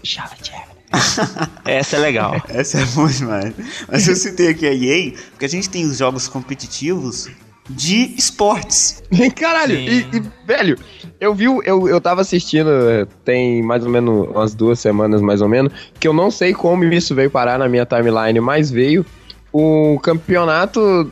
Essa 1.66 1.98
é 1.98 2.00
legal. 2.00 2.42
Essa 2.48 2.80
é 2.80 2.86
muito 2.86 3.26
mais. 3.26 3.54
Mas 3.92 4.08
eu 4.08 4.16
citei 4.16 4.48
aqui 4.48 4.66
a 4.66 4.74
EA, 4.74 5.12
porque 5.32 5.46
a 5.46 5.50
gente 5.50 5.70
tem 5.70 5.86
os 5.86 5.98
jogos 5.98 6.30
competitivos 6.30 7.30
de 7.70 8.16
esportes. 8.18 9.04
Caralho, 9.36 9.76
e, 9.76 10.00
e, 10.00 10.24
velho, 10.46 10.78
eu 11.20 11.34
vi, 11.34 11.46
eu, 11.46 11.88
eu 11.88 12.02
tava 12.02 12.22
assistindo, 12.22 12.70
é, 12.70 13.06
tem 13.24 13.62
mais 13.62 13.84
ou 13.86 13.92
menos 13.92 14.28
umas 14.30 14.54
duas 14.54 14.80
semanas, 14.80 15.22
mais 15.22 15.42
ou 15.42 15.50
menos, 15.50 15.72
que 16.00 16.08
eu 16.08 16.14
não 16.14 16.32
sei 16.32 16.54
como 16.54 16.84
isso 16.86 17.14
veio 17.14 17.30
parar 17.30 17.60
na 17.60 17.68
minha 17.68 17.86
timeline, 17.86 18.40
mas 18.40 18.72
veio 18.72 19.06
o 19.52 20.00
campeonato 20.02 21.12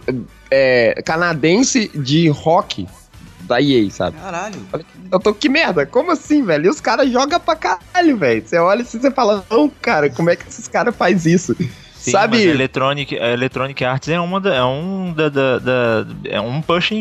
é, 0.50 1.02
canadense 1.04 1.92
de 1.94 2.30
rock 2.30 2.88
da 3.42 3.62
EA, 3.62 3.90
sabe? 3.90 4.18
Caralho. 4.18 4.60
Eu 5.12 5.20
tô, 5.20 5.34
que 5.34 5.48
merda, 5.48 5.86
como 5.86 6.12
assim, 6.12 6.44
velho? 6.44 6.66
E 6.66 6.70
os 6.70 6.82
caras 6.82 7.10
jogam 7.10 7.40
pra 7.40 7.56
caralho, 7.56 8.18
velho. 8.18 8.44
Você 8.46 8.58
olha 8.58 8.82
e 8.82 8.86
você 8.86 9.10
fala, 9.10 9.46
não, 9.50 9.70
cara, 9.70 10.10
como 10.10 10.30
é 10.30 10.36
que 10.36 10.48
esses 10.48 10.68
caras 10.68 10.96
fazem 10.96 11.34
isso? 11.34 11.56
Sim, 12.08 12.12
Sabe? 12.12 12.42
Electronic, 12.42 13.14
Electronic 13.14 13.84
Arts 13.84 14.08
é, 14.08 14.18
uma 14.18 14.40
da, 14.40 14.56
é 14.56 14.64
um 14.64 15.12
da, 15.12 15.28
da, 15.28 15.60
da, 15.60 16.06
é 16.24 16.40
um 16.40 16.62
push 16.62 16.92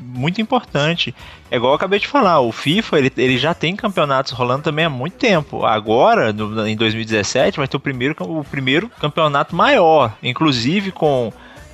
muito 0.00 0.40
importante. 0.40 1.14
É 1.50 1.56
igual 1.56 1.72
eu 1.72 1.76
acabei 1.76 1.98
de 1.98 2.08
falar, 2.08 2.40
o 2.40 2.50
FIFA 2.50 2.98
ele, 2.98 3.12
ele 3.18 3.36
já 3.36 3.52
tem 3.52 3.76
campeonatos 3.76 4.32
rolando 4.32 4.62
também 4.62 4.86
há 4.86 4.88
muito 4.88 5.18
tempo. 5.18 5.66
Agora, 5.66 6.32
no, 6.32 6.66
em 6.66 6.74
2017, 6.74 7.58
vai 7.58 7.68
ter 7.68 7.76
o 7.76 7.80
primeiro, 7.80 8.16
o 8.18 8.42
primeiro 8.42 8.88
campeonato 8.98 9.54
maior, 9.54 10.16
inclusive 10.22 10.90
com 10.90 11.30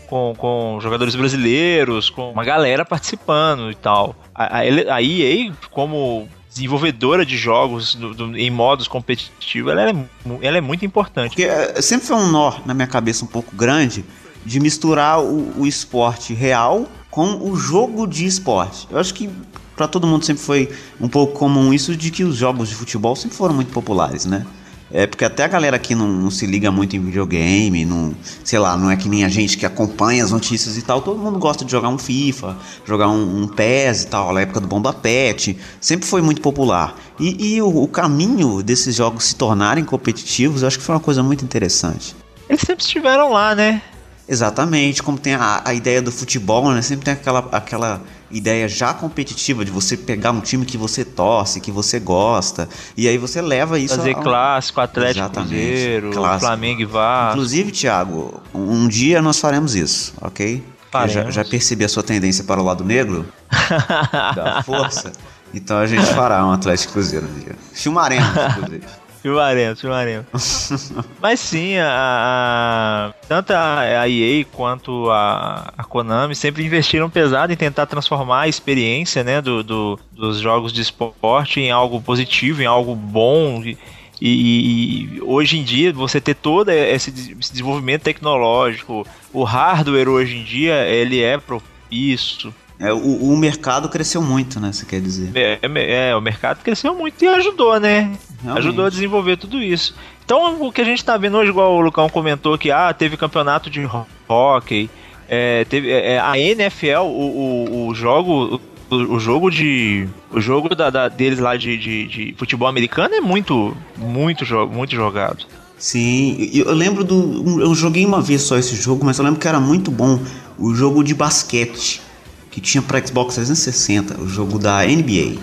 com, 0.08 0.34
com, 0.36 0.78
jogadores 0.82 1.14
brasileiros, 1.14 2.10
com 2.10 2.32
uma 2.32 2.44
galera 2.44 2.84
participando 2.84 3.70
e 3.70 3.74
tal. 3.74 4.14
A, 4.34 4.58
a, 4.58 4.60
a 4.96 5.02
EA, 5.02 5.52
como 5.70 6.28
desenvolvedora 6.52 7.24
de 7.24 7.36
jogos 7.36 7.94
do, 7.94 8.14
do, 8.14 8.36
em 8.36 8.50
modos 8.50 8.86
competitivos, 8.86 9.72
ela 9.72 9.90
é, 9.90 9.94
ela 10.42 10.58
é 10.58 10.60
muito 10.60 10.84
importante. 10.84 11.30
Porque 11.30 11.44
é, 11.44 11.80
sempre 11.80 12.06
foi 12.06 12.16
um 12.16 12.30
nó 12.30 12.54
na 12.66 12.74
minha 12.74 12.86
cabeça 12.86 13.24
um 13.24 13.28
pouco 13.28 13.54
grande 13.56 14.04
de 14.44 14.60
misturar 14.60 15.20
o, 15.20 15.60
o 15.60 15.66
esporte 15.66 16.34
real 16.34 16.86
com 17.10 17.50
o 17.50 17.56
jogo 17.56 18.06
de 18.06 18.26
esporte. 18.26 18.86
Eu 18.90 18.98
acho 18.98 19.14
que 19.14 19.30
para 19.76 19.88
todo 19.88 20.06
mundo 20.06 20.24
sempre 20.24 20.42
foi 20.42 20.70
um 21.00 21.08
pouco 21.08 21.32
comum 21.32 21.72
isso 21.72 21.96
de 21.96 22.10
que 22.10 22.24
os 22.24 22.36
jogos 22.36 22.68
de 22.68 22.74
futebol 22.74 23.16
sempre 23.16 23.36
foram 23.36 23.54
muito 23.54 23.72
populares, 23.72 24.26
né? 24.26 24.46
É 24.94 25.06
porque 25.06 25.24
até 25.24 25.44
a 25.44 25.48
galera 25.48 25.76
aqui 25.76 25.94
não, 25.94 26.06
não, 26.06 26.30
se 26.30 26.44
liga 26.44 26.70
muito 26.70 26.94
em 26.94 27.00
videogame, 27.00 27.82
não, 27.84 28.14
sei 28.44 28.58
lá, 28.58 28.76
não 28.76 28.90
é 28.90 28.96
que 28.96 29.08
nem 29.08 29.24
a 29.24 29.28
gente 29.28 29.56
que 29.56 29.64
acompanha 29.64 30.22
as 30.22 30.30
notícias 30.30 30.76
e 30.76 30.82
tal. 30.82 31.00
Todo 31.00 31.18
mundo 31.18 31.38
gosta 31.38 31.64
de 31.64 31.72
jogar 31.72 31.88
um 31.88 31.96
FIFA, 31.96 32.56
jogar 32.84 33.08
um, 33.08 33.42
um 33.42 33.48
PES 33.48 34.02
e 34.02 34.06
tal, 34.08 34.34
na 34.34 34.42
época 34.42 34.60
do 34.60 34.68
Bomba 34.68 34.92
Pet. 34.92 35.58
Sempre 35.80 36.06
foi 36.06 36.20
muito 36.20 36.42
popular. 36.42 36.94
E, 37.18 37.54
e 37.54 37.62
o, 37.62 37.84
o, 37.84 37.88
caminho 37.88 38.62
desses 38.62 38.94
jogos 38.94 39.24
se 39.24 39.34
tornarem 39.34 39.82
competitivos, 39.82 40.60
eu 40.60 40.68
acho 40.68 40.78
que 40.78 40.84
foi 40.84 40.94
uma 40.94 41.00
coisa 41.00 41.22
muito 41.22 41.42
interessante. 41.42 42.14
Eles 42.46 42.60
sempre 42.60 42.84
estiveram 42.84 43.32
lá, 43.32 43.54
né? 43.54 43.80
Exatamente, 44.28 45.02
como 45.02 45.18
tem 45.18 45.34
a, 45.34 45.62
a 45.64 45.72
ideia 45.72 46.02
do 46.02 46.12
futebol, 46.12 46.70
né? 46.70 46.82
Sempre 46.82 47.06
tem 47.06 47.14
aquela, 47.14 47.48
aquela 47.50 48.02
ideia 48.32 48.68
já 48.68 48.94
competitiva 48.94 49.64
de 49.64 49.70
você 49.70 49.96
pegar 49.96 50.32
um 50.32 50.40
time 50.40 50.64
que 50.64 50.76
você 50.76 51.04
torce, 51.04 51.60
que 51.60 51.70
você 51.70 52.00
gosta, 52.00 52.68
e 52.96 53.06
aí 53.06 53.18
você 53.18 53.40
leva 53.40 53.78
isso 53.78 53.94
Fazer 53.94 54.16
ao... 54.16 54.22
clássico, 54.22 54.80
Atlético 54.80 55.30
Cruzeiro, 55.30 56.10
clássico. 56.10 56.40
Flamengo 56.40 56.80
e 56.80 56.84
Vasco. 56.84 57.32
Inclusive, 57.32 57.72
Thiago, 57.72 58.42
um 58.54 58.88
dia 58.88 59.20
nós 59.20 59.38
faremos 59.38 59.74
isso, 59.74 60.14
ok? 60.20 60.64
Já, 61.08 61.30
já, 61.30 61.44
percebi 61.44 61.84
a 61.84 61.88
sua 61.88 62.02
tendência 62.02 62.44
para 62.44 62.60
o 62.60 62.64
lado 62.64 62.84
negro 62.84 63.26
da 64.36 64.62
força. 64.62 65.12
Então 65.54 65.78
a 65.78 65.86
gente 65.86 66.04
fará 66.14 66.44
um 66.46 66.52
Atlético 66.52 66.92
Cruzeiro 66.92 67.26
um 67.26 67.40
dia. 67.40 67.56
Filmaremos, 67.72 68.28
inclusive. 68.28 68.82
Filmaremos, 69.22 69.80
filmaremos. 69.80 70.26
Mas 71.22 71.38
sim, 71.38 71.76
a, 71.78 71.86
a, 71.88 73.26
tanto 73.28 73.52
a, 73.52 74.08
EA 74.08 74.44
quanto 74.46 75.08
a, 75.10 75.72
a, 75.78 75.84
Konami 75.84 76.34
sempre 76.34 76.64
investiram 76.64 77.08
pesado 77.08 77.52
em 77.52 77.56
tentar 77.56 77.86
transformar 77.86 78.42
a 78.42 78.48
experiência 78.48 79.22
né, 79.22 79.40
do, 79.40 79.62
do 79.62 79.98
dos 80.12 80.38
jogos 80.38 80.72
de 80.72 80.80
esporte 80.80 81.60
em 81.60 81.70
algo 81.70 82.00
positivo, 82.00 82.62
em 82.62 82.66
algo 82.66 82.94
bom. 82.94 83.62
E, 83.64 83.76
e, 84.20 85.20
hoje 85.22 85.58
em 85.58 85.64
dia, 85.64 85.92
você 85.92 86.20
ter 86.20 86.34
todo 86.34 86.70
esse, 86.70 87.10
esse 87.10 87.52
desenvolvimento 87.52 88.02
tecnológico, 88.02 89.06
o 89.32 89.42
hardware 89.42 90.08
hoje 90.08 90.36
em 90.36 90.44
dia, 90.44 90.84
ele 90.86 91.20
é 91.22 91.38
propício 91.38 92.54
É, 92.78 92.92
o, 92.92 93.32
o 93.32 93.36
mercado 93.36 93.88
cresceu 93.88 94.22
muito, 94.22 94.58
né? 94.60 94.72
Você 94.72 94.86
quer 94.86 95.00
dizer? 95.00 95.30
É, 95.34 95.58
é, 95.62 96.10
é, 96.10 96.16
o 96.16 96.20
mercado 96.20 96.62
cresceu 96.62 96.94
muito 96.94 97.24
e 97.24 97.28
ajudou, 97.28 97.78
né? 97.80 98.16
Realmente. 98.42 98.66
Ajudou 98.66 98.86
a 98.86 98.90
desenvolver 98.90 99.36
tudo 99.36 99.62
isso. 99.62 99.94
Então, 100.24 100.60
o 100.62 100.72
que 100.72 100.80
a 100.80 100.84
gente 100.84 101.04
tá 101.04 101.16
vendo 101.16 101.36
hoje, 101.36 101.50
igual 101.50 101.74
o 101.74 101.80
Lucão 101.80 102.08
comentou 102.08 102.56
que 102.58 102.70
ah, 102.70 102.92
teve 102.92 103.16
campeonato 103.16 103.68
de 103.70 103.80
hockey, 104.28 104.88
é, 105.28 105.64
teve 105.64 105.90
é, 105.90 106.18
a 106.20 106.38
NFL, 106.38 107.00
o, 107.02 107.06
o, 107.06 107.86
o 107.88 107.94
jogo. 107.94 108.60
O, 108.90 108.94
o 108.94 109.18
jogo 109.20 109.50
de. 109.50 110.06
O 110.30 110.40
jogo 110.40 110.74
da, 110.74 110.90
da- 110.90 111.08
deles 111.08 111.38
lá 111.38 111.56
de, 111.56 111.78
de, 111.78 112.06
de 112.06 112.34
futebol 112.36 112.68
americano 112.68 113.14
é 113.14 113.20
muito, 113.20 113.74
muito, 113.96 114.44
muito 114.68 114.94
jogado. 114.94 115.46
Sim, 115.78 116.50
eu 116.52 116.72
lembro 116.74 117.02
do. 117.02 117.60
Eu 117.60 117.74
joguei 117.74 118.04
uma 118.04 118.20
vez 118.20 118.42
só 118.42 118.56
esse 118.58 118.76
jogo, 118.76 119.04
mas 119.04 119.18
eu 119.18 119.24
lembro 119.24 119.40
que 119.40 119.48
era 119.48 119.58
muito 119.58 119.90
bom. 119.90 120.20
O 120.58 120.74
jogo 120.74 121.02
de 121.02 121.14
basquete, 121.14 122.02
que 122.50 122.60
tinha 122.60 122.82
pra 122.82 123.04
Xbox 123.04 123.34
360, 123.34 124.20
o 124.20 124.28
jogo 124.28 124.58
da 124.58 124.84
NBA. 124.84 125.38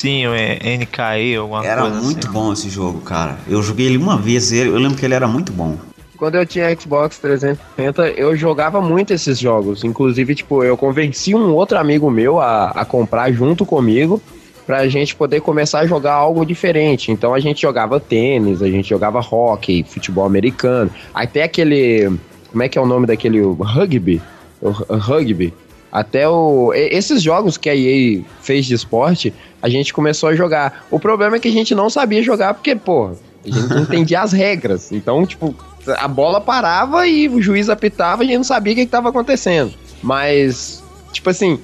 Sim, 0.00 0.26
o 0.28 0.32
é, 0.32 0.58
NKE, 0.78 1.36
alguma 1.36 1.62
Era 1.62 1.82
coisa 1.82 2.00
muito 2.00 2.26
assim. 2.26 2.32
bom 2.32 2.50
esse 2.54 2.70
jogo, 2.70 3.02
cara. 3.02 3.38
Eu 3.46 3.62
joguei 3.62 3.84
ele 3.84 3.98
uma 3.98 4.16
vez, 4.16 4.50
eu 4.50 4.78
lembro 4.78 4.96
que 4.96 5.04
ele 5.04 5.12
era 5.12 5.28
muito 5.28 5.52
bom. 5.52 5.76
Quando 6.16 6.36
eu 6.36 6.46
tinha 6.46 6.74
Xbox 6.74 7.18
360, 7.18 8.08
eu 8.12 8.34
jogava 8.34 8.80
muito 8.80 9.12
esses 9.12 9.38
jogos. 9.38 9.84
Inclusive, 9.84 10.34
tipo, 10.34 10.64
eu 10.64 10.74
convenci 10.74 11.34
um 11.34 11.52
outro 11.54 11.76
amigo 11.76 12.10
meu 12.10 12.40
a, 12.40 12.70
a 12.70 12.82
comprar 12.82 13.30
junto 13.30 13.66
comigo 13.66 14.22
pra 14.66 14.88
gente 14.88 15.14
poder 15.14 15.42
começar 15.42 15.80
a 15.80 15.86
jogar 15.86 16.14
algo 16.14 16.46
diferente. 16.46 17.12
Então 17.12 17.34
a 17.34 17.40
gente 17.40 17.60
jogava 17.60 18.00
tênis, 18.00 18.62
a 18.62 18.70
gente 18.70 18.88
jogava 18.88 19.20
hockey, 19.20 19.84
futebol 19.86 20.24
americano. 20.24 20.90
Até 21.12 21.42
aquele. 21.42 22.10
Como 22.50 22.62
é 22.62 22.70
que 22.70 22.78
é 22.78 22.80
o 22.80 22.86
nome 22.86 23.06
daquele 23.06 23.42
rugby? 23.42 24.22
Rugby. 24.62 25.52
Até 25.92 26.28
o. 26.28 26.72
Esses 26.74 27.22
jogos 27.22 27.56
que 27.56 27.68
a 27.68 27.74
EA 27.74 28.22
fez 28.40 28.66
de 28.66 28.74
esporte, 28.74 29.34
a 29.60 29.68
gente 29.68 29.92
começou 29.92 30.28
a 30.28 30.34
jogar. 30.34 30.86
O 30.90 31.00
problema 31.00 31.36
é 31.36 31.40
que 31.40 31.48
a 31.48 31.52
gente 31.52 31.74
não 31.74 31.90
sabia 31.90 32.22
jogar, 32.22 32.54
porque, 32.54 32.76
pô, 32.76 33.10
a 33.44 33.48
gente 33.48 33.68
não 33.68 33.82
entendia 33.82 34.20
as 34.20 34.32
regras. 34.32 34.92
Então, 34.92 35.26
tipo, 35.26 35.54
a 35.86 36.06
bola 36.06 36.40
parava 36.40 37.06
e 37.06 37.28
o 37.28 37.42
juiz 37.42 37.68
apitava 37.68 38.22
e 38.22 38.26
a 38.26 38.28
gente 38.28 38.36
não 38.38 38.44
sabia 38.44 38.72
o 38.72 38.76
que 38.76 38.82
estava 38.82 39.08
acontecendo. 39.08 39.72
Mas, 40.02 40.82
tipo 41.12 41.28
assim, 41.28 41.58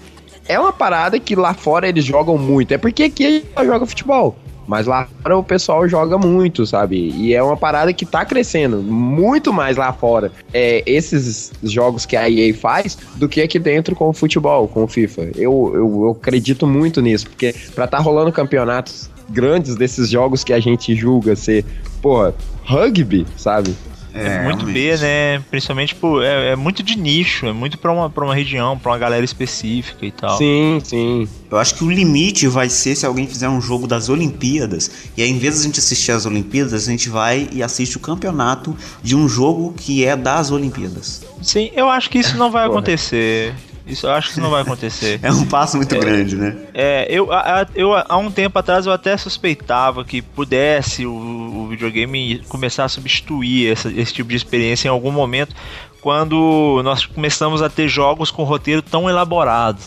é 0.49 0.59
uma 0.59 0.73
parada 0.73 1.19
que 1.19 1.35
lá 1.35 1.55
fora 1.55 1.89
eles 1.89 2.05
jogam 2.05 2.37
muito. 2.37 2.73
É 2.73 2.79
porque 2.79 3.05
aqui 3.05 3.27
a 3.27 3.31
gente 3.31 3.47
só 3.55 3.65
joga 3.65 3.87
futebol. 3.87 4.37
Mas 4.67 4.87
lá 4.87 5.09
fora 5.23 5.39
o 5.39 5.45
pessoal 5.45 5.89
joga 5.89 6.19
muito, 6.19 6.67
sabe? 6.67 7.11
E 7.17 7.35
é 7.35 7.43
uma 7.43 7.57
parada 7.57 7.93
que 7.93 8.05
tá 8.05 8.25
crescendo 8.25 8.79
muito 8.83 9.53
mais 9.53 9.77
lá 9.77 9.93
fora. 9.93 10.33
É, 10.53 10.83
esses 10.87 11.53
jogos 11.63 12.05
que 12.05 12.17
a 12.17 12.29
EA 12.29 12.55
faz 12.55 12.99
do 13.17 13.29
que 13.29 13.41
aqui 13.41 13.59
dentro 13.59 13.95
com 13.95 14.09
o 14.09 14.13
futebol, 14.13 14.67
com 14.69 14.85
o 14.85 14.89
FIFA. 14.89 15.23
Eu, 15.37 15.73
eu, 15.75 16.03
eu 16.05 16.11
acredito 16.11 16.67
muito 16.67 17.01
nisso, 17.01 17.29
porque 17.29 17.55
pra 17.75 17.87
tá 17.87 17.99
rolando 17.99 18.33
campeonatos 18.33 19.11
grandes 19.29 19.77
desses 19.77 20.11
jogos 20.11 20.45
que 20.45 20.53
a 20.53 20.61
gente 20.61 20.95
julga 20.95 21.35
ser, 21.35 21.65
porra, 22.01 22.35
rugby, 22.65 23.27
sabe? 23.37 23.75
É, 24.19 24.43
muito 24.45 24.65
realmente. 24.65 24.73
B, 24.73 24.97
né? 24.99 25.43
Principalmente, 25.51 25.89
tipo, 25.91 26.21
é, 26.23 26.53
é 26.53 26.57
muito 26.57 26.83
de 26.83 26.99
nicho, 26.99 27.47
é 27.47 27.53
muito 27.53 27.79
pra 27.79 27.93
uma, 27.93 28.11
pra 28.11 28.25
uma 28.25 28.35
região, 28.35 28.79
pra 28.79 28.93
uma 28.93 28.99
galera 28.99 29.25
específica 29.25 30.05
e 30.05 30.11
tal. 30.11 30.37
Sim, 30.39 30.81
sim. 30.83 31.29
Eu 31.51 31.59
acho 31.59 31.75
que 31.75 31.85
o 31.85 31.91
limite 31.91 32.47
vai 32.49 32.69
ser 32.69 32.97
se 32.97 33.07
alguém 33.07 33.27
fizer 33.27 33.49
um 33.49 33.61
jogo 33.61 33.87
das 33.87 34.09
Olimpíadas 34.09 34.91
e 35.17 35.23
aí, 35.23 35.31
em 35.31 35.39
vez 35.39 35.55
de 35.55 35.61
a 35.61 35.63
gente 35.65 35.79
assistir 35.79 36.13
as 36.13 36.27
Olimpíadas, 36.27 36.73
a 36.73 36.91
gente 36.91 37.09
vai 37.09 37.49
e 37.53 37.63
assiste 37.63 37.97
o 37.97 38.01
campeonato 38.01 38.77
de 39.03 39.15
um 39.15 39.29
jogo 39.29 39.73
que 39.77 40.05
é 40.05 40.17
das 40.17 40.51
Olimpíadas. 40.51 41.23
Sim, 41.43 41.71
eu 41.75 41.89
acho 41.89 42.11
que 42.11 42.19
isso 42.19 42.37
não 42.37 42.51
vai 42.51 42.67
acontecer. 42.67 43.55
Isso 43.87 44.07
eu 44.07 44.11
acho 44.13 44.27
que 44.29 44.33
isso 44.33 44.41
não 44.41 44.51
vai 44.51 44.63
acontecer. 44.63 45.21
É 45.23 45.31
um 45.33 45.47
passo 45.47 45.77
muito 45.77 45.97
grande, 45.99 46.37
né? 46.37 46.57
É, 46.75 47.07
eu, 47.09 47.33
a- 47.33 47.67
eu 47.75 47.95
há 47.95 48.17
um 48.17 48.31
tempo 48.31 48.59
atrás 48.59 48.85
eu 48.87 48.93
até 48.93 49.17
suspeitava 49.17 50.05
que 50.05 50.21
pudesse 50.21 51.07
o, 51.07 51.13
o 51.13 51.67
videogame 51.69 52.41
começar 52.49 52.85
a 52.85 52.89
substituir 52.89 53.71
essa- 53.73 53.91
esse 53.93 54.13
tipo 54.13 54.29
de 54.31 54.37
experiência 54.37 54.89
em 54.89 54.91
algum 54.91 55.13
momento, 55.13 55.55
quando 56.01 56.81
nós 56.85 57.05
começamos 57.07 57.63
a 57.63 57.69
ter 57.69 57.89
jogos 57.89 58.31
com 58.31 58.43
roteiro 58.45 58.83
tão 58.83 59.09
elaborado. 59.09 59.79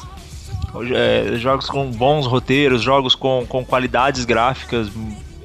É, 0.94 1.36
jogos 1.38 1.68
com 1.68 1.90
bons 1.90 2.28
roteiros, 2.28 2.82
jogos 2.82 3.16
com, 3.16 3.44
com 3.50 3.66
qualidades 3.66 4.24
gráficas 4.24 4.88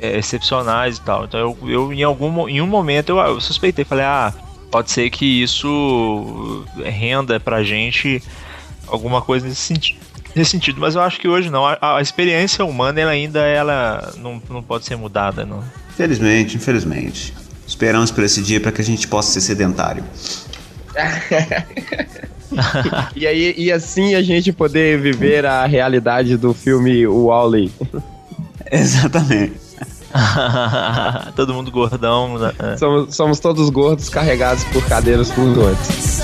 é, 0.00 0.18
excepcionais 0.18 0.98
e 0.98 1.00
tal. 1.00 1.24
Então 1.24 1.40
eu, 1.40 1.58
eu 1.68 1.92
em 1.92 2.02
algum 2.02 2.46
em 2.48 2.60
um 2.60 2.66
momento 2.66 3.08
eu, 3.10 3.18
eu 3.18 3.40
suspeitei, 3.40 3.84
falei, 3.86 4.04
ah, 4.04 4.34
pode 4.70 4.90
ser 4.90 5.08
que 5.08 5.24
isso 5.42 6.64
renda 6.84 7.40
pra 7.40 7.62
gente 7.62 8.22
alguma 8.86 9.22
coisa 9.22 9.46
nesse 9.46 9.60
sentido. 9.60 10.00
Nesse 10.34 10.50
sentido, 10.50 10.80
mas 10.80 10.94
eu 10.96 11.00
acho 11.00 11.20
que 11.20 11.28
hoje 11.28 11.48
não. 11.48 11.64
A, 11.64 11.78
a 11.98 12.02
experiência 12.02 12.64
humana 12.64 13.00
ela 13.00 13.12
ainda 13.12 13.40
ela 13.40 14.12
não, 14.18 14.42
não 14.50 14.62
pode 14.62 14.84
ser 14.84 14.96
mudada, 14.96 15.44
não. 15.44 15.62
Infelizmente, 15.90 16.56
infelizmente. 16.56 17.32
Esperamos 17.66 18.10
por 18.10 18.24
esse 18.24 18.42
dia 18.42 18.60
para 18.60 18.72
que 18.72 18.80
a 18.80 18.84
gente 18.84 19.06
possa 19.06 19.32
ser 19.32 19.40
sedentário. 19.40 20.04
E 23.16 23.26
aí, 23.26 23.52
e 23.56 23.72
assim 23.72 24.14
a 24.14 24.22
gente 24.22 24.52
poder 24.52 25.00
viver 25.00 25.44
a 25.44 25.66
realidade 25.66 26.36
do 26.36 26.54
filme 26.54 27.04
O 27.04 27.26
Wall-E. 27.26 27.72
Exatamente. 28.70 29.54
Todo 31.34 31.52
mundo 31.52 31.70
gordão. 31.72 32.38
né? 32.38 32.52
Somos, 32.78 33.16
somos 33.16 33.40
todos 33.40 33.68
gordos 33.70 34.08
carregados 34.08 34.62
por 34.64 34.84
cadeiras 34.86 35.30
flutuantes. 35.32 36.20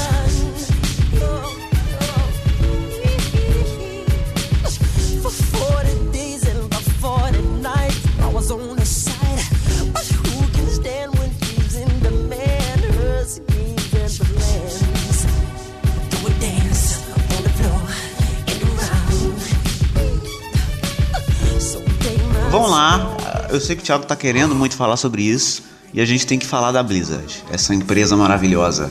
Sei 23.71 23.77
que 23.77 23.83
o 23.83 23.87
Thiago 23.87 24.05
tá 24.05 24.17
querendo 24.17 24.55
muito 24.55 24.77
falar 24.77 24.97
sobre 24.97 25.23
isso. 25.23 25.63
E 25.95 26.01
a 26.01 26.05
gente 26.05 26.27
tem 26.27 26.39
que 26.39 26.47
falar 26.47 26.71
da 26.73 26.83
Blizzard, 26.83 27.43
essa 27.51 27.75
empresa 27.75 28.17
maravilhosa. 28.17 28.91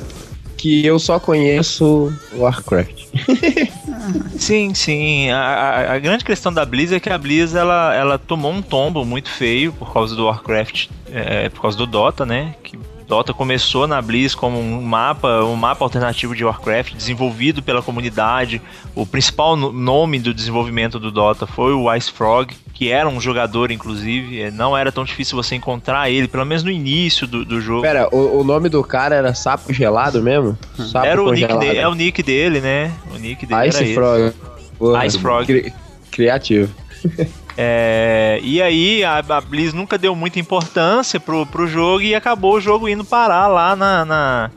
Que 0.58 0.86
eu 0.86 1.00
só 1.00 1.18
conheço 1.20 2.12
Warcraft. 2.36 3.06
Sim, 4.38 4.74
sim. 4.74 5.30
A, 5.30 5.38
a- 5.40 5.94
a 5.96 6.00
grande 6.00 6.24
questão 6.26 6.52
da 6.52 6.66
Blizz 6.66 6.92
é 6.92 7.00
que 7.00 7.10
a 7.10 7.18
Blizz 7.18 7.54
ela, 7.56 7.94
ela 7.94 8.18
tomou 8.18 8.52
um 8.52 8.62
tombo 8.62 9.06
muito 9.06 9.30
feio 9.30 9.72
por 9.74 9.94
causa 9.94 10.16
do 10.16 10.26
Warcraft, 10.26 10.88
é, 11.12 11.50
por 11.50 11.62
causa 11.62 11.78
do 11.78 11.86
Dota, 11.86 12.26
né? 12.26 12.56
Que 12.64 12.78
Dota 13.10 13.34
começou 13.34 13.88
na 13.88 14.00
Blizz 14.00 14.36
como 14.36 14.60
um 14.60 14.84
mapa, 14.84 15.44
um 15.44 15.56
mapa 15.56 15.84
alternativo 15.84 16.36
de 16.36 16.46
Warcraft 16.46 16.94
desenvolvido 16.94 17.64
pela 17.64 17.82
comunidade. 17.82 18.62
O 18.94 19.04
principal 19.04 19.56
no- 19.56 19.72
nome 19.74 20.20
do 20.20 20.32
desenvolvimento 20.32 21.00
do 21.00 21.10
Dota 21.12 21.48
foi 21.48 21.74
o 21.74 21.92
Ice 21.96 22.12
Frog, 22.12 22.54
que 22.72 22.92
era 22.92 23.10
um 23.10 23.20
jogador, 23.20 23.72
inclusive. 23.72 24.40
É, 24.44 24.52
Não 24.52 24.78
era 24.78 24.92
tão 24.92 25.04
difícil 25.04 25.36
você 25.36 25.56
encontrar 25.56 26.08
ele, 26.12 26.28
pelo 26.28 26.46
menos 26.46 26.64
no 26.64 26.70
início 26.70 27.26
do, 27.26 27.44
do 27.44 27.60
jogo. 27.60 27.82
Pera, 27.82 28.08
o, 28.16 28.42
o 28.42 28.44
nome 28.44 28.70
do 28.70 28.84
cara 28.84 29.16
era 29.16 29.34
Sapo 29.34 29.74
Gelado 29.74 30.22
mesmo? 30.22 30.56
Sapo 30.78 31.08
Era 31.08 31.24
o 31.24 31.34
nick 31.34 31.58
dele, 31.58 31.78
é 31.80 31.88
o 31.88 31.96
nick 31.96 32.22
dele, 32.22 32.62
né? 32.62 32.92
O 33.12 33.18
nick 33.18 33.44
dele 33.44 33.60
era 33.60 33.68
Ice 33.70 33.84
esse. 33.86 33.94
Frog. 33.96 34.34
Porra, 34.78 35.06
Ice 35.08 35.18
Frog. 35.18 35.46
cri- 35.48 35.74
criativo. 36.12 36.72
É, 37.62 38.40
e 38.42 38.62
aí 38.62 39.04
a, 39.04 39.18
a 39.18 39.42
Blizz 39.42 39.74
nunca 39.74 39.98
deu 39.98 40.16
muita 40.16 40.40
importância 40.40 41.20
pro, 41.20 41.46
pro 41.46 41.68
jogo 41.68 42.02
e 42.02 42.16
acabou 42.16 42.54
o 42.56 42.62
jogo 42.62 42.88
indo 42.88 43.04
parar 43.04 43.48
lá 43.48 43.76
na, 43.76 44.06
na- 44.06 44.52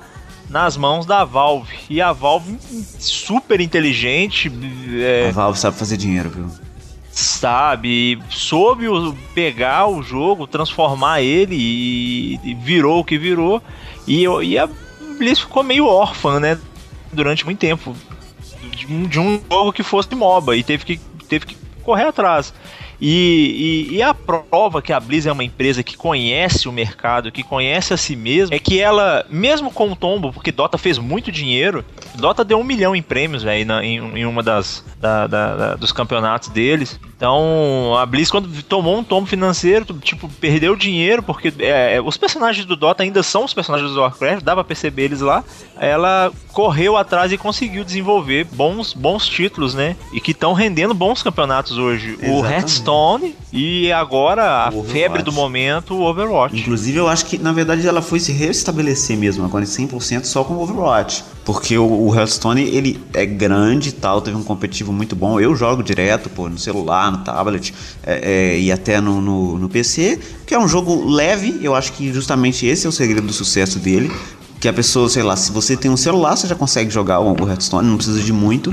nas 0.48 0.76
mãos 0.76 1.04
da 1.04 1.24
Valve. 1.24 1.74
E 1.90 2.00
a 2.00 2.12
Valve, 2.12 2.56
super 3.00 3.60
inteligente, 3.60 4.48
A 4.48 5.28
é, 5.28 5.32
Valve 5.32 5.58
sabe 5.58 5.76
fazer 5.76 5.96
dinheiro, 5.96 6.30
viu? 6.30 6.46
sabe, 7.10 8.22
soube 8.30 8.86
o- 8.88 9.12
pegar 9.34 9.88
o 9.88 10.00
jogo, 10.00 10.46
transformar 10.46 11.20
ele 11.22 11.56
e, 11.56 12.40
e 12.44 12.54
virou 12.54 13.00
o 13.00 13.04
que 13.04 13.18
virou. 13.18 13.60
E, 14.06 14.22
e 14.44 14.56
a 14.58 14.68
Blizz 15.18 15.40
ficou 15.40 15.64
meio 15.64 15.86
órfã, 15.86 16.38
né? 16.38 16.56
Durante 17.12 17.44
muito 17.44 17.58
tempo. 17.58 17.96
De 18.76 18.86
um, 18.86 19.02
de 19.08 19.18
um 19.18 19.40
jogo 19.50 19.72
que 19.72 19.82
fosse 19.82 20.14
MOBA 20.14 20.56
e 20.56 20.62
teve 20.62 20.84
que, 20.84 20.96
teve 21.28 21.46
que 21.46 21.56
correr 21.82 22.04
atrás. 22.04 22.54
E, 23.04 23.88
e, 23.90 23.96
e, 23.96 24.02
a 24.02 24.14
prova 24.14 24.80
que 24.80 24.92
a 24.92 25.00
Blizz 25.00 25.26
é 25.26 25.32
uma 25.32 25.42
empresa 25.42 25.82
que 25.82 25.96
conhece 25.96 26.68
o 26.68 26.72
mercado, 26.72 27.32
que 27.32 27.42
conhece 27.42 27.92
a 27.92 27.96
si 27.96 28.14
mesma, 28.14 28.54
é 28.54 28.60
que 28.60 28.78
ela, 28.78 29.26
mesmo 29.28 29.72
com 29.72 29.90
o 29.90 29.96
tombo, 29.96 30.32
porque 30.32 30.52
Dota 30.52 30.78
fez 30.78 30.98
muito 30.98 31.32
dinheiro, 31.32 31.84
Dota 32.14 32.44
deu 32.44 32.60
um 32.60 32.62
milhão 32.62 32.94
em 32.94 33.02
prêmios, 33.02 33.42
velho, 33.42 33.72
em, 33.82 33.96
em, 34.20 34.24
uma 34.24 34.40
das 34.40 34.84
da, 35.00 35.26
da, 35.26 35.56
da, 35.56 35.74
dos 35.74 35.90
campeonatos 35.90 36.50
deles. 36.50 37.00
Então, 37.16 37.96
a 37.96 38.06
Blizz, 38.06 38.30
quando 38.30 38.62
tomou 38.62 38.96
um 38.96 39.02
tombo 39.02 39.26
financeiro, 39.26 39.84
tipo, 40.00 40.28
perdeu 40.40 40.76
dinheiro, 40.76 41.24
porque 41.24 41.52
é, 41.58 41.96
é, 41.96 42.00
os 42.00 42.16
personagens 42.16 42.64
do 42.64 42.76
Dota 42.76 43.02
ainda 43.02 43.22
são 43.24 43.44
os 43.44 43.52
personagens 43.52 43.90
do 43.92 44.00
Warcraft, 44.00 44.44
dá 44.44 44.54
pra 44.54 44.62
perceber 44.62 45.04
eles 45.04 45.20
lá. 45.20 45.42
Ela 45.76 46.32
correu 46.52 46.96
atrás 46.96 47.32
e 47.32 47.38
conseguiu 47.38 47.82
desenvolver 47.82 48.44
bons, 48.44 48.92
bons 48.92 49.26
títulos, 49.26 49.74
né? 49.74 49.96
E 50.12 50.20
que 50.20 50.30
estão 50.30 50.52
rendendo 50.52 50.94
bons 50.94 51.22
campeonatos 51.22 51.78
hoje. 51.78 52.10
Exatamente. 52.10 52.40
O 52.40 52.46
Hearthstone 52.46 52.91
e 53.52 53.92
agora 53.92 54.66
a 54.66 54.72
febre 54.72 55.22
do 55.22 55.32
momento, 55.32 55.94
o 55.94 56.02
Overwatch. 56.02 56.58
Inclusive, 56.58 56.98
eu 56.98 57.08
acho 57.08 57.26
que, 57.26 57.38
na 57.38 57.52
verdade, 57.52 57.86
ela 57.86 58.00
foi 58.00 58.18
se 58.20 58.32
restabelecer 58.32 59.16
mesmo, 59.16 59.44
agora 59.44 59.64
em 59.64 59.66
100% 59.66 60.24
só 60.24 60.44
com 60.44 60.54
o 60.54 60.62
Overwatch. 60.62 61.24
Porque 61.44 61.76
o, 61.76 62.08
o 62.08 62.14
Hearthstone, 62.14 62.62
ele 62.62 63.00
é 63.12 63.26
grande 63.26 63.90
e 63.90 63.92
tal, 63.92 64.20
teve 64.20 64.36
um 64.36 64.42
competitivo 64.42 64.92
muito 64.92 65.16
bom. 65.16 65.40
Eu 65.40 65.54
jogo 65.56 65.82
direto, 65.82 66.30
pô, 66.30 66.48
no 66.48 66.58
celular, 66.58 67.10
no 67.10 67.18
tablet 67.18 67.74
é, 68.04 68.54
é, 68.54 68.58
e 68.58 68.70
até 68.70 69.00
no, 69.00 69.20
no, 69.20 69.58
no 69.58 69.68
PC, 69.68 70.20
que 70.46 70.54
é 70.54 70.58
um 70.58 70.68
jogo 70.68 71.08
leve, 71.10 71.58
eu 71.62 71.74
acho 71.74 71.92
que 71.92 72.12
justamente 72.12 72.64
esse 72.66 72.86
é 72.86 72.88
o 72.88 72.92
segredo 72.92 73.26
do 73.26 73.32
sucesso 73.32 73.78
dele. 73.78 74.10
Que 74.60 74.68
a 74.68 74.72
pessoa, 74.72 75.08
sei 75.08 75.24
lá, 75.24 75.34
se 75.34 75.50
você 75.50 75.76
tem 75.76 75.90
um 75.90 75.96
celular, 75.96 76.36
você 76.36 76.46
já 76.46 76.54
consegue 76.54 76.88
jogar 76.88 77.18
o, 77.18 77.32
o 77.32 77.48
Hearthstone, 77.48 77.88
não 77.88 77.96
precisa 77.96 78.20
de 78.20 78.32
muito. 78.32 78.72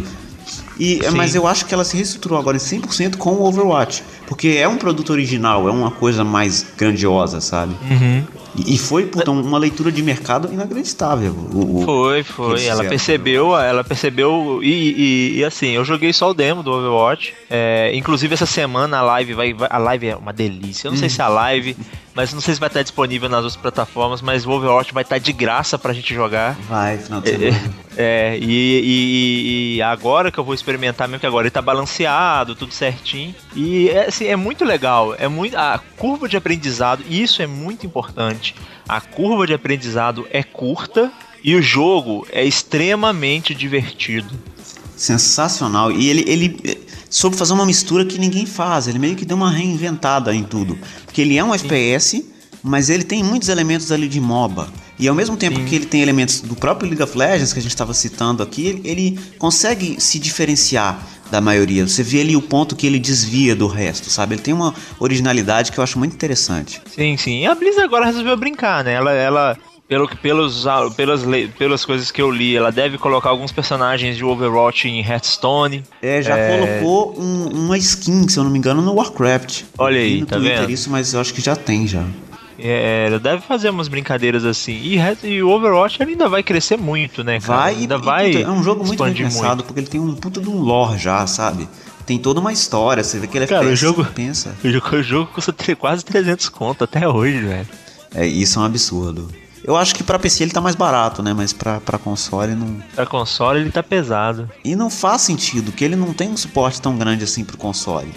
E, 0.79 1.01
mas 1.13 1.35
eu 1.35 1.45
acho 1.45 1.65
que 1.65 1.73
ela 1.73 1.83
se 1.83 1.97
reestruturou 1.97 2.39
agora 2.39 2.55
em 2.55 2.59
100% 2.59 3.17
com 3.17 3.31
o 3.31 3.45
Overwatch. 3.45 4.03
Porque 4.27 4.49
é 4.49 4.67
um 4.67 4.77
produto 4.77 5.09
original, 5.11 5.67
é 5.67 5.71
uma 5.71 5.91
coisa 5.91 6.23
mais 6.23 6.65
grandiosa, 6.77 7.41
sabe? 7.41 7.75
Uhum. 7.89 8.23
E, 8.65 8.77
foi, 8.77 9.05
puta, 9.05 9.29
uma 9.29 9.57
leitura 9.57 9.91
de 9.91 10.01
mercado 10.01 10.51
inacreditável. 10.51 11.31
O, 11.53 11.81
o 11.81 11.85
foi, 11.85 12.23
foi. 12.23 12.65
Ela 12.65 12.83
percebeu, 12.83 13.55
ela 13.57 13.83
percebeu. 13.83 14.59
E, 14.63 14.67
e, 14.67 15.39
e, 15.39 15.45
assim, 15.45 15.67
eu 15.67 15.85
joguei 15.85 16.11
só 16.11 16.31
o 16.31 16.33
demo 16.33 16.63
do 16.63 16.71
Overwatch. 16.71 17.33
É, 17.49 17.91
inclusive, 17.93 18.33
essa 18.33 18.45
semana 18.45 18.97
a 18.97 19.01
live 19.01 19.33
vai, 19.33 19.53
vai. 19.53 19.67
A 19.71 19.77
live 19.77 20.07
é 20.07 20.15
uma 20.15 20.33
delícia. 20.33 20.87
Eu 20.87 20.91
não 20.91 20.97
hum. 20.97 20.99
sei 20.99 21.09
se 21.09 21.21
a 21.21 21.27
live 21.27 21.75
mas 22.19 22.33
não 22.33 22.41
sei 22.41 22.53
se 22.53 22.59
vai 22.59 22.67
estar 22.67 22.83
disponível 22.83 23.29
nas 23.29 23.45
outras 23.45 23.55
plataformas, 23.55 24.21
mas 24.21 24.45
o 24.45 24.51
Overwatch 24.51 24.93
vai 24.93 25.03
estar 25.03 25.19
de 25.19 25.31
graça 25.31 25.79
pra 25.79 25.93
gente 25.93 26.13
jogar. 26.13 26.53
Vai, 26.67 26.97
final 26.97 27.21
de 27.21 27.29
semana. 27.29 27.73
É, 27.95 28.33
é 28.33 28.37
e, 28.37 28.43
e, 28.43 29.75
e, 29.77 29.81
agora 29.81 30.29
que 30.29 30.37
eu 30.37 30.43
vou 30.43 30.53
experimentar 30.53 31.07
mesmo 31.07 31.21
que 31.21 31.25
agora 31.25 31.47
ele 31.47 31.51
tá 31.51 31.61
balanceado, 31.61 32.55
tudo 32.55 32.73
certinho. 32.73 33.33
E 33.55 33.87
é, 33.87 34.07
assim, 34.07 34.25
é 34.25 34.35
muito 34.35 34.65
legal, 34.65 35.15
é 35.17 35.29
muito 35.29 35.55
a 35.55 35.79
curva 35.95 36.27
de 36.27 36.35
aprendizado, 36.35 37.05
isso 37.09 37.41
é 37.41 37.47
muito 37.47 37.85
importante. 37.85 38.53
A 38.85 38.99
curva 38.99 39.47
de 39.47 39.53
aprendizado 39.53 40.27
é 40.29 40.43
curta 40.43 41.09
e 41.41 41.55
o 41.55 41.61
jogo 41.61 42.27
é 42.33 42.43
extremamente 42.43 43.55
divertido. 43.55 44.37
Sensacional. 44.93 45.89
E 45.89 46.09
ele, 46.09 46.25
ele 46.27 46.79
soube 47.09 47.35
fazer 47.35 47.53
uma 47.53 47.65
mistura 47.65 48.05
que 48.05 48.19
ninguém 48.19 48.45
faz. 48.45 48.87
Ele 48.87 48.99
meio 48.99 49.15
que 49.15 49.25
deu 49.25 49.35
uma 49.35 49.49
reinventada 49.49 50.33
em 50.33 50.43
tudo. 50.43 50.77
Porque 51.05 51.21
ele 51.21 51.37
é 51.37 51.43
um 51.43 51.57
Sim. 51.57 51.65
FPS, 51.65 52.25
mas 52.63 52.89
ele 52.89 53.03
tem 53.03 53.23
muitos 53.23 53.49
elementos 53.49 53.91
ali 53.91 54.07
de 54.07 54.19
MOBA. 54.19 54.69
E 54.97 55.07
ao 55.07 55.15
mesmo 55.15 55.37
tempo 55.37 55.57
Sim. 55.57 55.65
que 55.65 55.75
ele 55.75 55.85
tem 55.85 56.01
elementos 56.01 56.41
do 56.41 56.55
próprio 56.55 56.89
League 56.89 57.01
of 57.01 57.17
Legends, 57.17 57.53
que 57.53 57.59
a 57.59 57.61
gente 57.61 57.71
estava 57.71 57.93
citando 57.93 58.43
aqui, 58.43 58.81
ele, 58.83 59.17
consegue 59.37 59.95
se 59.99 60.19
diferenciar 60.19 61.01
da 61.31 61.39
maioria. 61.39 61.87
Você 61.87 62.03
vê 62.03 62.21
ali 62.21 62.35
o 62.35 62.41
ponto 62.41 62.75
que 62.75 62.85
ele 62.85 62.99
desvia 62.99 63.55
do 63.55 63.67
resto, 63.67 64.09
sabe? 64.09 64.35
Ele 64.35 64.41
tem 64.41 64.53
uma 64.53 64.73
originalidade 64.99 65.71
que 65.71 65.77
eu 65.77 65.83
acho 65.83 65.97
muito 65.97 66.13
interessante. 66.13 66.81
Sim, 66.93 67.15
sim. 67.15 67.41
E 67.41 67.45
a 67.45 67.55
Blizzard 67.55 67.85
agora 67.85 68.05
resolveu 68.05 68.35
brincar, 68.35 68.83
né? 68.83 68.93
Ela, 68.93 69.13
ela 69.13 69.57
pelo 69.89 70.07
que 70.07 70.15
pelos 70.15 70.65
pelas 70.95 71.23
pelas 71.57 71.83
coisas 71.83 72.11
que 72.11 72.21
eu 72.21 72.29
li, 72.29 72.55
ela 72.55 72.71
deve 72.71 72.99
colocar 72.99 73.29
alguns 73.29 73.51
personagens 73.51 74.15
de 74.15 74.23
Overwatch 74.23 74.87
em 74.87 75.03
Hearthstone. 75.03 75.83
É, 75.99 76.21
já 76.21 76.37
é... 76.37 76.57
colocou 76.59 77.19
um, 77.19 77.65
uma 77.65 77.77
skin, 77.77 78.29
se 78.29 78.37
eu 78.37 78.43
não 78.43 78.51
me 78.51 78.59
engano, 78.59 78.83
no 78.83 78.93
Warcraft. 78.93 79.63
Olha 79.79 79.99
aí, 79.99 80.23
tá 80.23 80.37
Twitter 80.37 80.59
vendo? 80.59 80.69
isso, 80.69 80.91
mas 80.91 81.15
eu 81.15 81.19
acho 81.19 81.33
que 81.33 81.41
já 81.41 81.55
tem 81.55 81.87
já. 81.87 82.05
É, 82.59 83.07
ela 83.07 83.19
deve 83.19 83.41
fazer 83.41 83.71
umas 83.71 83.87
brincadeiras 83.87 84.45
assim. 84.45 84.73
E, 84.73 84.99
e 85.23 85.41
o 85.41 85.49
Overwatch 85.49 86.03
ainda 86.03 86.29
vai 86.29 86.43
crescer 86.43 86.77
muito, 86.77 87.23
né, 87.23 87.39
cara? 87.39 87.59
Vai, 87.61 87.75
ainda 87.75 87.95
e, 87.95 87.97
vai. 87.97 88.43
é 88.43 88.49
um 88.49 88.61
jogo 88.61 88.85
muito 88.85 89.03
bem 89.03 89.13
pensado, 89.15 89.47
muito. 89.47 89.65
porque 89.65 89.79
ele 89.79 89.87
tem 89.87 89.99
um 89.99 90.13
puta 90.13 90.39
de 90.39 90.49
um 90.49 90.59
lore 90.59 90.99
já, 90.99 91.25
sabe? 91.25 91.67
Tem 92.05 92.19
toda 92.19 92.39
uma 92.39 92.53
história, 92.53 93.03
você 93.03 93.17
vê 93.17 93.25
que 93.25 93.37
ele 93.37 93.45
é 93.45 93.47
Cara, 93.47 93.65
o 93.65 93.75
jogo, 93.75 94.05
pensa. 94.05 94.55
O 94.63 94.69
jogo, 94.69 94.95
o 94.95 95.03
jogo 95.03 95.31
custa 95.33 95.53
quase 95.75 96.05
300 96.05 96.47
conto 96.49 96.83
até 96.83 97.07
hoje, 97.07 97.39
velho. 97.39 97.67
É, 98.13 98.27
isso 98.27 98.59
é 98.59 98.61
um 98.61 98.65
absurdo. 98.65 99.29
Eu 99.63 99.75
acho 99.75 99.93
que 99.93 100.03
para 100.03 100.19
PC 100.19 100.43
ele 100.43 100.51
tá 100.51 100.61
mais 100.61 100.75
barato, 100.75 101.21
né? 101.21 101.33
Mas 101.33 101.53
para 101.53 101.79
console 102.03 102.55
não. 102.55 102.81
Pra 102.95 103.05
console 103.05 103.59
ele 103.59 103.71
tá 103.71 103.83
pesado. 103.83 104.49
E 104.63 104.75
não 104.75 104.89
faz 104.89 105.21
sentido, 105.21 105.71
que 105.71 105.83
ele 105.83 105.95
não 105.95 106.13
tem 106.13 106.29
um 106.29 106.37
suporte 106.37 106.81
tão 106.81 106.97
grande 106.97 107.23
assim 107.23 107.43
pro 107.43 107.57
console. 107.57 108.11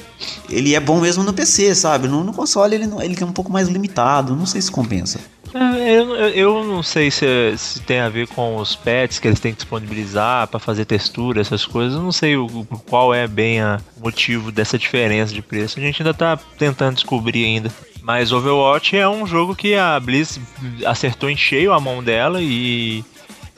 Ele 0.48 0.74
é 0.74 0.80
bom 0.80 1.00
mesmo 1.00 1.22
no 1.22 1.32
PC, 1.32 1.74
sabe? 1.74 2.08
No, 2.08 2.22
no 2.22 2.32
console 2.32 2.74
ele, 2.74 2.84
ele 3.00 3.16
é 3.20 3.24
um 3.24 3.32
pouco 3.32 3.52
mais 3.52 3.68
limitado. 3.68 4.36
Não 4.36 4.46
sei 4.46 4.60
se 4.60 4.70
compensa. 4.70 5.20
É, 5.54 5.98
eu, 5.98 6.14
eu 6.14 6.64
não 6.64 6.82
sei 6.82 7.10
se, 7.10 7.26
se 7.58 7.80
tem 7.80 8.00
a 8.00 8.08
ver 8.08 8.26
com 8.28 8.56
os 8.56 8.74
pets 8.74 9.18
que 9.18 9.28
eles 9.28 9.38
têm 9.38 9.52
que 9.52 9.58
disponibilizar 9.58 10.48
para 10.48 10.58
fazer 10.58 10.86
textura, 10.86 11.40
essas 11.40 11.66
coisas. 11.66 11.94
Eu 11.94 12.02
não 12.02 12.12
sei 12.12 12.36
o, 12.36 12.48
qual 12.88 13.12
é 13.12 13.26
bem 13.26 13.62
o 13.62 13.78
motivo 14.02 14.50
dessa 14.50 14.78
diferença 14.78 15.34
de 15.34 15.42
preço. 15.42 15.78
A 15.78 15.82
gente 15.82 16.00
ainda 16.00 16.14
tá 16.14 16.38
tentando 16.58 16.94
descobrir 16.94 17.44
ainda. 17.44 17.70
Mas 18.02 18.32
Overwatch 18.32 18.96
é 18.96 19.08
um 19.08 19.26
jogo 19.26 19.54
que 19.54 19.74
a 19.74 19.98
Blizz 19.98 20.40
acertou 20.84 21.30
em 21.30 21.36
cheio 21.36 21.72
a 21.72 21.78
mão 21.80 22.02
dela 22.02 22.42
e 22.42 23.04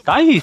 tá 0.04 0.16
aí 0.16 0.42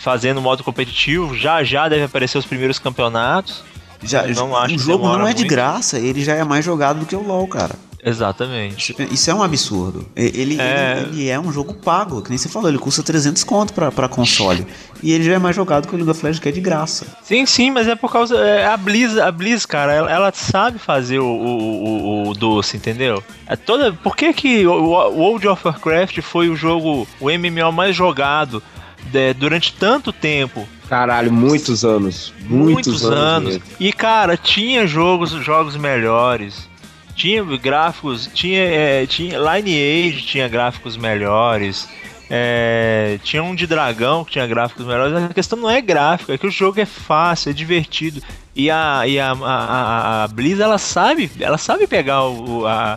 fazendo 0.00 0.40
modo 0.42 0.62
competitivo. 0.62 1.34
Já 1.34 1.64
já 1.64 1.88
deve 1.88 2.04
aparecer 2.04 2.36
os 2.36 2.46
primeiros 2.46 2.78
campeonatos. 2.78 3.64
Já, 4.02 4.26
não 4.26 4.56
acho 4.56 4.76
o 4.76 4.78
jogo 4.78 5.06
não 5.06 5.26
é 5.26 5.34
de 5.34 5.44
graça, 5.44 5.98
ele 5.98 6.24
já 6.24 6.34
é 6.34 6.44
mais 6.44 6.64
jogado 6.64 7.00
do 7.00 7.06
que 7.06 7.16
o 7.16 7.22
LoL, 7.22 7.46
cara. 7.46 7.74
Exatamente. 8.04 8.96
Isso 9.10 9.30
é 9.30 9.34
um 9.34 9.42
absurdo. 9.42 10.06
Ele 10.16 10.60
é... 10.60 11.00
Ele, 11.00 11.20
ele 11.20 11.28
é 11.28 11.38
um 11.38 11.52
jogo 11.52 11.74
pago, 11.74 12.22
que 12.22 12.30
nem 12.30 12.38
você 12.38 12.48
falou, 12.48 12.68
ele 12.68 12.78
custa 12.78 13.02
300 13.02 13.44
conto 13.44 13.72
pra, 13.72 13.92
pra 13.92 14.08
console. 14.08 14.66
e 15.02 15.12
ele 15.12 15.24
já 15.24 15.34
é 15.34 15.38
mais 15.38 15.54
jogado 15.54 15.86
que 15.86 15.94
o 15.94 15.96
League 15.96 16.10
of 16.10 16.24
Legends, 16.24 16.40
que 16.40 16.48
é 16.48 16.52
de 16.52 16.60
graça. 16.60 17.06
Sim, 17.22 17.44
sim, 17.46 17.70
mas 17.70 17.86
é 17.88 17.94
por 17.94 18.10
causa. 18.10 18.36
É, 18.36 18.66
a 18.66 18.76
Blizz, 18.76 19.18
a 19.18 19.30
Blizz 19.30 19.66
cara, 19.66 19.92
ela, 19.92 20.10
ela 20.10 20.32
sabe 20.32 20.78
fazer 20.78 21.18
o, 21.18 21.26
o, 21.26 21.84
o, 21.84 22.28
o, 22.30 22.34
doce, 22.34 22.76
entendeu? 22.76 23.22
É 23.46 23.56
toda, 23.56 23.92
por 23.92 24.16
que, 24.16 24.32
que 24.32 24.66
o 24.66 24.72
World 24.72 25.48
of 25.48 25.66
Warcraft 25.66 26.20
foi 26.20 26.48
o 26.48 26.56
jogo, 26.56 27.06
o 27.20 27.26
MMO 27.26 27.72
mais 27.72 27.94
jogado 27.94 28.62
de, 29.10 29.34
durante 29.34 29.74
tanto 29.74 30.12
tempo? 30.12 30.66
Caralho, 30.88 31.32
muitos 31.32 31.84
anos. 31.84 32.32
Muitos, 32.48 32.72
muitos 32.72 33.04
anos. 33.04 33.54
anos. 33.54 33.62
E, 33.78 33.92
cara, 33.92 34.36
tinha 34.36 34.86
jogos, 34.86 35.30
jogos 35.30 35.76
melhores 35.76 36.69
tinha 37.14 37.44
gráficos, 37.56 38.28
tinha, 38.32 38.62
é, 38.62 39.06
tinha 39.06 39.38
Lineage 39.38 40.22
tinha 40.22 40.48
gráficos 40.48 40.96
melhores. 40.96 41.88
É, 42.32 43.18
tinha 43.24 43.42
um 43.42 43.56
de 43.56 43.66
dragão 43.66 44.24
que 44.24 44.32
tinha 44.32 44.46
gráficos 44.46 44.86
melhores. 44.86 45.14
A 45.16 45.34
questão 45.34 45.58
não 45.58 45.68
é 45.68 45.80
gráfico, 45.80 46.30
é 46.30 46.38
que 46.38 46.46
o 46.46 46.50
jogo 46.50 46.80
é 46.80 46.86
fácil, 46.86 47.50
é 47.50 47.52
divertido. 47.52 48.22
E 48.54 48.70
a, 48.70 49.02
e 49.06 49.18
a, 49.18 49.32
a, 49.32 49.34
a, 49.34 50.24
a 50.24 50.28
Blizz, 50.28 50.60
ela 50.60 50.78
sabe, 50.78 51.30
ela 51.40 51.58
sabe 51.58 51.88
pegar 51.88 52.24
o, 52.24 52.66
a, 52.66 52.96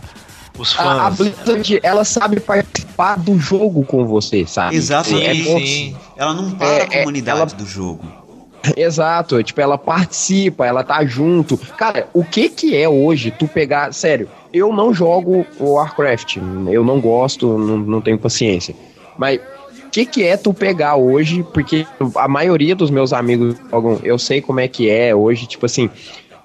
os 0.56 0.72
fãs. 0.72 0.86
A, 0.86 1.06
a 1.06 1.10
Blizzard, 1.10 1.80
ela 1.82 2.04
sabe 2.04 2.38
participar 2.38 3.16
do 3.16 3.38
jogo 3.38 3.84
com 3.84 4.06
você, 4.06 4.46
sabe? 4.46 4.76
Exatamente. 4.76 5.48
É, 5.48 5.58
sim. 5.58 5.96
Ela 6.16 6.32
não 6.32 6.52
para 6.52 6.68
é, 6.68 6.82
a 6.82 6.98
comunidade 6.98 7.40
ela... 7.40 7.46
do 7.46 7.66
jogo. 7.66 8.23
Exato, 8.76 9.42
tipo, 9.42 9.60
ela 9.60 9.76
participa, 9.76 10.66
ela 10.66 10.82
tá 10.82 11.04
junto. 11.04 11.56
Cara, 11.76 12.08
o 12.12 12.24
que 12.24 12.48
que 12.48 12.76
é 12.76 12.88
hoje 12.88 13.30
tu 13.30 13.46
pegar. 13.46 13.92
Sério, 13.92 14.28
eu 14.52 14.72
não 14.72 14.92
jogo 14.92 15.46
o 15.58 15.72
Warcraft, 15.72 16.38
eu 16.70 16.84
não 16.84 17.00
gosto, 17.00 17.58
não, 17.58 17.78
não 17.78 18.00
tenho 18.00 18.18
paciência. 18.18 18.74
Mas 19.18 19.38
o 19.38 19.90
que 19.90 20.06
que 20.06 20.24
é 20.24 20.36
tu 20.36 20.52
pegar 20.52 20.96
hoje? 20.96 21.44
Porque 21.52 21.86
a 22.16 22.26
maioria 22.26 22.74
dos 22.74 22.90
meus 22.90 23.12
amigos 23.12 23.56
jogam, 23.70 24.00
eu 24.02 24.18
sei 24.18 24.40
como 24.40 24.60
é 24.60 24.68
que 24.68 24.88
é 24.88 25.14
hoje, 25.14 25.46
tipo 25.46 25.66
assim 25.66 25.90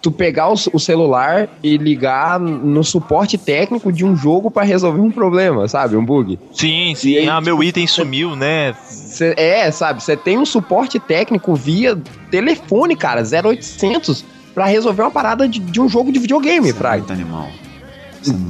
tu 0.01 0.11
pegar 0.11 0.49
o, 0.49 0.55
o, 0.73 0.79
celular 0.79 1.49
e 1.61 1.77
ligar 1.77 2.39
no 2.39 2.83
suporte 2.83 3.37
técnico 3.37 3.91
de 3.91 4.05
um 4.05 4.15
jogo 4.15 4.49
para 4.49 4.63
resolver 4.63 5.01
um 5.01 5.11
problema, 5.11 5.67
sabe? 5.67 5.95
Um 5.95 6.05
bug. 6.05 6.39
Sim, 6.53 6.93
sim. 6.95 7.17
Aí, 7.17 7.27
ah, 7.27 7.41
meu 7.41 7.61
item 7.61 7.85
sumiu, 7.85 8.35
né? 8.35 8.73
Cê, 8.85 9.33
é, 9.37 9.69
sabe? 9.71 10.01
Você 10.01 10.15
tem 10.15 10.37
um 10.37 10.45
suporte 10.45 10.99
técnico 10.99 11.53
via 11.53 11.97
telefone, 12.31 12.95
cara, 12.95 13.21
0800 13.21 14.23
para 14.53 14.65
resolver 14.65 15.03
uma 15.03 15.11
parada 15.11 15.47
de, 15.47 15.59
de, 15.59 15.79
um 15.79 15.87
jogo 15.87 16.11
de 16.11 16.19
videogame, 16.19 16.71
Fraga. 16.73 17.05
É 17.09 17.13
animal. 17.13 17.47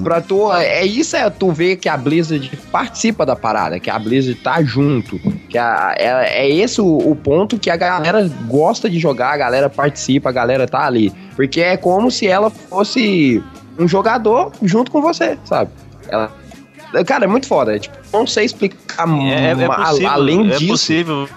Pra 0.04 0.20
tu, 0.20 0.52
é 0.54 0.84
isso 0.84 1.16
é 1.16 1.30
tu 1.30 1.52
ver 1.52 1.76
que 1.76 1.88
a 1.88 1.96
Blizzard 1.96 2.50
participa 2.72 3.26
da 3.26 3.36
parada, 3.36 3.80
que 3.80 3.90
a 3.90 4.00
Blizzard 4.00 4.40
tá 4.42 4.64
junto, 4.64 5.20
que 5.48 5.58
a, 5.58 5.94
é, 5.98 6.46
é 6.46 6.50
esse 6.50 6.82
o, 6.82 6.98
o 6.98 7.16
ponto 7.16 7.58
que 7.60 7.70
a 7.70 7.78
galera 7.78 8.28
gosta 8.48 8.90
de 8.90 9.00
jogar, 9.00 9.32
a 9.34 9.38
galera 9.38 9.70
participa, 9.70 10.30
a 10.30 10.32
galera 10.32 10.68
tá 10.68 10.86
ali. 10.86 11.14
Porque 11.36 11.62
é 11.62 11.78
como 11.78 12.10
se 12.10 12.26
ela 12.28 12.50
fosse 12.50 13.44
um 13.78 13.88
jogador 13.88 14.52
junto 14.64 14.90
com 14.92 15.02
você, 15.02 15.38
sabe? 15.46 15.70
Ela, 16.10 16.32
cara, 17.06 17.26
é 17.26 17.28
muito 17.28 17.48
foda. 17.48 17.76
é, 17.76 17.80
tipo, 17.80 17.96
não 18.12 18.26
sei 18.26 18.46
explicar 18.46 19.08
É, 19.32 19.52
é 19.52 19.56
ma- 19.68 19.76
possível, 19.86 20.10
além 20.10 20.48
é 20.52 20.56
disso. 20.58 20.68
possível 20.68 21.30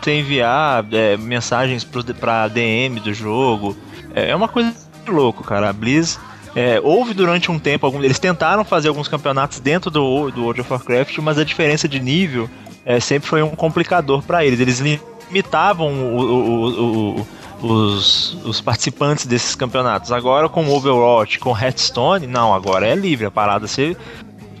você 0.00 0.20
enviar 0.20 0.84
é, 0.92 1.16
mensagens 1.16 1.82
pro, 1.84 2.04
pra 2.14 2.46
DM 2.48 3.00
do 3.00 3.12
jogo. 3.12 3.76
É, 4.14 4.30
é 4.30 4.36
uma 4.36 4.48
coisa 4.48 4.72
louco, 5.06 5.42
cara. 5.42 5.68
A 5.68 5.72
Blizz 5.72 6.18
é, 6.54 6.80
houve 6.82 7.14
durante 7.14 7.50
um 7.50 7.58
tempo, 7.58 7.86
algum, 7.86 8.02
eles 8.02 8.18
tentaram 8.18 8.64
fazer 8.64 8.88
alguns 8.88 9.08
campeonatos 9.08 9.58
dentro 9.60 9.90
do, 9.90 10.30
do 10.30 10.42
World 10.42 10.60
of 10.60 10.72
Warcraft, 10.72 11.18
mas 11.18 11.38
a 11.38 11.44
diferença 11.44 11.88
de 11.88 11.98
nível 12.00 12.48
é, 12.84 13.00
sempre 13.00 13.28
foi 13.28 13.42
um 13.42 13.50
complicador 13.50 14.22
pra 14.22 14.44
eles. 14.44 14.60
Eles 14.60 14.80
limitavam 14.80 15.88
o- 15.92 16.20
o- 16.20 17.20
o- 17.20 17.26
os, 17.66 18.34
os 18.44 18.60
participantes 18.60 19.24
desses 19.24 19.54
campeonatos. 19.54 20.10
Agora 20.10 20.48
com 20.48 20.66
Overwatch, 20.68 21.38
com 21.38 21.56
Hearthstone, 21.56 22.26
não, 22.26 22.52
agora 22.52 22.86
é 22.86 22.94
livre 22.94 23.24
a 23.26 23.30
parada. 23.30 23.66
Você, 23.68 23.96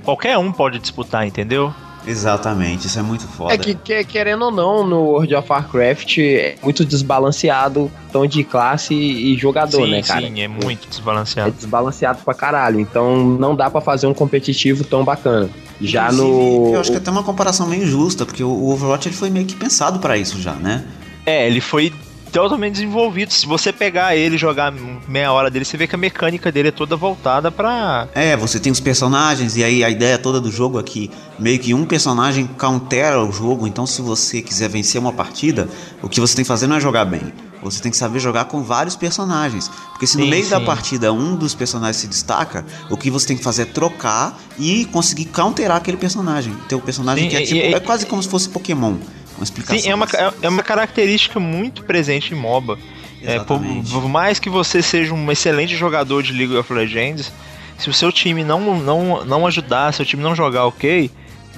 qualquer 0.04 0.38
um 0.38 0.52
pode 0.52 0.78
disputar, 0.78 1.26
entendeu? 1.26 1.74
Exatamente, 2.06 2.86
isso 2.86 2.98
é 2.98 3.02
muito 3.02 3.26
foda. 3.28 3.54
É 3.54 3.56
que, 3.58 3.74
que- 3.74 4.04
querendo 4.04 4.46
ou 4.46 4.50
não, 4.50 4.86
no 4.86 5.00
World 5.02 5.34
of 5.34 5.46
Warcraft 5.50 6.18
é 6.18 6.56
muito 6.62 6.84
desbalanceado 6.84 7.90
tom 8.12 8.26
de 8.26 8.42
classe 8.44 8.94
e 8.94 9.36
jogador, 9.36 9.84
sim, 9.84 9.90
né, 9.90 10.02
cara? 10.02 10.26
sim, 10.26 10.40
é 10.40 10.48
muito 10.48 10.86
É 10.86 10.90
desbalanceado. 10.90 11.50
desbalanceado 11.52 12.18
pra 12.24 12.34
caralho. 12.34 12.80
Então 12.80 13.24
não 13.24 13.54
dá 13.54 13.70
pra 13.70 13.80
fazer 13.80 14.06
um 14.06 14.14
competitivo 14.14 14.84
tão 14.84 15.04
bacana. 15.04 15.48
Já 15.80 16.04
Inclusive, 16.12 16.28
no. 16.30 16.74
Eu 16.74 16.80
acho 16.80 16.90
que 16.90 16.96
é 16.96 17.00
até 17.00 17.10
uma 17.10 17.22
comparação 17.22 17.66
meio 17.66 17.86
justa, 17.86 18.24
porque 18.26 18.42
o 18.44 18.68
Overwatch 18.70 19.08
ele 19.08 19.16
foi 19.16 19.30
meio 19.30 19.46
que 19.46 19.54
pensado 19.54 19.98
pra 19.98 20.16
isso 20.16 20.40
já, 20.40 20.52
né? 20.54 20.84
É, 21.24 21.46
ele 21.46 21.60
foi 21.60 21.92
totalmente 22.32 22.74
desenvolvido. 22.74 23.32
Se 23.32 23.46
você 23.46 23.72
pegar 23.72 24.16
ele 24.16 24.36
e 24.36 24.38
jogar 24.38 24.72
meia 25.06 25.30
hora 25.32 25.50
dele, 25.50 25.64
você 25.64 25.76
vê 25.76 25.86
que 25.86 25.94
a 25.94 25.98
mecânica 25.98 26.50
dele 26.50 26.68
é 26.68 26.72
toda 26.72 26.96
voltada 26.96 27.50
pra. 27.50 28.08
É, 28.14 28.36
você 28.36 28.58
tem 28.58 28.72
os 28.72 28.80
personagens, 28.80 29.56
e 29.56 29.62
aí 29.62 29.84
a 29.84 29.90
ideia 29.90 30.18
toda 30.18 30.40
do 30.40 30.50
jogo 30.50 30.80
é 30.80 30.82
que 30.82 31.10
meio 31.38 31.58
que 31.58 31.74
um 31.74 31.84
personagem 31.84 32.46
countera 32.46 33.22
o 33.22 33.30
jogo, 33.30 33.66
então 33.66 33.86
se 33.86 34.00
você 34.02 34.40
quiser 34.42 34.68
vencer 34.68 35.00
uma 35.00 35.12
partida, 35.12 35.68
o 36.02 36.08
que 36.08 36.20
você 36.20 36.34
tem 36.34 36.44
que 36.44 36.48
fazer 36.48 36.66
não 36.66 36.76
é 36.76 36.80
jogar 36.80 37.04
bem. 37.04 37.32
Você 37.62 37.80
tem 37.80 37.92
que 37.92 37.96
saber 37.96 38.18
jogar 38.18 38.46
com 38.46 38.60
vários 38.64 38.96
personagens. 38.96 39.70
Porque 39.92 40.04
se 40.04 40.16
no 40.18 40.24
Sim, 40.24 40.30
meio 40.30 40.44
da 40.48 40.58
sim. 40.58 40.64
partida 40.64 41.12
um 41.12 41.36
dos 41.36 41.54
personagens 41.54 41.96
se 41.98 42.08
destaca, 42.08 42.64
o 42.90 42.96
que 42.96 43.08
você 43.08 43.24
tem 43.28 43.36
que 43.36 43.44
fazer 43.44 43.62
é 43.62 43.64
trocar 43.66 44.36
e 44.58 44.84
conseguir 44.86 45.26
counterar 45.26 45.76
aquele 45.76 45.96
personagem. 45.96 46.52
Ter 46.68 46.74
um 46.74 46.80
personagem 46.80 47.24
Sim, 47.24 47.30
que 47.30 47.36
é 47.36 47.42
e- 47.42 47.46
tipo. 47.46 47.60
e- 47.60 47.74
é 47.74 47.78
quase 47.78 48.04
como 48.06 48.20
se 48.20 48.28
fosse 48.28 48.48
Pokémon. 48.48 48.96
Uma 49.36 49.44
explicação. 49.44 49.78
Sim, 49.78 49.88
é 49.90 49.94
uma, 49.94 50.06
é- 50.14 50.32
é 50.42 50.48
uma 50.48 50.62
característica 50.62 51.38
muito 51.40 51.82
presente 51.84 52.32
em 52.34 52.36
MOBA. 52.36 52.78
É, 53.24 53.38
por, 53.38 53.60
por 53.90 54.08
mais 54.08 54.38
que 54.40 54.50
você 54.50 54.82
seja 54.82 55.14
um 55.14 55.30
excelente 55.30 55.76
jogador 55.76 56.22
de 56.24 56.32
League 56.32 56.56
of 56.56 56.72
Legends, 56.72 57.32
se 57.78 57.88
o 57.88 57.92
seu 57.92 58.10
time 58.10 58.42
não, 58.42 58.76
não, 58.80 59.24
não 59.24 59.46
ajudar, 59.46 59.92
se 59.94 60.02
o 60.02 60.04
time 60.04 60.22
não 60.22 60.34
jogar 60.34 60.66
ok, 60.66 61.08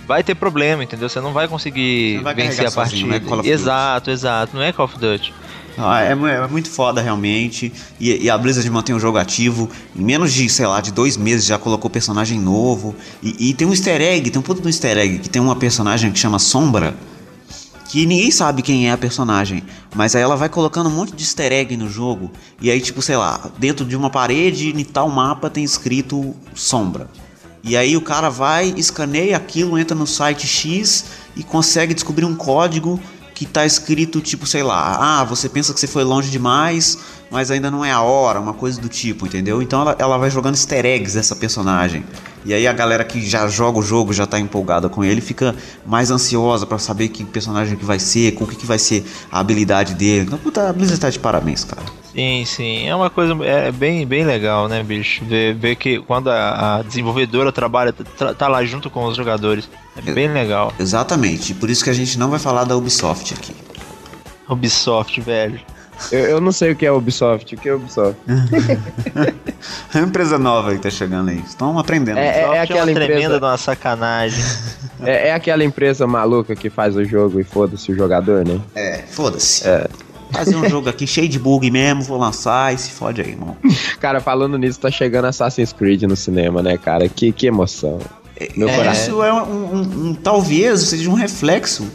vai 0.06 0.22
ter 0.22 0.34
problema, 0.34 0.84
entendeu? 0.84 1.08
Você 1.08 1.20
não 1.20 1.32
vai 1.32 1.48
conseguir 1.48 2.16
não 2.16 2.24
vai 2.24 2.34
vencer 2.34 2.66
a 2.66 2.70
sozinho, 2.70 3.08
partida. 3.08 3.16
é 3.16 3.20
Call 3.28 3.38
of 3.40 3.48
Duty. 3.48 3.50
exato, 3.62 4.10
exato. 4.10 4.54
Não 4.56 4.62
é 4.62 4.72
Call 4.72 4.84
of 4.84 4.98
Duty. 4.98 5.32
Não, 5.76 5.92
é, 5.92 6.14
mu- 6.14 6.26
é 6.28 6.46
muito 6.46 6.70
foda 6.70 7.00
realmente. 7.00 7.72
E, 7.98 8.24
e 8.24 8.30
a 8.30 8.36
Blizzard 8.38 8.68
mantém 8.70 8.94
o 8.94 9.00
jogo 9.00 9.16
ativo. 9.18 9.68
Em 9.96 10.04
menos 10.04 10.32
de, 10.34 10.48
sei 10.50 10.66
lá, 10.66 10.80
de 10.82 10.92
dois 10.92 11.16
meses 11.16 11.46
já 11.46 11.58
colocou 11.58 11.90
personagem 11.90 12.38
novo. 12.38 12.94
E, 13.22 13.50
e 13.50 13.54
tem 13.54 13.66
um 13.66 13.70
easter 13.72 14.00
egg, 14.02 14.30
tem 14.30 14.38
um 14.38 14.42
puto 14.42 14.60
do 14.60 14.68
easter 14.68 14.96
egg 14.98 15.18
que 15.18 15.28
tem 15.30 15.40
uma 15.42 15.56
personagem 15.56 16.12
que 16.12 16.18
chama 16.18 16.38
Sombra. 16.38 16.94
Que 17.94 18.06
ninguém 18.06 18.28
sabe 18.32 18.60
quem 18.60 18.88
é 18.88 18.90
a 18.90 18.98
personagem. 18.98 19.62
Mas 19.94 20.16
aí 20.16 20.22
ela 20.22 20.34
vai 20.34 20.48
colocando 20.48 20.88
um 20.88 20.92
monte 20.92 21.14
de 21.14 21.22
easter 21.22 21.52
egg 21.52 21.76
no 21.76 21.88
jogo. 21.88 22.28
E 22.60 22.68
aí, 22.68 22.80
tipo, 22.80 23.00
sei 23.00 23.16
lá, 23.16 23.52
dentro 23.56 23.86
de 23.86 23.94
uma 23.94 24.10
parede, 24.10 24.70
em 24.70 24.84
tal 24.84 25.08
mapa 25.08 25.48
tem 25.48 25.62
escrito 25.62 26.34
Sombra. 26.56 27.08
E 27.62 27.76
aí 27.76 27.96
o 27.96 28.00
cara 28.00 28.30
vai, 28.30 28.74
escaneia 28.76 29.36
aquilo, 29.36 29.78
entra 29.78 29.96
no 29.96 30.08
site 30.08 30.44
X 30.44 31.04
e 31.36 31.44
consegue 31.44 31.94
descobrir 31.94 32.24
um 32.24 32.34
código 32.34 32.98
que 33.32 33.46
tá 33.46 33.64
escrito 33.64 34.20
tipo, 34.20 34.44
sei 34.44 34.64
lá, 34.64 35.20
ah, 35.20 35.22
você 35.22 35.48
pensa 35.48 35.72
que 35.72 35.78
você 35.78 35.86
foi 35.86 36.02
longe 36.02 36.32
demais, 36.32 36.98
mas 37.34 37.50
ainda 37.50 37.68
não 37.68 37.84
é 37.84 37.90
a 37.90 38.00
hora, 38.00 38.38
uma 38.38 38.54
coisa 38.54 38.80
do 38.80 38.88
tipo, 38.88 39.26
entendeu? 39.26 39.60
Então 39.60 39.80
ela, 39.80 39.96
ela 39.98 40.16
vai 40.16 40.30
jogando 40.30 40.54
easter 40.54 40.86
eggs 40.86 41.16
dessa 41.16 41.34
personagem. 41.34 42.04
E 42.44 42.54
aí 42.54 42.64
a 42.64 42.72
galera 42.72 43.02
que 43.02 43.28
já 43.28 43.48
joga 43.48 43.80
o 43.80 43.82
jogo, 43.82 44.12
já 44.12 44.24
tá 44.24 44.38
empolgada 44.38 44.88
com 44.88 45.02
ele, 45.02 45.20
fica 45.20 45.52
mais 45.84 46.12
ansiosa 46.12 46.64
pra 46.64 46.78
saber 46.78 47.08
que 47.08 47.24
personagem 47.24 47.76
que 47.76 47.84
vai 47.84 47.98
ser, 47.98 48.34
com 48.34 48.44
o 48.44 48.46
que, 48.46 48.54
que 48.54 48.64
vai 48.64 48.78
ser 48.78 49.04
a 49.32 49.40
habilidade 49.40 49.94
dele. 49.94 50.26
Então, 50.26 50.38
puta, 50.38 50.68
a 50.68 50.72
Blizzard 50.72 51.00
tá 51.00 51.10
de 51.10 51.18
parabéns, 51.18 51.64
cara. 51.64 51.82
Sim, 52.14 52.44
sim. 52.46 52.86
É 52.86 52.94
uma 52.94 53.10
coisa 53.10 53.34
é 53.44 53.72
bem, 53.72 54.06
bem 54.06 54.24
legal, 54.24 54.68
né, 54.68 54.84
bicho? 54.84 55.24
Ver, 55.24 55.56
ver 55.56 55.74
que 55.74 55.98
quando 56.02 56.30
a, 56.30 56.76
a 56.76 56.82
desenvolvedora 56.82 57.50
trabalha, 57.50 57.92
tá 57.92 58.46
lá 58.46 58.64
junto 58.64 58.88
com 58.88 59.06
os 59.06 59.16
jogadores. 59.16 59.68
É 59.96 60.12
bem 60.12 60.32
legal. 60.32 60.72
Exatamente, 60.78 61.52
por 61.52 61.68
isso 61.68 61.82
que 61.82 61.90
a 61.90 61.94
gente 61.94 62.16
não 62.16 62.30
vai 62.30 62.38
falar 62.38 62.62
da 62.62 62.76
Ubisoft 62.76 63.34
aqui. 63.34 63.52
Ubisoft, 64.48 65.20
velho. 65.20 65.73
Eu, 66.12 66.20
eu 66.20 66.40
não 66.40 66.52
sei 66.52 66.72
o 66.72 66.76
que 66.76 66.84
é 66.86 66.92
Ubisoft. 66.92 67.54
O 67.54 67.58
que 67.58 67.68
é 67.68 67.74
Ubisoft? 67.74 68.16
É 69.94 69.98
uma 69.98 70.06
empresa 70.08 70.38
nova 70.38 70.70
aí 70.70 70.76
que 70.76 70.82
tá 70.82 70.90
chegando 70.90 71.30
aí. 71.30 71.38
Estão 71.46 71.78
aprendendo. 71.78 72.18
É, 72.18 72.26
é 72.26 72.46
Ubisoft 72.46 72.58
aquela 72.64 72.80
uma 72.80 72.92
tremenda 72.94 73.14
empresa- 73.14 73.38
de 73.38 73.44
uma 73.44 73.56
sacanagem. 73.58 74.44
É, 75.06 75.28
é 75.28 75.34
aquela 75.34 75.62
empresa 75.62 76.06
maluca 76.06 76.54
que 76.56 76.70
faz 76.70 76.96
o 76.96 77.04
jogo 77.04 77.38
e 77.38 77.44
foda-se 77.44 77.92
o 77.92 77.96
jogador, 77.96 78.42
né? 78.46 78.58
É, 78.74 79.02
foda-se. 79.10 79.64
Fazer 80.32 80.56
um 80.56 80.66
jogo 80.66 80.88
aqui 80.88 81.06
cheio 81.06 81.28
de 81.28 81.38
bug 81.38 81.70
mesmo, 81.70 82.02
vou 82.04 82.16
lançar 82.16 82.72
e 82.72 82.78
se 82.78 82.90
fode 82.90 83.20
aí, 83.20 83.30
irmão. 83.30 83.54
Cara, 84.00 84.18
falando 84.20 84.56
nisso, 84.56 84.80
tá 84.80 84.90
chegando 84.90 85.26
Assassin's 85.26 85.74
Creed 85.74 86.04
no 86.04 86.16
cinema, 86.16 86.62
né, 86.62 86.78
cara? 86.78 87.06
Que, 87.06 87.32
que 87.32 87.46
emoção. 87.46 87.98
Meu 88.56 88.66
É, 88.68 88.76
coração. 88.76 89.02
Isso 89.16 89.22
é 89.24 89.32
um, 89.32 89.42
um- 89.74 90.08
um- 90.10 90.14
talvez 90.14 90.80
seja 90.80 91.10
um 91.10 91.14
reflexo 91.14 91.86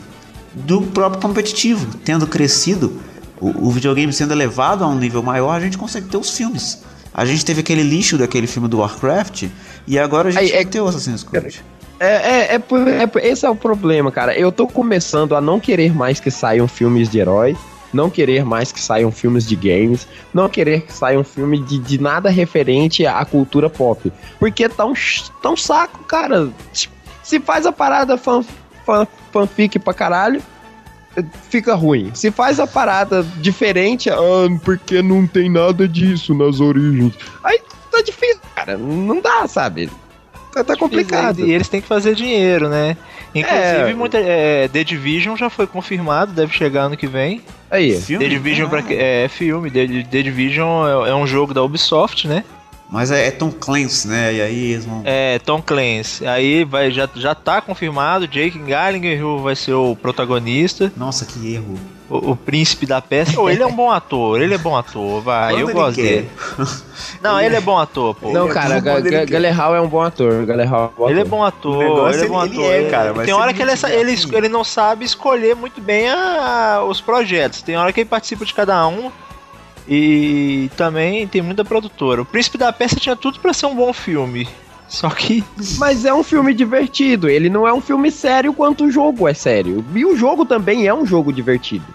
do 0.54 0.82
próprio 0.82 1.20
competitivo. 1.22 1.88
Tendo 2.06 2.28
crescido, 2.28 3.02
o, 3.40 3.68
o 3.68 3.72
videogame 3.72 4.12
sendo 4.14 4.34
elevado 4.34 4.84
a 4.84 4.88
um 4.88 4.96
nível 4.96 5.22
maior, 5.24 5.52
a 5.56 5.60
gente 5.60 5.78
consegue 5.78 6.08
ter 6.08 6.18
os 6.18 6.36
filmes. 6.36 6.84
A 7.14 7.26
gente 7.26 7.44
teve 7.44 7.62
aquele 7.62 7.84
lixo 7.84 8.18
daquele 8.18 8.48
filme 8.48 8.68
do 8.68 8.80
Warcraft 8.80 9.48
e 9.88 9.98
agora 10.00 10.30
a 10.30 10.32
gente 10.32 10.52
é- 10.52 10.56
vai 10.58 10.66
ter 10.66 10.80
o 10.82 10.88
Assassin's 10.88 11.24
Creed. 11.24 11.56
É, 12.00 12.08
é, 12.08 12.54
é, 12.54 12.54
é 12.56 13.08
por- 13.08 13.22
esse 13.22 13.46
é 13.46 13.50
o 13.50 13.56
problema, 13.56 14.12
cara. 14.12 14.34
Eu 14.38 14.52
tô 14.52 14.66
começando 14.68 15.36
a 15.36 15.42
não 15.42 15.60
querer 15.60 15.94
mais 15.94 16.20
que 16.20 16.32
saiam 16.32 16.66
filmes 16.68 17.10
de 17.10 17.20
herói, 17.20 17.58
não 17.92 18.10
querer 18.10 18.46
mais 18.46 18.72
que 18.72 18.80
saiam 18.80 19.12
filmes 19.12 19.46
de 19.46 19.56
games, 19.56 20.08
não 20.34 20.48
querer 20.48 20.84
que 20.84 20.94
saiam 20.94 21.24
filme 21.24 21.60
de, 21.66 21.78
de 21.80 22.00
nada 22.00 22.30
referente 22.30 23.06
à 23.06 23.26
cultura 23.26 23.70
pop. 23.70 24.14
Porque 24.40 24.70
tá 24.70 24.86
um, 24.86 24.94
tá 25.42 25.50
um 25.50 25.58
saco, 25.58 26.04
cara. 26.06 26.50
Se 27.24 27.40
faz 27.40 27.66
a 27.66 27.72
parada 27.72 28.18
fan, 28.18 28.44
fan, 28.86 29.06
fanfic 29.34 29.78
pra 29.80 29.94
caralho, 29.94 30.42
fica 31.49 31.76
ruim. 31.76 32.12
Se 32.14 32.32
faz 32.32 32.60
a 32.60 32.68
parada 32.68 33.24
diferente, 33.38 34.10
ah, 34.10 34.16
porque 34.64 35.01
não 35.01 35.26
tem 35.28 35.49
nada 35.49 35.88
disso 35.88 36.34
nas 36.34 36.60
origens. 36.60 37.14
Aí 37.43 37.60
tá 37.91 38.01
difícil, 38.01 38.39
cara. 38.55 38.78
Não 38.78 39.20
dá, 39.22 39.47
sabe? 39.47 39.89
Tá, 40.53 40.64
tá 40.64 40.76
complicado. 40.76 41.45
E 41.45 41.51
eles 41.51 41.68
têm 41.68 41.80
que 41.82 41.88
fazer 41.88 42.16
dinheiro, 42.16 42.70
né? 42.70 42.97
Inclusive, 43.36 43.91
É. 43.91 43.93
muita, 43.93 44.18
é, 44.18 44.68
The 44.68 44.84
Division 44.84 45.36
já 45.38 45.49
foi 45.49 45.68
confirmado, 45.68 46.32
deve 46.34 46.51
chegar 46.51 46.84
ano 46.86 46.97
que 46.97 47.05
vem. 47.05 47.41
Aí. 47.70 47.99
Filme? 48.01 48.26
The 48.26 48.30
Division 48.32 48.66
Ah, 48.66 48.70
pra, 48.70 48.82
que- 48.82 48.95
é 48.95 49.28
filme, 49.30 49.70
The, 49.70 49.86
The 50.10 50.24
Division 50.24 51.05
é, 51.05 51.10
é 51.12 51.16
um 51.16 51.28
jogo 51.28 51.53
da 51.53 51.62
Ubisoft, 51.62 52.28
né? 52.28 52.43
Mas 52.92 53.12
é, 53.12 53.28
é 53.28 53.32
Tom 53.32 53.52
Clancy, 53.52 54.08
né? 54.08 54.34
E 54.34 54.42
aí 54.42 54.72
eles 54.72 54.86
vão. 54.86 55.02
É, 55.06 55.38
Tom 55.40 55.62
Clancy. 55.62 56.26
Aí 56.26 56.64
vai, 56.64 56.90
já, 56.90 57.08
já 57.16 57.36
tá 57.36 57.62
confirmado, 57.62 58.28
Jake 58.28 58.58
Gyllenhaal 58.58 59.40
vai 59.40 59.56
ser 59.56 59.74
o 59.74 59.96
protagonista, 59.96 60.92
Nossa, 60.98 61.24
que 61.24 61.54
erro. 61.54 61.76
o, 62.10 62.32
o 62.32 62.36
príncipe 62.36 62.88
da 62.88 63.00
peça. 63.00 63.40
Ô, 63.40 63.48
ele 63.48 63.62
é 63.62 63.66
um 63.68 63.76
bom 63.76 63.92
ator, 63.92 64.42
ele 64.42 64.56
é 64.56 64.58
bom 64.58 64.76
ator, 64.76 65.22
vai, 65.22 65.54
Quando 65.54 65.60
eu 65.62 65.68
ele 65.70 65.74
gosto 65.74 65.96
quer. 65.98 66.02
dele. 66.04 66.30
Não, 67.22 67.40
ele 67.40 67.56
é 67.56 67.62
bom 67.62 67.78
ator, 67.78 68.16
pô. 68.16 68.32
Não, 68.32 68.50
é 68.50 68.54
cara, 68.54 68.76
bom 68.76 68.82
Ga- 68.82 68.92
quando 68.94 69.06
ele 69.06 69.16
Ga- 69.18 69.26
quer. 69.28 69.32
Gyllenhaal 69.34 69.76
é 69.76 69.82
um 69.82 69.88
bom 69.88 70.02
ator. 70.02 70.46
Gyllenhaal 70.48 70.82
é 70.82 70.86
um 70.86 70.98
bom 70.98 71.10
Ele 71.12 71.20
é 71.20 71.22
ator. 71.22 71.30
bom 71.30 71.44
ator, 71.44 72.14
ele 72.14 72.24
é 72.24 72.28
bom 72.28 72.40
ator. 72.40 72.74
é, 72.74 72.90
cara, 72.90 73.14
mas 73.14 73.26
tem 73.26 73.36
hora 73.36 73.54
que 73.54 73.62
ele, 73.62 73.76
tiver 73.76 73.94
ele, 74.00 74.14
afim. 74.14 74.36
ele 74.36 74.50
não 74.50 74.64
sabe 74.64 75.06
escolher 75.06 75.56
muito 75.56 75.80
bem 75.80 76.10
a- 76.10 76.84
os 76.90 77.00
projetos. 77.00 77.62
Tem 77.62 77.78
hora 77.78 77.94
que 77.94 78.00
ele 78.00 78.10
participa 78.10 78.44
de 78.44 78.54
cada 78.56 78.88
um. 78.88 79.12
E 79.88 80.70
também 80.78 81.28
tem 81.28 81.42
muita 81.42 81.66
produtora. 81.66 82.22
O 82.22 82.26
Príncipe 82.26 82.58
da 82.58 82.72
Peça 82.72 82.96
tinha 82.96 83.16
tudo 83.16 83.40
pra 83.40 83.54
ser 83.54 83.66
um 83.66 83.76
bom 83.76 83.92
filme. 83.94 84.48
Só 84.88 85.10
que. 85.10 85.44
Mas 85.78 86.06
é 86.06 86.14
um 86.14 86.24
filme 86.24 86.54
divertido. 86.54 87.30
Ele 87.30 87.50
não 87.50 87.68
é 87.68 87.74
um 87.74 87.82
filme 87.82 88.12
sério 88.12 88.54
quanto 88.54 88.86
o 88.86 88.92
jogo 88.92 89.28
é 89.28 89.34
sério. 89.34 89.84
E 89.94 90.06
o 90.06 90.16
jogo 90.16 90.46
também 90.46 90.88
é 90.88 90.94
um 90.94 91.06
jogo 91.06 91.32
divertido. 91.34 91.86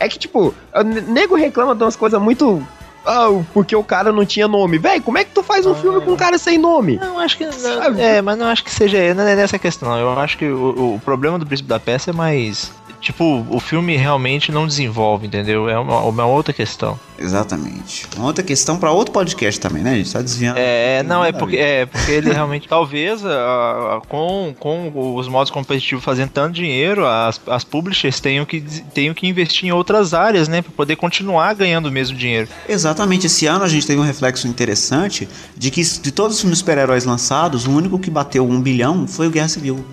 É 0.00 0.08
que, 0.08 0.18
tipo, 0.18 0.54
o 0.74 0.82
nego 0.82 1.34
reclama 1.34 1.74
de 1.74 1.82
umas 1.82 1.96
coisas 1.96 2.20
muito. 2.20 2.64
Ah, 3.06 3.28
porque 3.54 3.74
o 3.74 3.82
cara 3.82 4.12
não 4.12 4.24
tinha 4.26 4.46
nome. 4.46 4.78
Véi, 4.78 5.00
como 5.00 5.16
é 5.18 5.24
que 5.24 5.30
tu 5.32 5.42
faz 5.42 5.64
um 5.64 5.74
filme 5.74 6.00
com 6.02 6.12
um 6.12 6.16
cara 6.16 6.36
sem 6.38 6.58
nome? 6.58 6.96
Não, 6.98 7.18
acho 7.18 7.38
que. 7.38 7.44
não- 7.46 7.98
é, 7.98 8.20
mas 8.20 8.36
não 8.38 8.46
acho 8.46 8.62
que 8.62 8.70
seja. 8.70 9.14
Não 9.14 9.26
é 9.26 9.34
nessa 9.34 9.58
questão. 9.58 9.96
Eu 9.98 10.10
acho 10.18 10.36
que 10.38 10.44
o, 10.44 10.94
o 10.96 11.00
problema 11.04 11.38
do 11.38 11.46
Príncipe 11.46 11.68
da 11.68 11.80
Peça 11.80 12.10
é 12.10 12.12
mais. 12.12 12.70
Tipo, 13.00 13.46
o 13.48 13.60
filme 13.60 13.96
realmente 13.96 14.50
não 14.50 14.66
desenvolve, 14.66 15.26
entendeu? 15.26 15.68
É 15.68 15.78
uma, 15.78 16.00
uma 16.02 16.26
outra 16.26 16.52
questão. 16.52 16.98
Exatamente. 17.16 18.06
Uma 18.16 18.26
outra 18.26 18.42
questão 18.42 18.76
pra 18.76 18.90
outro 18.90 19.12
podcast 19.12 19.60
também, 19.60 19.82
né? 19.82 19.92
A 19.92 19.96
gente 19.96 20.12
tá 20.12 20.20
desviando. 20.20 20.56
É, 20.58 21.02
não, 21.04 21.24
é 21.24 21.30
porque, 21.32 21.56
é 21.56 21.86
porque 21.86 22.10
ele 22.10 22.30
realmente. 22.34 22.66
talvez 22.68 23.24
a- 23.24 23.96
a- 23.98 24.00
com, 24.08 24.54
com 24.58 25.14
os 25.16 25.28
modos 25.28 25.50
competitivos 25.50 26.04
fazendo 26.04 26.30
tanto 26.30 26.54
dinheiro, 26.54 27.06
as, 27.06 27.40
as 27.46 27.62
publishers 27.64 28.18
tenham 28.20 28.44
que, 28.44 28.60
tenham 28.92 29.14
que 29.14 29.26
investir 29.28 29.68
em 29.68 29.72
outras 29.72 30.12
áreas, 30.12 30.48
né? 30.48 30.60
Pra 30.62 30.72
poder 30.72 30.96
continuar 30.96 31.54
ganhando 31.54 31.86
o 31.86 31.92
mesmo 31.92 32.16
dinheiro. 32.16 32.48
Exatamente, 32.68 33.26
esse 33.26 33.46
ano 33.46 33.64
a 33.64 33.68
gente 33.68 33.86
teve 33.86 34.00
um 34.00 34.04
reflexo 34.04 34.48
interessante 34.48 35.28
de 35.56 35.70
que 35.70 35.82
de 35.82 36.10
todos 36.12 36.34
os 36.36 36.40
filmes 36.40 36.58
super-heróis 36.58 37.04
lançados, 37.04 37.66
o 37.66 37.70
único 37.70 37.98
que 37.98 38.10
bateu 38.10 38.44
um 38.48 38.60
bilhão 38.60 39.06
foi 39.06 39.26
o 39.28 39.30
Guerra 39.30 39.48
Civil. 39.48 39.84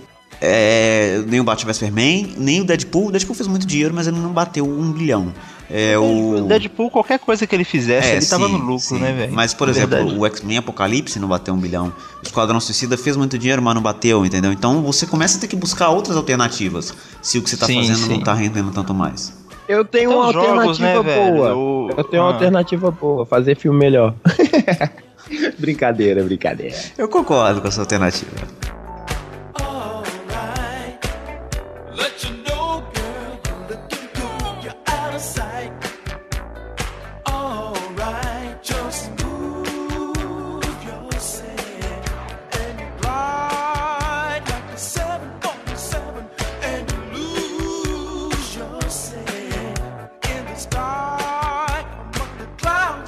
É, 0.41 1.21
nem 1.27 1.39
o 1.39 1.43
Batman 1.43 1.67
vs 1.71 1.77
Superman, 1.77 2.33
nem 2.37 2.61
o 2.61 2.65
Deadpool. 2.65 3.07
O 3.07 3.11
Deadpool 3.11 3.35
fez 3.35 3.47
muito 3.47 3.65
dinheiro, 3.65 3.93
mas 3.93 4.07
ele 4.07 4.17
não 4.19 4.31
bateu 4.31 4.65
um 4.67 4.91
bilhão. 4.91 5.33
É 5.71 5.97
O 5.97 6.43
o. 6.43 6.47
Deadpool, 6.47 6.91
qualquer 6.91 7.17
coisa 7.17 7.47
que 7.47 7.55
ele 7.55 7.63
fizesse, 7.63 8.09
É, 8.09 8.17
ele 8.17 8.25
tava 8.25 8.45
sim, 8.45 8.51
no 8.53 8.57
lucro, 8.59 8.79
sim. 8.79 8.99
né, 8.99 9.11
velho? 9.13 9.33
Mas, 9.33 9.53
por 9.53 9.67
É 9.67 9.71
exemplo, 9.71 9.89
verdade. 9.97 10.19
o 10.19 10.25
X-Men 10.27 10.57
Apocalipse 10.59 11.17
não 11.19 11.27
bateu 11.27 11.53
um 11.53 11.57
bilhão. 11.57 11.87
O 12.21 12.23
Esquadrão 12.25 12.59
Suicida 12.59 12.95
fez 12.97 13.17
muito 13.17 13.35
dinheiro, 13.37 13.61
mas 13.63 13.73
não 13.73 13.81
bateu, 13.81 14.23
entendeu? 14.25 14.51
Então 14.51 14.83
você 14.83 15.07
começa 15.07 15.37
a 15.37 15.41
ter 15.41 15.47
que 15.47 15.55
buscar 15.55 15.89
outras 15.89 16.15
alternativas 16.15 16.93
se 17.21 17.39
o 17.39 17.41
que 17.41 17.49
você 17.49 17.57
tá 17.57 17.65
Sim, 17.65 17.79
fazendo 17.81 17.97
sim. 17.97 18.09
não 18.09 18.21
tá 18.21 18.33
rendendo 18.35 18.69
tanto 18.71 18.93
mais. 18.93 19.33
Eu 19.67 19.83
tenho 19.83 20.11
uma 20.11 20.27
os 20.27 20.33
jogos, 20.33 20.49
alternativa 20.49 21.03
né, 21.03 21.15
velho? 21.15 21.33
boa. 21.35 21.55
O- 21.55 21.89
Eu 21.97 22.03
tenho 22.03 22.21
uma 22.21 22.29
Ah. 22.29 22.33
alternativa 22.33 22.91
boa. 22.91 23.25
Fazer 23.25 23.55
filme 23.57 23.79
melhor. 23.79 24.13
brincadeira, 25.57 26.23
brincadeira. 26.23 26.75
Eu 26.97 27.07
concordo 27.07 27.61
com 27.61 27.67
essa 27.67 27.81
alternativa. 27.81 28.29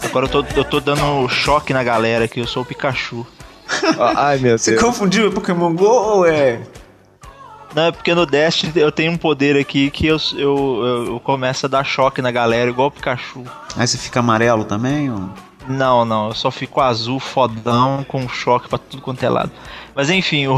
Agora 0.10 0.26
eu 0.26 0.30
tô, 0.30 0.46
eu 0.56 0.64
tô 0.64 0.80
dando 0.80 1.28
choque 1.30 1.74
na 1.74 1.84
galera 1.84 2.28
que 2.28 2.40
eu 2.40 2.48
sou 2.48 2.64
o 2.64 2.66
Pikachu. 2.66 3.26
Ai, 4.16 4.38
meu 4.38 4.58
Você 4.58 4.72
Deus. 4.72 4.84
confundiu 4.84 5.28
o 5.28 5.32
Pokémon 5.32 5.74
GO 5.76 5.86
ou 5.86 6.26
é. 6.26 6.62
Não, 7.76 7.84
é 7.84 7.92
porque 7.92 8.16
no 8.16 8.26
Destiny 8.26 8.72
eu 8.78 8.92
tenho 8.92 9.12
um 9.12 9.18
poder 9.18 9.58
aqui 9.58 9.92
que 9.92 10.08
eu, 10.08 10.18
eu, 10.34 10.40
eu, 10.84 11.06
eu 11.08 11.20
começo 11.20 11.66
a 11.66 11.70
dar 11.70 11.84
choque 11.84 12.22
na 12.22 12.32
galera, 12.32 12.70
igual 12.70 12.88
o 12.88 12.92
Pikachu. 12.92 13.44
Aí 13.76 13.86
você 13.88 13.98
fica 13.98 14.22
amarelo 14.22 14.64
também? 14.64 15.12
Ou... 15.12 15.30
Não, 15.68 16.06
não, 16.06 16.30
eu 16.30 16.34
só 16.34 16.50
fico 16.50 16.80
azul, 16.80 17.20
fodão, 17.20 18.06
com 18.08 18.28
choque 18.30 18.70
pra 18.70 18.78
tudo 18.78 19.02
quanto 19.02 19.22
é 19.24 19.30
lado. 19.30 19.52
Mas 19.94 20.10
enfim, 20.10 20.48
o. 20.48 20.58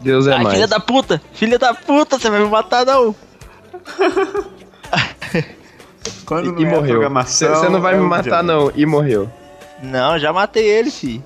Deus 0.00 0.26
é 0.26 0.34
Ai, 0.34 0.42
mais. 0.42 0.54
filha 0.54 0.66
da 0.66 0.80
puta! 0.80 1.22
Filha 1.32 1.58
da 1.58 1.72
puta, 1.72 2.18
você 2.18 2.28
vai 2.28 2.40
me 2.40 2.48
matar 2.48 2.84
não! 2.84 3.14
Quando 6.24 6.58
E, 6.60 6.62
e 6.62 6.66
morreu. 6.66 7.10
Você 7.24 7.68
não 7.68 7.80
vai 7.80 7.94
é 7.94 7.98
me 7.98 8.04
matar, 8.04 8.42
não. 8.42 8.70
E 8.74 8.86
morreu. 8.86 9.30
Não, 9.82 10.18
já 10.18 10.32
matei 10.32 10.66
ele, 10.66 10.90
fi. 10.90 11.22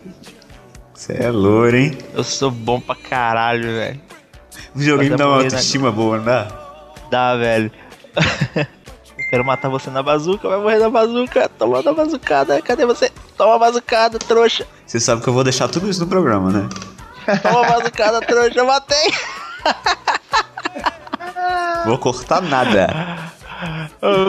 Você 0.94 1.12
é 1.12 1.30
louro, 1.30 1.76
hein? 1.76 1.96
Eu 2.12 2.24
sou 2.24 2.50
bom 2.50 2.80
pra 2.80 2.96
caralho, 2.96 3.62
velho. 3.62 4.00
O 4.74 4.78
videogame 4.78 5.16
dá 5.16 5.24
é 5.24 5.26
uma 5.26 5.38
né? 5.38 5.44
autoestima 5.44 5.92
boa, 5.92 6.18
não 6.18 6.24
dá? 6.24 6.48
Dá, 7.10 7.36
velho. 7.36 7.70
Eu 9.18 9.30
quero 9.30 9.44
matar 9.44 9.68
você 9.68 9.90
na 9.90 10.02
bazuca, 10.02 10.48
vai 10.48 10.58
morrer 10.58 10.78
na 10.78 10.88
bazuca. 10.88 11.48
Toma 11.58 11.82
na 11.82 11.92
bazucada, 11.92 12.62
cadê 12.62 12.86
você? 12.86 13.12
Toma 13.36 13.56
a 13.56 13.58
bazucada, 13.58 14.18
trouxa. 14.18 14.66
Você 14.86 14.98
sabe 14.98 15.22
que 15.22 15.28
eu 15.28 15.32
vou 15.34 15.44
deixar 15.44 15.68
tudo 15.68 15.90
isso 15.90 16.00
no 16.00 16.06
programa, 16.06 16.50
né? 16.50 16.68
Toma 17.42 17.66
a 17.66 17.70
bazucada, 17.72 18.20
trouxa, 18.20 18.58
eu 18.58 18.66
matei. 18.66 19.12
Vou 21.84 21.98
cortar 21.98 22.40
nada. 22.40 23.32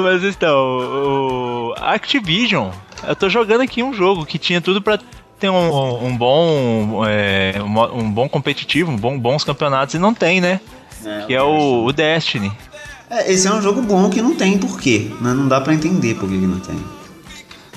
Mas 0.04 0.24
então, 0.24 0.58
o 0.58 1.76
Activision, 1.78 2.72
eu 3.08 3.16
tô 3.16 3.30
jogando 3.30 3.62
aqui 3.62 3.84
um 3.84 3.94
jogo 3.94 4.26
que 4.26 4.38
tinha 4.38 4.60
tudo 4.62 4.82
pra 4.82 5.00
ter 5.40 5.50
um, 5.50 6.06
um 6.06 6.18
bom 6.18 7.04
é, 7.08 7.56
um, 7.94 8.12
bom 8.12 8.28
competitivo, 8.28 8.92
um 8.92 8.98
bom, 8.98 9.18
bons 9.18 9.44
campeonatos 9.44 9.96
e 9.96 10.00
não 10.00 10.14
tem, 10.14 10.42
né? 10.42 10.60
que 11.28 11.34
é 11.34 11.42
o, 11.42 11.86
o 11.86 11.94
Destiny. 11.94 12.52
É, 13.10 13.32
esse 13.32 13.48
é 13.48 13.52
um 13.54 13.62
jogo 13.62 13.82
bom 13.82 14.10
que 14.10 14.22
não 14.22 14.36
tem 14.36 14.58
porquê. 14.58 15.10
Né? 15.22 15.34
Não 15.34 15.48
dá 15.48 15.62
pra 15.62 15.74
entender 15.74 16.16
por 16.16 16.28
que 16.28 16.38
que 16.38 16.46
não 16.46 16.60
tem. 16.60 16.78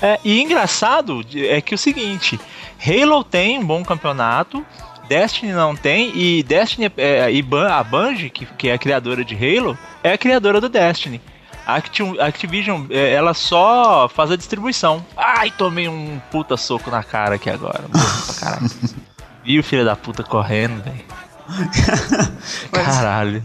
É, 0.00 0.18
e 0.24 0.42
engraçado 0.42 1.24
é 1.34 1.60
que 1.60 1.74
o 1.74 1.78
seguinte, 1.78 2.40
Halo 2.84 3.22
tem 3.22 3.58
um 3.58 3.64
bom 3.64 3.84
campeonato, 3.84 4.66
Destiny 5.08 5.52
não 5.52 5.76
tem, 5.76 6.10
e 6.16 6.42
Destiny 6.42 6.90
é, 6.96 7.30
e 7.30 7.40
Ban- 7.40 7.68
a 7.68 7.84
Bungie, 7.84 8.28
que, 8.30 8.44
que 8.44 8.68
é 8.68 8.72
a 8.72 8.78
criadora 8.78 9.24
de 9.24 9.34
Halo, 9.36 9.78
é 10.02 10.12
a 10.12 10.18
criadora 10.18 10.60
do 10.60 10.68
Destiny. 10.68 11.20
A 11.66 11.76
Acti- 11.76 12.18
a 12.20 12.26
Activision, 12.26 12.86
é, 12.90 13.12
ela 13.12 13.34
só 13.34 14.08
faz 14.08 14.30
a 14.30 14.36
distribuição. 14.36 15.04
Ai, 15.16 15.50
tomei 15.50 15.88
um 15.88 16.20
puta 16.30 16.56
soco 16.56 16.90
na 16.90 17.02
cara 17.04 17.36
aqui 17.36 17.48
agora. 17.50 17.84
Viu, 19.44 19.60
o 19.60 19.64
filho 19.64 19.84
da 19.84 19.94
puta 19.96 20.22
correndo, 20.22 20.82
velho? 20.82 21.04
Caralho. 22.72 23.42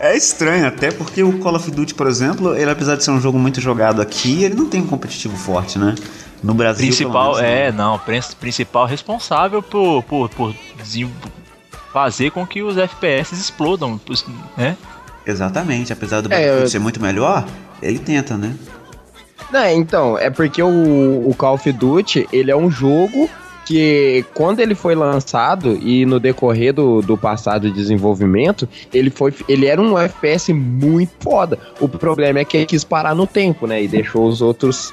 É 0.00 0.16
estranho 0.16 0.66
até 0.66 0.90
porque 0.90 1.22
o 1.22 1.38
Call 1.40 1.56
of 1.56 1.70
Duty, 1.70 1.94
por 1.94 2.06
exemplo, 2.06 2.54
ele 2.56 2.70
apesar 2.70 2.96
de 2.96 3.04
ser 3.04 3.10
um 3.10 3.20
jogo 3.20 3.38
muito 3.38 3.60
jogado 3.60 4.00
aqui, 4.00 4.44
ele 4.44 4.54
não 4.54 4.66
tem 4.68 4.80
um 4.82 4.86
competitivo 4.86 5.36
forte, 5.36 5.78
né? 5.78 5.94
No 6.42 6.54
Brasil, 6.54 6.86
Principal, 6.86 7.34
menos, 7.34 7.38
é, 7.40 7.72
não. 7.72 7.92
não, 7.92 7.98
prin- 7.98 8.20
principal 8.38 8.86
responsável 8.86 9.60
por, 9.60 10.02
por, 10.04 10.28
por 10.30 10.54
fazer 11.92 12.30
com 12.30 12.46
que 12.46 12.62
os 12.62 12.76
FPS 12.78 13.32
explodam, 13.34 14.00
né? 14.56 14.76
Exatamente, 15.30 15.92
apesar 15.92 16.20
do 16.22 16.26
É, 16.26 16.30
Battlefield 16.30 16.62
eu- 16.62 16.68
ser 16.70 16.78
muito 16.78 17.00
melhor, 17.00 17.46
ele 17.82 17.98
tenta, 17.98 18.36
né? 18.36 18.54
Não, 19.52 19.66
então, 19.70 20.18
é 20.18 20.30
porque 20.30 20.62
o, 20.62 20.68
o 21.28 21.34
Call 21.36 21.54
of 21.54 21.70
Duty, 21.72 22.26
ele 22.32 22.50
é 22.50 22.56
um 22.56 22.70
jogo 22.70 23.28
que 23.64 24.24
quando 24.34 24.60
ele 24.60 24.74
foi 24.74 24.94
lançado 24.94 25.78
e 25.82 26.06
no 26.06 26.18
decorrer 26.18 26.72
do, 26.72 27.02
do 27.02 27.16
passado 27.18 27.70
desenvolvimento, 27.70 28.66
ele 28.92 29.10
foi 29.10 29.34
ele 29.46 29.66
era 29.66 29.80
um 29.80 29.98
FPS 29.98 30.52
muito 30.54 31.12
foda. 31.20 31.58
O 31.78 31.86
problema 31.88 32.38
é 32.38 32.44
que 32.46 32.56
ele 32.56 32.66
quis 32.66 32.82
parar 32.82 33.14
no 33.14 33.26
tempo, 33.26 33.66
né? 33.66 33.82
E 33.82 33.86
deixou 33.88 34.26
os 34.26 34.40
outros 34.40 34.92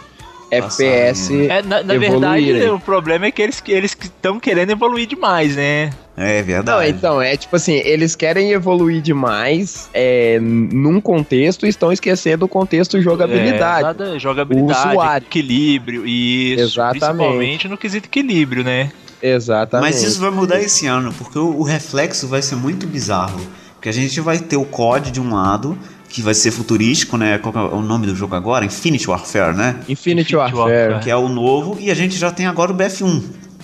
FPS 0.57 1.31
É, 1.49 1.61
na, 1.61 1.83
na 1.83 1.95
evoluírem. 1.95 2.53
verdade, 2.53 2.71
o 2.71 2.79
problema 2.79 3.25
é 3.25 3.31
que 3.31 3.41
eles 3.41 3.61
eles 3.67 3.95
estão 3.99 4.39
querendo 4.39 4.71
evoluir 4.71 5.07
demais, 5.07 5.55
né? 5.55 5.89
É 6.17 6.39
Não, 6.39 6.45
verdade. 6.45 6.89
então, 6.91 7.21
é 7.21 7.35
tipo 7.35 7.55
assim, 7.57 7.73
eles 7.73 8.15
querem 8.15 8.51
evoluir 8.51 9.01
demais 9.01 9.89
é, 9.93 10.39
num 10.41 11.01
contexto 11.01 11.65
e 11.65 11.69
estão 11.69 11.91
esquecendo 11.91 12.45
o 12.45 12.47
contexto 12.47 13.01
jogabilidade. 13.01 13.79
É, 13.79 13.83
nada- 13.83 14.17
jogabilidade, 14.19 14.89
usuário. 14.91 15.25
equilíbrio, 15.27 16.07
isso. 16.07 16.63
Exatamente. 16.63 16.99
Principalmente 16.99 17.67
no 17.67 17.77
quesito 17.77 18.07
equilíbrio, 18.07 18.63
né? 18.63 18.91
Exatamente. 19.21 19.91
Mas 19.93 20.03
isso 20.03 20.21
vai 20.21 20.29
mudar 20.31 20.61
esse 20.61 20.85
ano, 20.87 21.13
porque 21.17 21.37
o, 21.37 21.59
o 21.59 21.63
reflexo 21.63 22.27
vai 22.27 22.41
ser 22.41 22.55
muito 22.55 22.87
bizarro. 22.87 23.39
Porque 23.73 23.89
a 23.89 23.91
gente 23.91 24.19
vai 24.21 24.39
ter 24.39 24.55
o 24.57 24.65
COD 24.65 25.11
de 25.11 25.19
um 25.19 25.33
lado, 25.33 25.77
que 26.15 26.21
vai 26.21 26.33
ser 26.33 26.49
futurístico, 26.51 27.17
né? 27.17 27.37
Qual 27.37 27.53
é 27.53 27.75
o 27.75 27.81
nome 27.81 28.07
do 28.07 28.15
jogo 28.15 28.35
agora? 28.35 28.63
Infinity 28.63 29.09
Warfare, 29.09 29.53
né? 29.53 29.75
Infinity, 29.81 29.91
Infinity 29.91 30.35
Warfare. 30.37 30.61
Warfare. 30.61 31.03
Que 31.03 31.09
é 31.11 31.15
o 31.17 31.27
novo, 31.27 31.77
e 31.77 31.91
a 31.91 31.93
gente 31.93 32.15
já 32.17 32.31
tem 32.31 32.45
agora 32.47 32.71
o 32.71 32.75
BF1, 32.75 33.21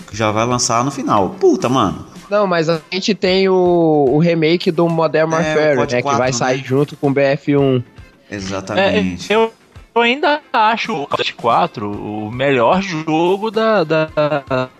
que 0.09 0.17
já 0.17 0.31
vai 0.31 0.45
lançar 0.45 0.83
no 0.83 0.91
final. 0.91 1.29
Puta, 1.39 1.69
mano. 1.69 2.05
Não, 2.29 2.45
mas 2.45 2.67
a 2.67 2.81
gente 2.91 3.15
tem 3.15 3.47
o, 3.47 3.53
o 4.09 4.19
remake 4.19 4.69
do 4.69 4.89
Modern 4.89 5.31
É, 5.31 5.35
Warfare, 5.35 5.77
COD 5.77 5.95
né? 5.95 6.01
4, 6.01 6.11
que 6.11 6.17
vai 6.21 6.29
né? 6.31 6.37
sair 6.37 6.61
junto 6.63 6.97
com 6.97 7.09
o 7.09 7.13
BF1. 7.13 7.83
É, 8.29 8.35
Exatamente. 8.35 9.31
eu, 9.31 9.53
eu 9.95 10.01
ainda 10.01 10.41
acho 10.51 10.91
o 10.91 10.95
Call 11.07 11.13
of 11.13 11.17
Duty 11.17 11.33
4 11.35 11.89
o 11.89 12.29
melhor 12.31 12.81
jogo 12.81 13.49
da, 13.49 13.83
da, 13.85 14.09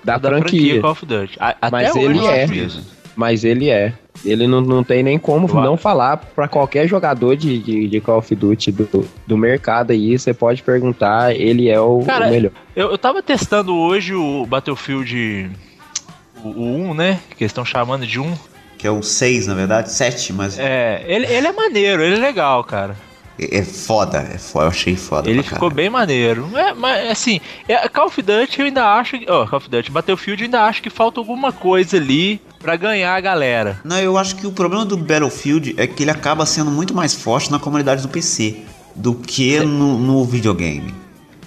Da 0.04 0.20
franquia. 0.20 0.82
Call 0.82 0.92
of 0.92 1.06
Duty. 1.06 1.38
A- 1.40 1.56
Até 1.62 1.72
Mas 1.72 1.96
hoje 1.96 2.06
ele 2.06 2.20
eu 2.20 2.30
é. 2.30 2.44
acho 2.44 2.54
isso. 2.54 3.01
Mas 3.22 3.44
ele 3.44 3.70
é. 3.70 3.94
Ele 4.26 4.48
não, 4.48 4.62
não 4.62 4.84
tem 4.84 5.04
nem 5.04 5.20
como 5.20 5.48
Eu 5.48 5.62
não 5.62 5.78
falar 5.78 6.18
pra 6.18 6.48
qualquer 6.48 6.88
jogador 6.88 7.36
de, 7.36 7.60
de, 7.60 7.88
de 7.88 8.02
Call 8.02 8.18
of 8.18 8.36
Duty 8.36 8.72
do, 8.72 9.08
do 9.28 9.38
mercado 9.38 9.92
aí. 9.92 10.18
Você 10.18 10.34
pode 10.34 10.64
perguntar, 10.64 11.36
ele 11.36 11.70
é 11.70 11.80
o, 11.80 12.00
Cara, 12.04 12.28
o 12.28 12.32
melhor. 12.32 12.52
Eu, 12.76 12.90
eu 12.90 12.98
tava 12.98 13.22
testando 13.22 13.76
hoje 13.76 14.16
o 14.16 14.44
Battlefield 14.48 15.52
o, 16.44 16.50
o 16.50 16.90
1, 16.90 16.94
né? 16.96 17.20
Que 17.38 17.44
eles 17.44 17.52
estão 17.52 17.64
chamando 17.64 18.08
de 18.08 18.20
1. 18.20 18.34
Que 18.76 18.88
é 18.88 18.92
o 18.92 19.04
6, 19.04 19.46
na 19.46 19.54
verdade, 19.54 19.92
7, 19.92 20.34
mas 20.34 20.58
É, 20.58 21.04
ele, 21.06 21.28
ele 21.28 21.46
é 21.46 21.52
maneiro, 21.52 22.02
ele 22.02 22.16
é 22.16 22.20
legal, 22.20 22.64
cara. 22.64 22.96
É 23.42 23.58
é 23.58 23.64
foda, 23.64 24.20
é 24.34 24.38
foda, 24.38 24.66
eu 24.66 24.70
achei 24.70 24.96
foda. 24.96 25.30
Ele 25.30 25.42
ficou 25.42 25.72
bem 25.72 25.90
maneiro. 25.90 26.48
É, 26.56 26.74
mas 26.74 27.10
assim, 27.10 27.42
é, 27.68 27.88
Call 27.90 28.06
of 28.06 28.22
Duty 28.22 28.60
eu 28.60 28.66
ainda 28.68 28.86
acho. 28.94 29.16
Ó, 29.28 29.48
Call 29.48 29.58
of 29.58 29.70
Duty, 29.70 29.92
Battlefield 29.92 30.44
eu 30.44 30.46
ainda 30.46 30.64
acho 30.64 30.82
que 30.82 30.90
falta 30.90 31.20
alguma 31.20 31.52
coisa 31.52 31.98
ali 31.98 32.40
pra 32.60 32.76
ganhar 32.76 33.16
a 33.16 33.20
galera. 33.20 33.80
Não, 33.84 34.00
eu 34.00 34.18
acho 34.18 34.36
que 34.36 34.46
o 34.46 34.52
problema 34.52 34.86
do 34.86 34.96
Battlefield 34.96 35.74
é 35.78 35.88
que 35.88 36.04
ele 36.04 36.12
acaba 36.12 36.46
sendo 36.46 36.70
muito 36.70 36.94
mais 36.94 37.16
forte 37.16 37.52
na 37.52 37.58
comunidade 37.58 38.04
do 38.04 38.10
PC 38.10 38.58
do 38.96 39.16
que 39.16 39.60
no, 39.60 39.98
no 39.98 40.24
videogame. 40.26 40.94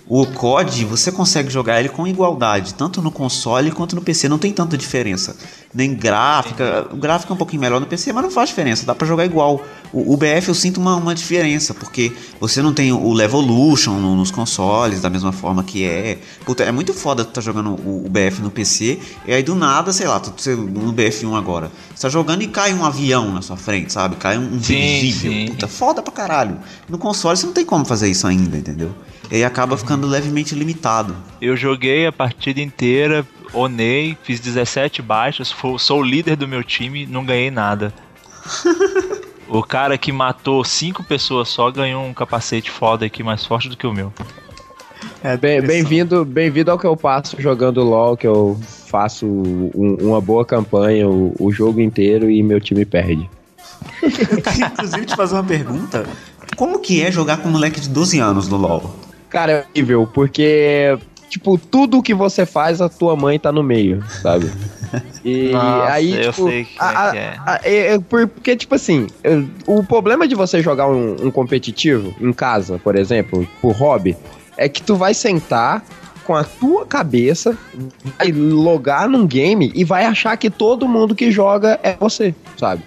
O 0.06 0.26
COD, 0.26 0.84
você 0.84 1.10
consegue 1.10 1.48
jogar 1.48 1.80
ele 1.80 1.88
com 1.88 2.06
igualdade, 2.06 2.74
tanto 2.74 3.00
no 3.00 3.10
console 3.10 3.70
quanto 3.70 3.96
no 3.96 4.02
PC, 4.02 4.28
não 4.28 4.36
tem 4.36 4.52
tanta 4.52 4.76
diferença. 4.76 5.34
Nem 5.72 5.94
gráfica, 5.94 6.86
o 6.92 6.96
gráfico 6.96 7.32
é 7.32 7.34
um 7.34 7.38
pouquinho 7.38 7.62
melhor 7.62 7.80
no 7.80 7.86
PC, 7.86 8.12
mas 8.12 8.22
não 8.22 8.30
faz 8.30 8.50
diferença, 8.50 8.84
dá 8.84 8.94
pra 8.94 9.06
jogar 9.06 9.24
igual. 9.24 9.62
O, 9.94 10.12
o 10.12 10.16
BF 10.18 10.48
eu 10.48 10.54
sinto 10.54 10.78
uma, 10.78 10.94
uma 10.96 11.14
diferença, 11.14 11.72
porque 11.72 12.12
você 12.38 12.60
não 12.60 12.74
tem 12.74 12.92
o 12.92 13.12
Levolution 13.14 13.94
no- 13.98 14.14
nos 14.14 14.30
consoles 14.30 15.00
da 15.00 15.08
mesma 15.08 15.32
forma 15.32 15.64
que 15.64 15.84
é. 15.84 16.18
Puta, 16.44 16.62
é 16.64 16.70
muito 16.70 16.92
foda 16.92 17.24
tu 17.24 17.32
tá 17.32 17.40
jogando 17.40 17.70
o, 17.70 18.04
o 18.04 18.08
BF 18.10 18.42
no 18.42 18.50
PC, 18.50 18.98
e 19.26 19.32
aí 19.32 19.42
do 19.42 19.54
nada, 19.54 19.90
sei 19.90 20.06
lá, 20.06 20.20
tu, 20.20 20.34
você, 20.36 20.54
no 20.54 20.92
BF1 20.92 21.34
agora, 21.34 21.72
você 21.94 22.02
tá 22.02 22.08
jogando 22.10 22.42
e 22.42 22.46
cai 22.48 22.74
um 22.74 22.84
avião 22.84 23.32
na 23.32 23.40
sua 23.40 23.56
frente, 23.56 23.90
sabe? 23.90 24.16
Cai 24.16 24.36
um, 24.36 24.42
um 24.56 24.62
Sim, 24.62 24.74
dirigível. 24.74 25.32
sim. 25.32 25.46
Puta, 25.46 25.66
foda 25.66 26.02
pra 26.02 26.12
caralho. 26.12 26.58
No 26.90 26.98
console 26.98 27.38
você 27.38 27.46
não 27.46 27.54
tem 27.54 27.64
como 27.64 27.86
fazer 27.86 28.10
isso 28.10 28.26
ainda, 28.26 28.58
entendeu? 28.58 28.94
E 29.30 29.36
aí 29.36 29.44
acaba 29.44 29.76
ficando 29.76 30.06
levemente 30.06 30.54
limitado. 30.54 31.16
Eu 31.40 31.56
joguei 31.56 32.06
a 32.06 32.12
partida 32.12 32.60
inteira, 32.60 33.26
onei, 33.52 34.16
fiz 34.22 34.38
17 34.40 35.00
baixas, 35.02 35.54
sou 35.78 36.00
o 36.00 36.04
líder 36.04 36.36
do 36.36 36.46
meu 36.46 36.62
time, 36.62 37.06
não 37.06 37.24
ganhei 37.24 37.50
nada. 37.50 37.92
o 39.48 39.62
cara 39.62 39.96
que 39.98 40.12
matou 40.12 40.62
cinco 40.64 41.02
pessoas 41.02 41.48
só 41.48 41.70
ganhou 41.70 42.04
um 42.04 42.14
capacete 42.14 42.70
foda 42.70 43.06
aqui 43.06 43.22
mais 43.22 43.44
forte 43.44 43.68
do 43.68 43.76
que 43.76 43.86
o 43.86 43.92
meu. 43.92 44.12
É, 45.22 45.36
bem- 45.36 45.60
Bem-vindo 45.62 46.24
bem 46.24 46.52
ao 46.68 46.78
que 46.78 46.86
eu 46.86 46.96
passo 46.96 47.40
jogando 47.40 47.82
LOL, 47.82 48.16
que 48.16 48.26
eu 48.26 48.60
faço 48.88 49.26
um- 49.26 49.96
uma 50.00 50.20
boa 50.20 50.44
campanha 50.44 51.08
o, 51.08 51.34
o 51.40 51.50
jogo 51.50 51.80
inteiro 51.80 52.30
e 52.30 52.42
meu 52.42 52.60
time 52.60 52.84
perde. 52.84 53.28
Eu 54.02 54.40
queria 54.42 54.66
inclusive 54.66 55.06
te 55.06 55.16
fazer 55.16 55.34
uma 55.34 55.44
pergunta. 55.44 56.06
Como 56.56 56.78
que 56.78 57.02
é 57.02 57.10
jogar 57.10 57.38
com 57.38 57.48
um 57.48 57.52
moleque 57.52 57.80
de 57.80 57.88
12 57.88 58.18
anos 58.18 58.48
no 58.48 58.56
LoL? 58.56 58.94
Cara, 59.34 59.52
é 59.52 59.64
horrível, 59.74 60.06
porque, 60.14 60.96
tipo, 61.28 61.58
tudo 61.58 62.00
que 62.00 62.14
você 62.14 62.46
faz, 62.46 62.80
a 62.80 62.88
tua 62.88 63.16
mãe 63.16 63.36
tá 63.36 63.50
no 63.50 63.64
meio, 63.64 64.00
sabe? 64.22 64.48
E 65.24 65.50
Nossa, 65.52 65.92
aí, 65.92 66.12
eu 66.24 66.32
tipo, 66.32 66.48
sei 66.48 66.64
como 66.64 66.78
a- 66.88 66.92
é 66.92 66.96
a- 66.96 67.10
que 67.10 67.18
é. 67.18 67.36
a- 67.44 67.60
é- 67.64 67.94
é 67.94 67.98
porque, 67.98 68.54
tipo 68.56 68.76
assim, 68.76 69.08
o 69.66 69.82
problema 69.82 70.28
de 70.28 70.36
você 70.36 70.62
jogar 70.62 70.86
um, 70.86 71.26
um 71.26 71.30
competitivo 71.32 72.14
em 72.20 72.32
casa, 72.32 72.78
por 72.78 72.94
exemplo, 72.94 73.44
por 73.60 73.72
hobby, 73.72 74.16
é 74.56 74.68
que 74.68 74.80
tu 74.80 74.94
vai 74.94 75.12
sentar 75.12 75.82
com 76.24 76.34
a 76.36 76.44
tua 76.44 76.86
cabeça, 76.86 77.58
vai 78.16 78.30
logar 78.30 79.08
num 79.08 79.26
game 79.26 79.72
e 79.74 79.82
vai 79.84 80.04
achar 80.06 80.36
que 80.36 80.48
todo 80.48 80.86
mundo 80.88 81.12
que 81.14 81.30
joga 81.32 81.78
é 81.82 81.96
você, 81.98 82.32
sabe? 82.56 82.82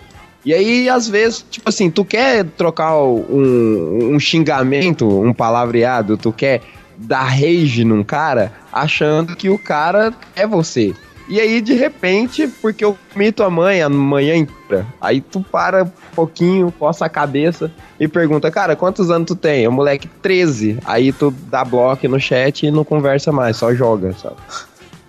E 0.47 0.53
aí, 0.53 0.87
às 0.87 1.09
vezes, 1.09 1.45
tipo 1.51 1.67
assim, 1.67 1.91
tu 1.91 2.05
quer 2.05 2.45
trocar 2.45 2.95
um, 2.95 4.13
um 4.13 4.17
xingamento, 4.17 5.05
um 5.05 5.33
palavreado, 5.33 6.15
tu 6.15 6.31
quer 6.31 6.61
dar 6.95 7.25
rage 7.25 7.83
num 7.83 8.01
cara, 8.01 8.53
achando 8.71 9.35
que 9.35 9.49
o 9.49 9.59
cara 9.59 10.13
é 10.37 10.47
você. 10.47 10.95
E 11.27 11.41
aí, 11.41 11.59
de 11.59 11.73
repente, 11.73 12.47
porque 12.61 12.85
eu 12.85 12.97
comi 13.11 13.29
tua 13.33 13.49
mãe 13.49 13.81
a 13.81 13.89
manhã 13.89 14.37
inteira, 14.37 14.87
aí 15.01 15.19
tu 15.19 15.41
para 15.41 15.83
um 15.83 15.91
pouquinho, 16.15 16.71
coça 16.79 17.05
a 17.05 17.09
cabeça 17.09 17.69
e 17.99 18.07
pergunta, 18.07 18.49
cara, 18.49 18.73
quantos 18.73 19.11
anos 19.11 19.27
tu 19.27 19.35
tem? 19.35 19.67
O 19.67 19.71
moleque, 19.73 20.07
13. 20.07 20.79
Aí 20.85 21.11
tu 21.11 21.29
dá 21.29 21.65
bloco 21.65 22.07
no 22.07 22.21
chat 22.21 22.65
e 22.65 22.71
não 22.71 22.85
conversa 22.85 23.33
mais, 23.33 23.57
só 23.57 23.73
joga, 23.73 24.13
sabe? 24.13 24.37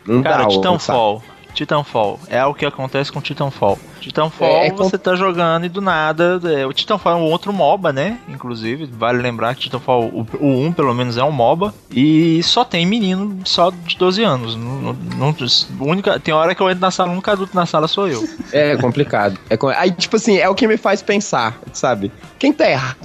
Não 0.04 0.20
Cara, 0.20 0.38
dá, 0.38 0.42
sabe? 0.42 0.54
Titanfall. 0.56 1.22
Titanfall. 1.54 2.20
É 2.28 2.44
o 2.44 2.54
que 2.54 2.66
acontece 2.66 3.12
com 3.12 3.20
Titanfall. 3.20 3.78
Titanfall, 4.08 4.48
É, 4.48 4.66
é 4.68 4.72
você 4.72 4.96
tá 4.98 5.14
jogando 5.14 5.64
e 5.66 5.68
do 5.68 5.80
nada. 5.80 6.40
é, 6.44 6.66
o 6.66 6.72
Titanfall 6.72 7.12
é 7.12 7.16
um 7.16 7.22
outro 7.30 7.52
MOBA, 7.52 7.92
né? 7.92 8.18
Inclusive, 8.28 8.86
vale 8.86 9.20
lembrar 9.22 9.54
que 9.54 9.62
Titanfall, 9.62 10.04
o, 10.04 10.26
o 10.40 10.66
1 10.66 10.72
pelo 10.72 10.94
menos 10.94 11.16
é 11.16 11.24
um 11.24 11.30
MOBA. 11.30 11.74
E 11.90 12.42
só 12.42 12.64
tem 12.64 12.84
menino 12.86 13.38
só 13.44 13.70
de 13.70 13.96
12 13.96 14.22
anos. 14.22 14.56
Não, 14.56 14.80
não, 14.80 14.96
não- 15.16 15.34
única, 15.80 16.18
tem 16.18 16.32
hora 16.34 16.54
que 16.54 16.60
eu 16.62 16.68
entro 16.68 16.80
na 16.80 16.90
sala, 16.90 17.10
o 17.10 17.12
único 17.12 17.30
adulto 17.30 17.54
na 17.54 17.66
sala 17.66 17.86
sou 17.88 18.08
eu. 18.08 18.26
É 18.50 18.76
complicado. 18.78 19.38
É 19.50 19.58
Aí, 19.76 19.90
tipo 19.90 20.16
assim, 20.16 20.38
é 20.38 20.48
o 20.48 20.54
que 20.54 20.66
me 20.66 20.78
faz 20.78 21.02
pensar, 21.02 21.58
sabe? 21.72 22.10
Quem 22.38 22.50
tá 22.52 22.70
errado? 22.70 22.96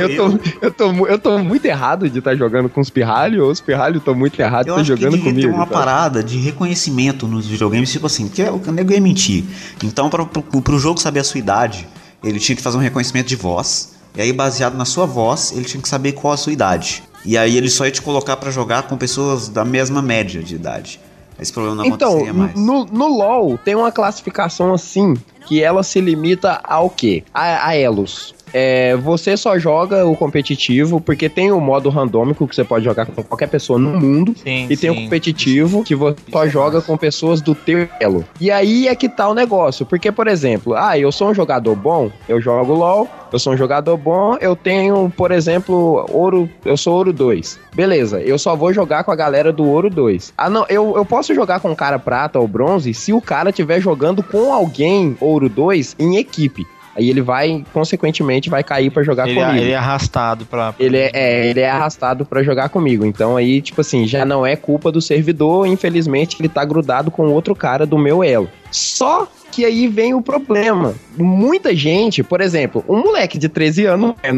eu, 0.00 0.16
tô, 0.16 0.38
eu, 0.62 0.70
tô, 0.70 1.06
eu 1.06 1.18
tô 1.18 1.38
muito 1.38 1.64
errado 1.64 2.08
de 2.08 2.18
estar 2.18 2.36
jogando 2.36 2.68
com 2.68 2.80
os 2.80 2.88
pirralhos, 2.90 3.42
ou 3.42 3.50
os 3.50 3.60
pirralhos 3.60 3.98
estão 3.98 4.14
muito 4.14 4.38
errados 4.40 4.66
de 4.66 4.70
Eu 4.70 4.80
estar 4.80 4.82
acho 4.82 4.92
que 4.94 5.04
jogando 5.04 5.16
devia 5.16 5.30
comigo. 5.32 5.48
ter 5.48 5.54
uma 5.54 5.66
parada 5.66 6.22
de 6.22 6.38
reconhecimento 6.38 7.26
nos 7.26 7.46
videogames, 7.46 7.90
tipo 7.90 8.06
assim, 8.06 8.28
que 8.28 8.42
o 8.42 8.72
nego 8.72 8.92
ia 8.92 9.00
mentir. 9.00 9.39
Então, 9.82 10.08
pro, 10.10 10.26
pro 10.26 10.78
jogo 10.78 11.00
saber 11.00 11.20
a 11.20 11.24
sua 11.24 11.38
idade, 11.38 11.86
ele 12.22 12.38
tinha 12.38 12.56
que 12.56 12.62
fazer 12.62 12.76
um 12.76 12.80
reconhecimento 12.80 13.28
de 13.28 13.36
voz. 13.36 13.94
E 14.16 14.20
aí, 14.20 14.32
baseado 14.32 14.76
na 14.76 14.84
sua 14.84 15.06
voz, 15.06 15.52
ele 15.52 15.64
tinha 15.64 15.82
que 15.82 15.88
saber 15.88 16.12
qual 16.12 16.32
a 16.32 16.36
sua 16.36 16.52
idade. 16.52 17.02
E 17.24 17.36
aí, 17.38 17.56
ele 17.56 17.70
só 17.70 17.84
ia 17.84 17.90
te 17.90 18.02
colocar 18.02 18.36
pra 18.36 18.50
jogar 18.50 18.84
com 18.84 18.96
pessoas 18.96 19.48
da 19.48 19.64
mesma 19.64 20.02
média 20.02 20.42
de 20.42 20.54
idade. 20.54 21.00
Esse 21.40 21.52
problema 21.52 21.76
não 21.76 21.86
Então, 21.86 22.22
mais. 22.34 22.54
no, 22.54 22.84
no 22.84 23.06
LoL 23.08 23.56
tem 23.58 23.74
uma 23.74 23.90
classificação 23.90 24.74
assim, 24.74 25.14
que 25.46 25.62
ela 25.62 25.82
se 25.82 26.00
limita 26.00 26.60
ao 26.62 26.90
quê? 26.90 27.24
A, 27.32 27.68
a 27.68 27.76
elos. 27.76 28.34
É, 28.52 28.96
você 28.96 29.36
só 29.36 29.58
joga 29.58 30.06
o 30.06 30.16
competitivo, 30.16 31.00
porque 31.00 31.28
tem 31.28 31.52
o 31.52 31.60
modo 31.60 31.88
randômico 31.88 32.46
que 32.46 32.54
você 32.54 32.64
pode 32.64 32.84
jogar 32.84 33.06
com 33.06 33.22
qualquer 33.22 33.48
pessoa 33.48 33.78
no 33.78 33.98
mundo. 33.98 34.34
Sim, 34.36 34.66
E 34.68 34.76
tem 34.76 34.90
o 34.90 34.94
sim. 34.94 35.04
competitivo 35.04 35.84
que 35.84 35.94
você 35.94 36.16
só 36.30 36.46
joga 36.46 36.80
com 36.80 36.96
pessoas 36.96 37.40
do 37.40 37.54
teu 37.54 37.88
elo. 38.00 38.24
E 38.40 38.50
aí 38.50 38.88
é 38.88 38.94
que 38.94 39.08
tá 39.08 39.28
o 39.28 39.34
negócio. 39.34 39.84
Porque, 39.86 40.10
por 40.10 40.26
exemplo, 40.26 40.74
ah, 40.74 40.98
eu 40.98 41.10
sou 41.10 41.30
um 41.30 41.34
jogador 41.34 41.74
bom, 41.74 42.10
eu 42.28 42.40
jogo 42.40 42.74
LOL, 42.74 43.08
eu 43.32 43.38
sou 43.38 43.52
um 43.52 43.56
jogador 43.56 43.96
bom, 43.96 44.36
eu 44.40 44.56
tenho, 44.56 45.10
por 45.16 45.30
exemplo, 45.30 46.06
ouro, 46.10 46.48
eu 46.64 46.76
sou 46.76 46.94
ouro 46.94 47.12
2. 47.12 47.58
Beleza, 47.74 48.20
eu 48.20 48.38
só 48.38 48.56
vou 48.56 48.72
jogar 48.72 49.04
com 49.04 49.12
a 49.12 49.16
galera 49.16 49.52
do 49.52 49.64
ouro 49.64 49.88
2. 49.88 50.32
Ah, 50.36 50.50
não, 50.50 50.66
eu, 50.68 50.94
eu 50.96 51.04
posso 51.04 51.34
jogar 51.34 51.60
com 51.60 51.74
cara 51.74 51.98
prata 51.98 52.38
ou 52.38 52.48
bronze 52.48 52.92
se 52.92 53.12
o 53.12 53.20
cara 53.20 53.50
estiver 53.50 53.80
jogando 53.80 54.22
com 54.22 54.52
alguém 54.52 55.16
ouro 55.20 55.48
2 55.48 55.96
em 55.98 56.16
equipe. 56.16 56.66
Aí 56.96 57.08
ele 57.08 57.22
vai, 57.22 57.64
consequentemente, 57.72 58.50
vai 58.50 58.64
cair 58.64 58.90
pra 58.90 59.02
jogar 59.02 59.28
Ele, 59.28 59.40
comigo. 59.40 59.58
ele 59.58 59.70
é 59.70 59.76
arrastado 59.76 60.44
pra. 60.44 60.74
Ele 60.78 60.96
é, 60.96 61.10
é, 61.14 61.46
ele 61.46 61.60
é 61.60 61.70
arrastado 61.70 62.24
pra 62.24 62.42
jogar 62.42 62.68
comigo. 62.68 63.04
Então 63.04 63.36
aí, 63.36 63.60
tipo 63.62 63.80
assim, 63.80 64.06
já 64.06 64.24
não 64.24 64.44
é 64.44 64.56
culpa 64.56 64.90
do 64.90 65.00
servidor. 65.00 65.66
Infelizmente, 65.66 66.36
ele 66.40 66.48
tá 66.48 66.64
grudado 66.64 67.10
com 67.10 67.26
outro 67.28 67.54
cara 67.54 67.86
do 67.86 67.96
meu 67.96 68.24
elo. 68.24 68.48
Só 68.70 69.28
que 69.52 69.64
aí 69.64 69.86
vem 69.88 70.14
o 70.14 70.22
problema. 70.22 70.94
Muita 71.16 71.74
gente, 71.74 72.22
por 72.22 72.40
exemplo, 72.40 72.84
um 72.88 72.98
moleque 73.02 73.38
de 73.38 73.48
13 73.48 73.86
anos, 73.86 74.14
é, 74.22 74.30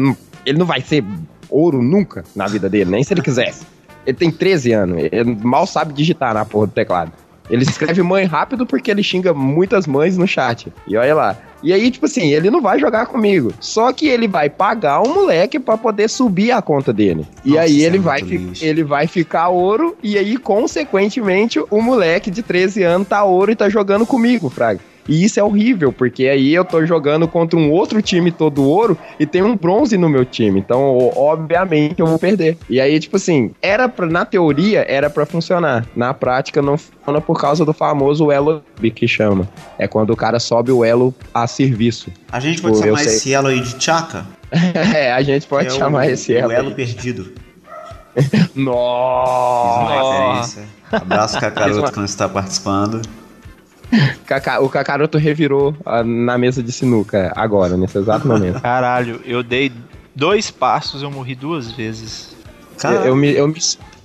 ele 0.45 0.57
não 0.57 0.65
vai 0.65 0.81
ser 0.81 1.03
ouro 1.49 1.81
nunca 1.81 2.23
na 2.35 2.47
vida 2.47 2.69
dele, 2.69 2.89
nem 2.89 3.03
se 3.03 3.13
ele 3.13 3.21
quisesse. 3.21 3.65
Ele 4.05 4.17
tem 4.17 4.29
13 4.31 4.73
anos, 4.73 4.97
ele 5.11 5.37
mal 5.41 5.65
sabe 5.65 5.93
digitar 5.93 6.33
na 6.33 6.43
porra 6.43 6.67
do 6.67 6.73
teclado. 6.73 7.11
Ele 7.49 7.63
escreve 7.63 8.01
mãe 8.01 8.25
rápido 8.25 8.65
porque 8.65 8.89
ele 8.89 9.03
xinga 9.03 9.33
muitas 9.33 9.85
mães 9.85 10.17
no 10.17 10.27
chat. 10.27 10.71
E 10.87 10.95
olha 10.95 11.13
lá. 11.13 11.37
E 11.61 11.71
aí, 11.71 11.89
tipo 11.89 12.05
assim, 12.05 12.33
ele 12.33 12.49
não 12.49 12.61
vai 12.61 12.77
jogar 12.77 13.05
comigo. 13.05 13.53
Só 13.59 13.93
que 13.93 14.07
ele 14.07 14.27
vai 14.27 14.49
pagar 14.49 15.01
um 15.01 15.13
moleque 15.13 15.57
pra 15.59 15.77
poder 15.77 16.09
subir 16.09 16.51
a 16.51 16.61
conta 16.61 16.91
dele. 16.91 17.25
E 17.45 17.51
Nossa, 17.51 17.61
aí 17.61 17.83
é 17.83 17.85
ele 17.85 17.99
vai, 17.99 18.21
ele 18.61 18.83
vai 18.83 19.07
ficar 19.07 19.47
ouro. 19.47 19.95
E 20.03 20.17
aí, 20.17 20.37
consequentemente, 20.37 21.59
o 21.69 21.81
moleque 21.81 22.29
de 22.29 22.43
13 22.43 22.83
anos 22.83 23.07
tá 23.07 23.23
ouro 23.23 23.51
e 23.51 23.55
tá 23.55 23.69
jogando 23.69 24.05
comigo, 24.05 24.49
Fraga. 24.49 24.81
E 25.07 25.23
isso 25.23 25.39
é 25.39 25.43
horrível, 25.43 25.91
porque 25.91 26.27
aí 26.27 26.53
eu 26.53 26.63
tô 26.63 26.85
jogando 26.85 27.27
contra 27.27 27.59
um 27.59 27.69
outro 27.71 28.01
time 28.01 28.31
todo 28.31 28.63
ouro 28.63 28.97
e 29.19 29.25
tem 29.25 29.41
um 29.43 29.55
bronze 29.55 29.97
no 29.97 30.07
meu 30.07 30.23
time. 30.23 30.59
Então, 30.59 31.11
obviamente, 31.15 31.99
eu 31.99 32.05
vou 32.07 32.17
perder. 32.17 32.57
E 32.69 32.79
aí, 32.79 32.99
tipo 32.99 33.17
assim, 33.17 33.51
era 33.61 33.89
pra, 33.89 34.05
na 34.05 34.23
teoria, 34.25 34.85
era 34.87 35.09
pra 35.09 35.25
funcionar. 35.25 35.85
Na 35.95 36.13
prática, 36.13 36.61
não 36.61 36.77
funciona 36.77 37.19
por 37.19 37.39
causa 37.39 37.65
do 37.65 37.73
famoso 37.73 38.31
elo 38.31 38.63
que 38.95 39.07
chama. 39.07 39.47
É 39.77 39.87
quando 39.87 40.11
o 40.11 40.15
cara 40.15 40.39
sobe 40.39 40.71
o 40.71 40.85
elo 40.85 41.13
a 41.33 41.47
serviço. 41.47 42.09
A 42.31 42.39
gente 42.39 42.61
pode 42.61 42.77
chamar 42.79 43.01
esse 43.03 43.33
elo 43.33 43.47
aí 43.47 43.59
de 43.59 43.83
Chaka? 43.83 44.25
é, 44.95 45.11
a 45.11 45.21
gente 45.21 45.47
pode 45.47 45.67
É 45.67 45.71
chamar 45.71 46.05
o, 46.05 46.09
esse 46.09 46.31
o 46.33 46.37
elo. 46.37 46.51
elo 46.51 46.67
aí. 46.69 46.75
perdido. 46.75 47.31
Nossa! 48.55 49.93
Referência. 49.93 50.63
Abraço, 50.91 51.33
Fiz 51.33 51.43
uma- 51.43 51.51
Kakaroto, 51.51 51.91
quando 51.91 52.05
está 52.07 52.29
participando. 52.29 53.01
Caca- 54.25 54.59
o 54.61 54.69
Kakaroto 54.69 55.17
revirou 55.17 55.75
na 56.05 56.37
mesa 56.37 56.61
de 56.63 56.71
sinuca 56.71 57.31
agora, 57.35 57.77
nesse 57.77 57.97
exato 57.97 58.27
momento. 58.27 58.59
Caralho, 58.61 59.21
eu 59.25 59.43
dei 59.43 59.71
dois 60.15 60.49
passos, 60.51 61.01
eu 61.01 61.11
morri 61.11 61.35
duas 61.35 61.71
vezes. 61.71 62.35
Eu, 62.83 62.91
eu 62.91 63.15
me, 63.15 63.31
eu, 63.31 63.47
me, 63.47 63.55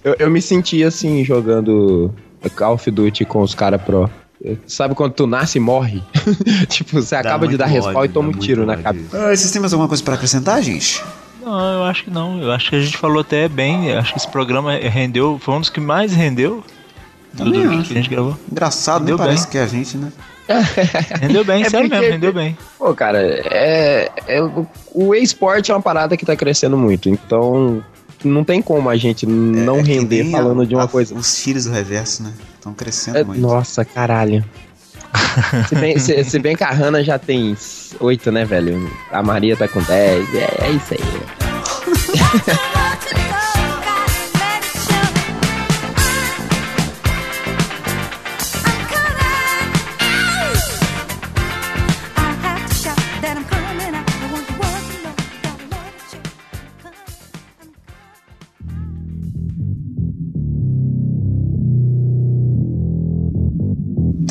eu, 0.05 0.17
eu 0.19 0.31
me 0.31 0.41
senti 0.43 0.85
assim 0.85 1.25
jogando 1.25 2.15
Call 2.55 2.75
of 2.75 2.91
Duty 2.91 3.25
com 3.25 3.41
os 3.43 3.55
caras 3.55 3.81
pro. 3.83 4.09
Sabe 4.67 4.95
quando 4.95 5.15
tu 5.15 5.27
nasce 5.27 5.59
e 5.59 5.61
morre? 5.61 6.01
tipo, 6.69 7.03
você 7.03 7.17
acaba 7.17 7.49
de 7.49 7.57
dar 7.57 7.67
respawn 7.67 8.05
e 8.05 8.09
toma 8.09 8.31
dá 8.31 8.37
um 8.37 8.41
tiro 8.41 8.65
na 8.65 8.77
cabeça. 8.77 9.17
Ah, 9.19 9.35
vocês 9.35 9.51
têm 9.51 9.61
mais 9.61 9.73
alguma 9.73 9.89
coisa 9.89 10.03
pra 10.03 10.15
acrescentar, 10.15 10.63
gente? 10.63 11.03
Não, 11.43 11.75
eu 11.75 11.85
acho 11.85 12.05
que 12.05 12.11
não. 12.11 12.41
Eu 12.41 12.53
acho 12.53 12.71
que 12.71 12.77
a 12.77 12.81
gente 12.81 12.97
falou 12.97 13.21
até 13.21 13.49
bem. 13.49 13.89
Eu 13.89 13.99
acho 13.99 14.13
que 14.13 14.19
esse 14.19 14.29
programa 14.29 14.77
rendeu, 14.77 15.41
foi 15.41 15.55
um 15.55 15.61
dos 15.61 15.71
que 15.71 15.81
mais 15.81 16.13
rendeu 16.13 16.63
do, 17.45 17.53
que 17.83 17.93
a 17.93 17.97
gente 17.97 18.09
gravou. 18.11 18.39
Engraçado, 18.51 19.05
nem 19.05 19.17
parece 19.17 19.47
que 19.49 19.59
é 19.59 19.63
a 19.63 19.67
gente, 19.67 19.97
né? 19.97 20.13
Rendeu 21.21 21.45
bem, 21.45 21.63
É 21.63 21.69
sério 21.71 21.89
porque- 21.89 22.01
mesmo, 22.01 22.13
rendeu 22.15 22.33
bem. 22.33 22.57
Pô, 22.79 22.95
cara, 22.95 23.19
é, 23.21 24.11
é- 24.27 24.43
o- 24.43 25.15
e-sport 25.15 25.69
é 25.69 25.75
uma 25.75 25.83
parada 25.83 26.17
que 26.17 26.25
tá 26.25 26.35
crescendo 26.35 26.77
muito, 26.77 27.09
então 27.11 27.85
não 28.25 28.43
tem 28.43 28.63
como 28.63 28.89
a 28.89 28.97
gente 28.97 29.27
não 29.27 29.79
É 29.81 29.83
que 29.83 29.93
render 29.93 30.23
nem 30.23 30.33
falando 30.33 30.63
a- 30.63 30.65
de 30.65 30.75
uma 30.75 30.85
a- 30.85 30.89
coisa. 30.89 31.15
Os 31.15 31.39
filhos 31.39 31.67
do 31.67 31.71
reverso, 31.73 32.23
né? 32.23 32.33
Estão 32.55 32.73
crescendo 32.73 33.19
É, 33.19 33.25
muito. 33.25 33.41
nossa, 33.41 33.85
caralho. 33.85 34.43
se, 35.69 35.75
bem, 35.75 35.99
se, 35.99 36.25
se 36.25 36.39
bem 36.39 36.57
que 36.57 36.65
a 36.65 36.71
Hannah 36.71 37.03
já 37.03 37.19
tem 37.19 37.57
oito, 38.01 38.31
né, 38.33 38.45
velho? 38.45 38.91
A 39.13 39.23
Maria 39.23 39.57
tá 39.57 39.67
com 39.69 39.83
10. 39.83 40.35
É, 40.35 40.67
é 40.67 40.71
isso 40.71 40.95
aí. 40.95 41.01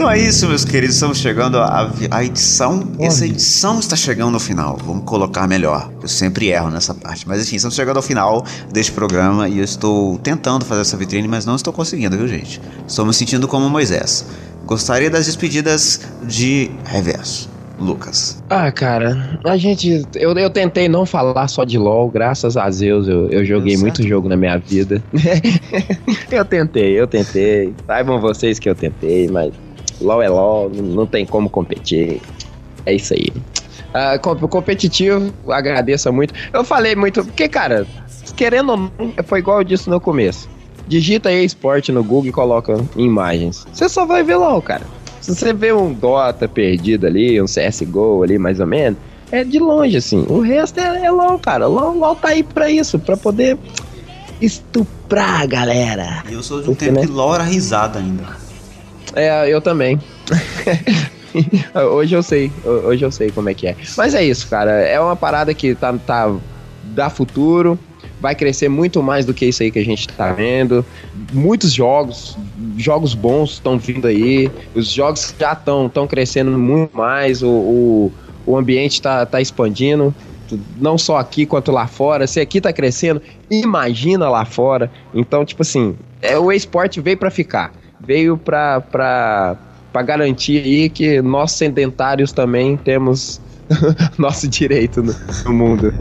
Então 0.07 0.15
é 0.15 0.19
isso, 0.21 0.47
meus 0.47 0.63
queridos. 0.63 0.95
Estamos 0.95 1.17
chegando 1.17 1.57
à 1.57 1.91
à 2.09 2.23
edição. 2.23 2.81
Essa 2.97 3.25
edição 3.25 3.77
está 3.77 3.93
chegando 3.93 4.35
ao 4.35 4.39
final. 4.39 4.77
Vamos 4.81 5.03
colocar 5.03 5.45
melhor. 5.49 5.91
Eu 6.01 6.07
sempre 6.07 6.47
erro 6.47 6.69
nessa 6.69 6.93
parte. 6.93 7.27
Mas 7.27 7.43
enfim, 7.43 7.57
estamos 7.57 7.75
chegando 7.75 7.97
ao 7.97 8.01
final 8.01 8.45
deste 8.71 8.93
programa 8.93 9.49
e 9.49 9.57
eu 9.57 9.65
estou 9.65 10.17
tentando 10.19 10.63
fazer 10.63 10.79
essa 10.79 10.95
vitrine, 10.95 11.27
mas 11.27 11.45
não 11.45 11.57
estou 11.57 11.73
conseguindo, 11.73 12.15
viu, 12.15 12.25
gente? 12.25 12.61
Estou 12.87 13.05
me 13.05 13.13
sentindo 13.13 13.49
como 13.49 13.69
Moisés. 13.69 14.25
Gostaria 14.65 15.09
das 15.09 15.25
despedidas 15.25 15.99
de 16.23 16.71
reverso. 16.85 17.49
Lucas. 17.77 18.41
Ah, 18.49 18.71
cara, 18.71 19.39
a 19.43 19.55
gente. 19.55 20.03
Eu, 20.15 20.33
eu 20.33 20.49
tentei 20.49 20.87
não 20.87 21.05
falar 21.05 21.47
só 21.47 21.63
de 21.63 21.77
LOL, 21.77 22.09
graças 22.09 22.57
a 22.57 22.69
Deus 22.69 23.07
eu, 23.07 23.29
eu 23.29 23.45
joguei 23.45 23.73
Deu 23.73 23.81
muito 23.81 24.07
jogo 24.07 24.27
na 24.27 24.37
minha 24.37 24.57
vida. 24.57 25.03
eu 26.31 26.45
tentei, 26.45 26.99
eu 26.99 27.05
tentei. 27.05 27.75
Saibam 27.85 28.19
vocês 28.19 28.57
que 28.57 28.67
eu 28.67 28.73
tentei, 28.73 29.27
mas 29.27 29.53
LOL 30.01 30.21
é 30.21 30.29
LOL, 30.29 30.69
não, 30.69 31.05
tem 31.05 31.25
como 31.25 31.49
competir. 31.49 32.21
É 32.85 32.93
isso 32.93 33.13
aí. 33.13 33.31
Com- 34.21 34.35
competitivo, 34.47 35.33
agradeço 35.49 36.11
muito. 36.13 36.33
Eu 36.53 36.63
falei 36.63 36.95
muito, 36.95 37.23
porque, 37.23 37.47
cara, 37.47 37.85
querendo 38.35 38.71
ou 38.71 38.77
não, 38.77 38.91
foi 39.25 39.39
igual 39.39 39.59
eu 39.59 39.63
disse 39.63 39.89
no 39.89 39.99
começo. 39.99 40.47
Digita 40.87 41.29
aí 41.29 41.43
esporte 41.43 41.91
no 41.91 42.03
Google 42.03 42.27
e 42.29 42.31
coloca 42.31 42.79
imagens. 42.95 43.65
Você 43.73 43.89
só 43.89 44.05
vai 44.05 44.23
ver 44.23 44.35
LOL, 44.35 44.61
cara. 44.61 44.83
Se 45.19 45.35
você 45.35 45.51
vê 45.51 45.73
um 45.73 45.91
Dota 45.93 46.47
perdido 46.47 47.05
ali, 47.07 47.41
um 47.41 47.45
CSGO 47.45 48.23
ali, 48.23 48.37
mais 48.37 48.59
ou 48.61 48.67
menos, 48.67 48.97
é 49.31 49.43
de 49.43 49.59
longe, 49.59 49.97
assim. 49.97 50.25
O 50.29 50.39
resto 50.39 50.79
é, 50.79 51.05
é 51.05 51.11
LOL, 51.11 51.37
cara. 51.39 51.67
LOL, 51.67 51.97
LOL 51.97 52.15
tá 52.15 52.29
aí 52.29 52.43
pra 52.43 52.69
isso, 52.69 52.97
pra 52.99 53.17
poder 53.17 53.57
estuprar 54.39 55.41
a 55.41 55.45
galera. 55.45 56.23
E 56.29 56.33
eu 56.33 56.43
sou 56.43 56.61
de 56.61 56.69
um 56.69 56.73
Porque, 56.73 56.85
tempo 56.85 56.99
né? 56.99 57.05
que 57.05 57.11
LOL 57.11 57.35
era 57.35 57.43
risada 57.43 57.99
ainda. 57.99 58.23
É, 59.17 59.49
eu 59.49 59.59
também. 59.61 59.99
hoje 61.91 62.15
eu 62.15 62.23
sei, 62.23 62.51
ho- 62.65 62.87
hoje 62.87 63.03
eu 63.03 63.11
sei 63.11 63.29
como 63.31 63.49
é 63.49 63.53
que 63.53 63.67
é. 63.67 63.75
Mas 63.95 64.13
é 64.13 64.23
isso, 64.23 64.47
cara. 64.47 64.71
É 64.71 64.99
uma 64.99 65.15
parada 65.15 65.53
que 65.53 65.75
tá, 65.75 65.93
tá 65.93 66.33
dá 66.83 67.09
futuro. 67.09 67.77
Vai 68.19 68.33
crescer 68.33 68.67
muito 68.67 69.03
mais 69.03 69.25
do 69.25 69.33
que 69.33 69.45
isso 69.45 69.61
aí 69.61 69.69
que 69.71 69.77
a 69.77 69.85
gente 69.85 70.07
tá 70.07 70.31
vendo. 70.33 70.83
Muitos 71.31 71.71
jogos, 71.71 72.35
jogos 72.75 73.13
bons 73.13 73.51
estão 73.53 73.77
vindo 73.77 74.07
aí. 74.07 74.49
Os 74.73 74.89
jogos 74.91 75.33
já 75.39 75.53
estão 75.53 75.87
tão 75.87 76.07
crescendo 76.07 76.51
muito 76.57 76.97
mais. 76.97 77.43
O, 77.43 77.47
o, 77.49 78.11
o 78.45 78.57
ambiente 78.57 79.01
tá, 79.01 79.23
tá 79.25 79.39
expandindo. 79.39 80.13
Não 80.79 80.97
só 80.97 81.17
aqui 81.17 81.45
quanto 81.45 81.71
lá 81.71 81.85
fora. 81.85 82.25
Se 82.25 82.39
aqui 82.39 82.59
tá 82.59 82.73
crescendo, 82.73 83.21
imagina 83.51 84.27
lá 84.29 84.45
fora. 84.45 84.89
Então, 85.13 85.45
tipo 85.45 85.61
assim, 85.61 85.95
é, 86.21 86.37
o 86.39 86.51
esporte 86.51 86.99
veio 86.99 87.17
pra 87.17 87.29
ficar. 87.29 87.71
Veio 87.99 88.37
pra, 88.37 88.79
pra, 88.79 89.57
pra 89.91 90.01
garantir 90.01 90.63
aí 90.63 90.89
que 90.89 91.21
nós 91.21 91.51
sedentários 91.53 92.31
também 92.31 92.77
temos 92.77 93.41
nosso 94.17 94.47
direito 94.47 95.01
no, 95.01 95.15
no 95.45 95.53
mundo. 95.53 95.93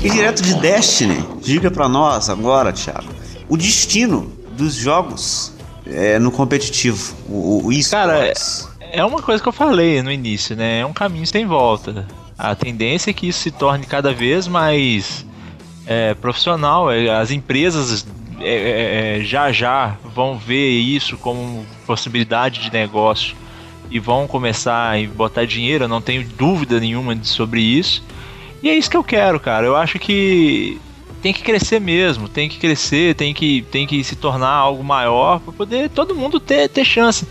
E 0.00 0.10
direto 0.10 0.42
de 0.42 0.54
Destiny, 0.54 1.22
diga 1.42 1.70
pra 1.70 1.88
nós 1.88 2.30
agora, 2.30 2.72
Thiago, 2.72 3.08
o 3.48 3.56
destino 3.58 4.32
dos 4.56 4.74
jogos 4.74 5.52
é, 5.90 6.18
no 6.18 6.30
competitivo, 6.30 7.14
o, 7.28 7.66
o 7.66 7.72
esports. 7.72 8.68
É 8.80 9.04
uma 9.04 9.20
coisa 9.20 9.42
que 9.42 9.48
eu 9.48 9.52
falei 9.52 10.02
no 10.02 10.10
início, 10.10 10.56
né? 10.56 10.80
É 10.80 10.86
um 10.86 10.92
caminho 10.92 11.26
sem 11.26 11.46
volta. 11.46 12.06
A 12.38 12.54
tendência 12.54 13.10
é 13.10 13.12
que 13.12 13.28
isso 13.28 13.40
se 13.40 13.50
torne 13.50 13.84
cada 13.84 14.12
vez 14.12 14.46
mais 14.46 15.26
é, 15.86 16.14
profissional. 16.14 16.90
É, 16.90 17.10
As 17.10 17.30
empresas 17.30 18.06
é, 18.40 18.48
é, 18.48 19.18
é, 19.18 19.24
já 19.24 19.50
já 19.50 19.96
vão 20.14 20.38
ver 20.38 20.70
isso 20.70 21.16
como 21.16 21.66
possibilidade 21.86 22.60
de 22.60 22.72
negócio 22.72 23.36
e 23.90 23.98
vão 23.98 24.26
começar 24.26 24.94
a 24.96 25.06
botar 25.08 25.44
dinheiro. 25.44 25.84
Eu 25.84 25.88
não 25.88 26.00
tenho 26.00 26.24
dúvida 26.24 26.78
nenhuma 26.78 27.18
sobre 27.24 27.60
isso. 27.60 28.02
E 28.62 28.68
é 28.68 28.74
isso 28.76 28.90
que 28.90 28.96
eu 28.96 29.04
quero, 29.04 29.38
cara. 29.40 29.66
Eu 29.66 29.76
acho 29.76 29.98
que 29.98 30.80
tem 31.22 31.32
que 31.32 31.42
crescer 31.42 31.80
mesmo, 31.80 32.28
tem 32.28 32.48
que 32.48 32.58
crescer, 32.58 33.14
tem 33.14 33.34
que, 33.34 33.62
tem 33.70 33.86
que 33.86 34.02
se 34.04 34.14
tornar 34.14 34.50
algo 34.50 34.84
maior 34.84 35.40
para 35.40 35.52
poder 35.52 35.90
todo 35.90 36.14
mundo 36.14 36.38
ter, 36.38 36.68
ter 36.68 36.84
chance. 36.84 37.26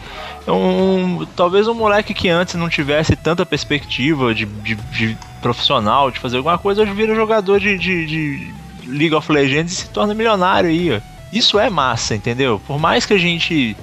Um, 0.48 1.26
talvez 1.36 1.68
um 1.68 1.74
moleque 1.74 2.14
que 2.14 2.30
antes 2.30 2.56
não 2.56 2.70
tivesse 2.70 3.16
tanta 3.16 3.46
perspectiva 3.46 4.34
de, 4.34 4.46
de, 4.46 4.76
de 4.76 5.18
profissional, 5.42 6.12
de 6.12 6.20
fazer 6.20 6.38
alguma 6.38 6.58
coisa, 6.58 6.82
hoje 6.82 6.92
vira 6.92 7.16
jogador 7.16 7.60
de, 7.60 7.78
de, 7.78 8.06
de 8.06 8.54
League 8.86 9.14
of 9.14 9.32
Legends 9.32 9.72
e 9.72 9.76
se 9.76 9.90
torna 9.90 10.14
milionário 10.14 10.70
aí. 10.70 10.92
ó. 10.94 11.00
Isso 11.32 11.60
é 11.60 11.70
massa, 11.70 12.16
entendeu? 12.16 12.62
Por 12.66 12.80
mais 12.80 13.06
que 13.06 13.14
a 13.14 13.18
gente 13.18 13.76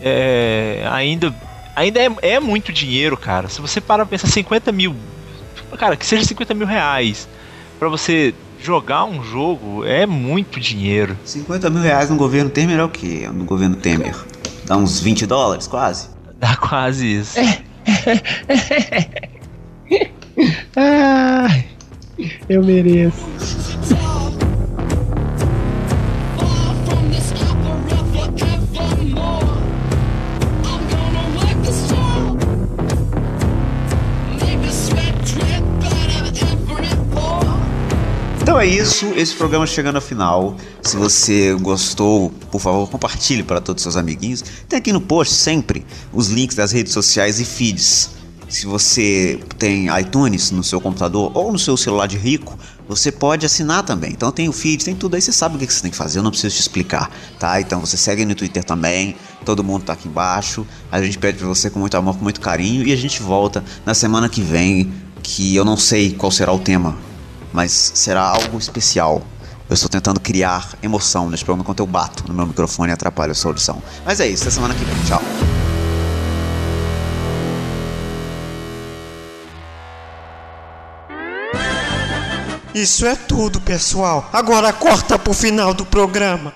é, 0.00 0.86
ainda 0.90 1.34
ainda 1.74 2.00
é, 2.00 2.10
é 2.22 2.40
muito 2.40 2.72
dinheiro, 2.72 3.16
cara. 3.16 3.48
Se 3.48 3.60
você 3.60 3.80
para 3.80 4.04
pensar 4.04 4.26
50 4.26 4.72
mil, 4.72 4.94
cara, 5.78 5.96
que 5.96 6.04
seja 6.06 6.24
50 6.24 6.54
mil 6.54 6.66
reais 6.66 7.28
pra 7.78 7.88
você 7.88 8.34
jogar 8.62 9.04
um 9.04 9.22
jogo 9.22 9.84
é 9.84 10.06
muito 10.06 10.60
dinheiro. 10.60 11.16
50 11.24 11.70
mil 11.70 11.82
reais 11.82 12.10
no 12.10 12.16
governo 12.16 12.50
Temer 12.50 12.78
é 12.78 12.84
o 12.84 12.88
quê? 12.88 13.28
No 13.32 13.44
governo 13.44 13.76
Temer. 13.76 14.14
Dá 14.66 14.76
uns 14.76 15.00
20 15.00 15.26
dólares, 15.26 15.66
quase? 15.66 16.08
Dá 16.38 16.56
quase 16.56 17.06
isso. 17.06 17.38
Ai, 20.76 21.66
eu 22.48 22.62
mereço. 22.62 23.69
Então 38.60 38.68
é 38.70 38.74
isso, 38.74 39.06
esse 39.16 39.34
programa 39.34 39.66
chegando 39.66 39.96
ao 39.96 40.02
final. 40.02 40.54
Se 40.82 40.94
você 40.94 41.54
gostou, 41.54 42.28
por 42.50 42.60
favor, 42.60 42.86
compartilhe 42.90 43.42
para 43.42 43.58
todos 43.58 43.80
os 43.80 43.84
seus 43.84 43.96
amiguinhos. 43.96 44.44
Tem 44.68 44.78
aqui 44.78 44.92
no 44.92 45.00
post 45.00 45.32
sempre 45.32 45.82
os 46.12 46.28
links 46.28 46.56
das 46.56 46.70
redes 46.70 46.92
sociais 46.92 47.40
e 47.40 47.44
feeds. 47.46 48.10
Se 48.50 48.66
você 48.66 49.40
tem 49.56 49.86
iTunes 49.98 50.50
no 50.50 50.62
seu 50.62 50.78
computador 50.78 51.32
ou 51.34 51.50
no 51.50 51.58
seu 51.58 51.74
celular 51.74 52.06
de 52.06 52.18
rico, 52.18 52.58
você 52.86 53.10
pode 53.10 53.46
assinar 53.46 53.82
também. 53.82 54.10
Então 54.10 54.30
tem 54.30 54.46
o 54.46 54.52
feed, 54.52 54.84
tem 54.84 54.94
tudo 54.94 55.14
aí, 55.14 55.22
você 55.22 55.32
sabe 55.32 55.56
o 55.56 55.58
que 55.58 55.72
você 55.72 55.80
tem 55.80 55.90
que 55.90 55.96
fazer, 55.96 56.18
eu 56.18 56.22
não 56.22 56.30
preciso 56.30 56.54
te 56.54 56.60
explicar, 56.60 57.10
tá? 57.38 57.58
Então 57.62 57.80
você 57.80 57.96
segue 57.96 58.26
no 58.26 58.34
Twitter 58.34 58.62
também, 58.62 59.16
todo 59.42 59.64
mundo 59.64 59.84
tá 59.84 59.94
aqui 59.94 60.06
embaixo. 60.06 60.66
A 60.92 61.00
gente 61.00 61.16
pede 61.16 61.38
pra 61.38 61.48
você 61.48 61.70
com 61.70 61.78
muito 61.78 61.96
amor, 61.96 62.18
com 62.18 62.24
muito 62.24 62.42
carinho 62.42 62.86
e 62.86 62.92
a 62.92 62.96
gente 62.96 63.22
volta 63.22 63.64
na 63.86 63.94
semana 63.94 64.28
que 64.28 64.42
vem, 64.42 64.92
que 65.22 65.56
eu 65.56 65.64
não 65.64 65.78
sei 65.78 66.12
qual 66.12 66.30
será 66.30 66.52
o 66.52 66.58
tema, 66.58 66.98
mas 67.52 67.92
será 67.94 68.22
algo 68.22 68.58
especial. 68.58 69.22
Eu 69.68 69.74
estou 69.74 69.88
tentando 69.88 70.18
criar 70.18 70.70
emoção 70.82 71.30
nesse 71.30 71.44
programa 71.44 71.62
enquanto 71.62 71.80
eu 71.80 71.86
bato 71.86 72.24
no 72.26 72.34
meu 72.34 72.46
microfone 72.46 72.90
e 72.90 72.94
atrapalho 72.94 73.32
a 73.32 73.34
sua 73.34 73.50
audição. 73.50 73.80
Mas 74.04 74.18
é 74.18 74.26
isso, 74.26 74.42
até 74.42 74.50
semana 74.50 74.74
que 74.74 74.84
vem. 74.84 74.96
Tchau. 75.04 75.22
Isso 82.74 83.04
é 83.04 83.14
tudo, 83.16 83.60
pessoal. 83.60 84.28
Agora 84.32 84.72
corta 84.72 85.18
pro 85.18 85.34
final 85.34 85.74
do 85.74 85.84
programa. 85.84 86.54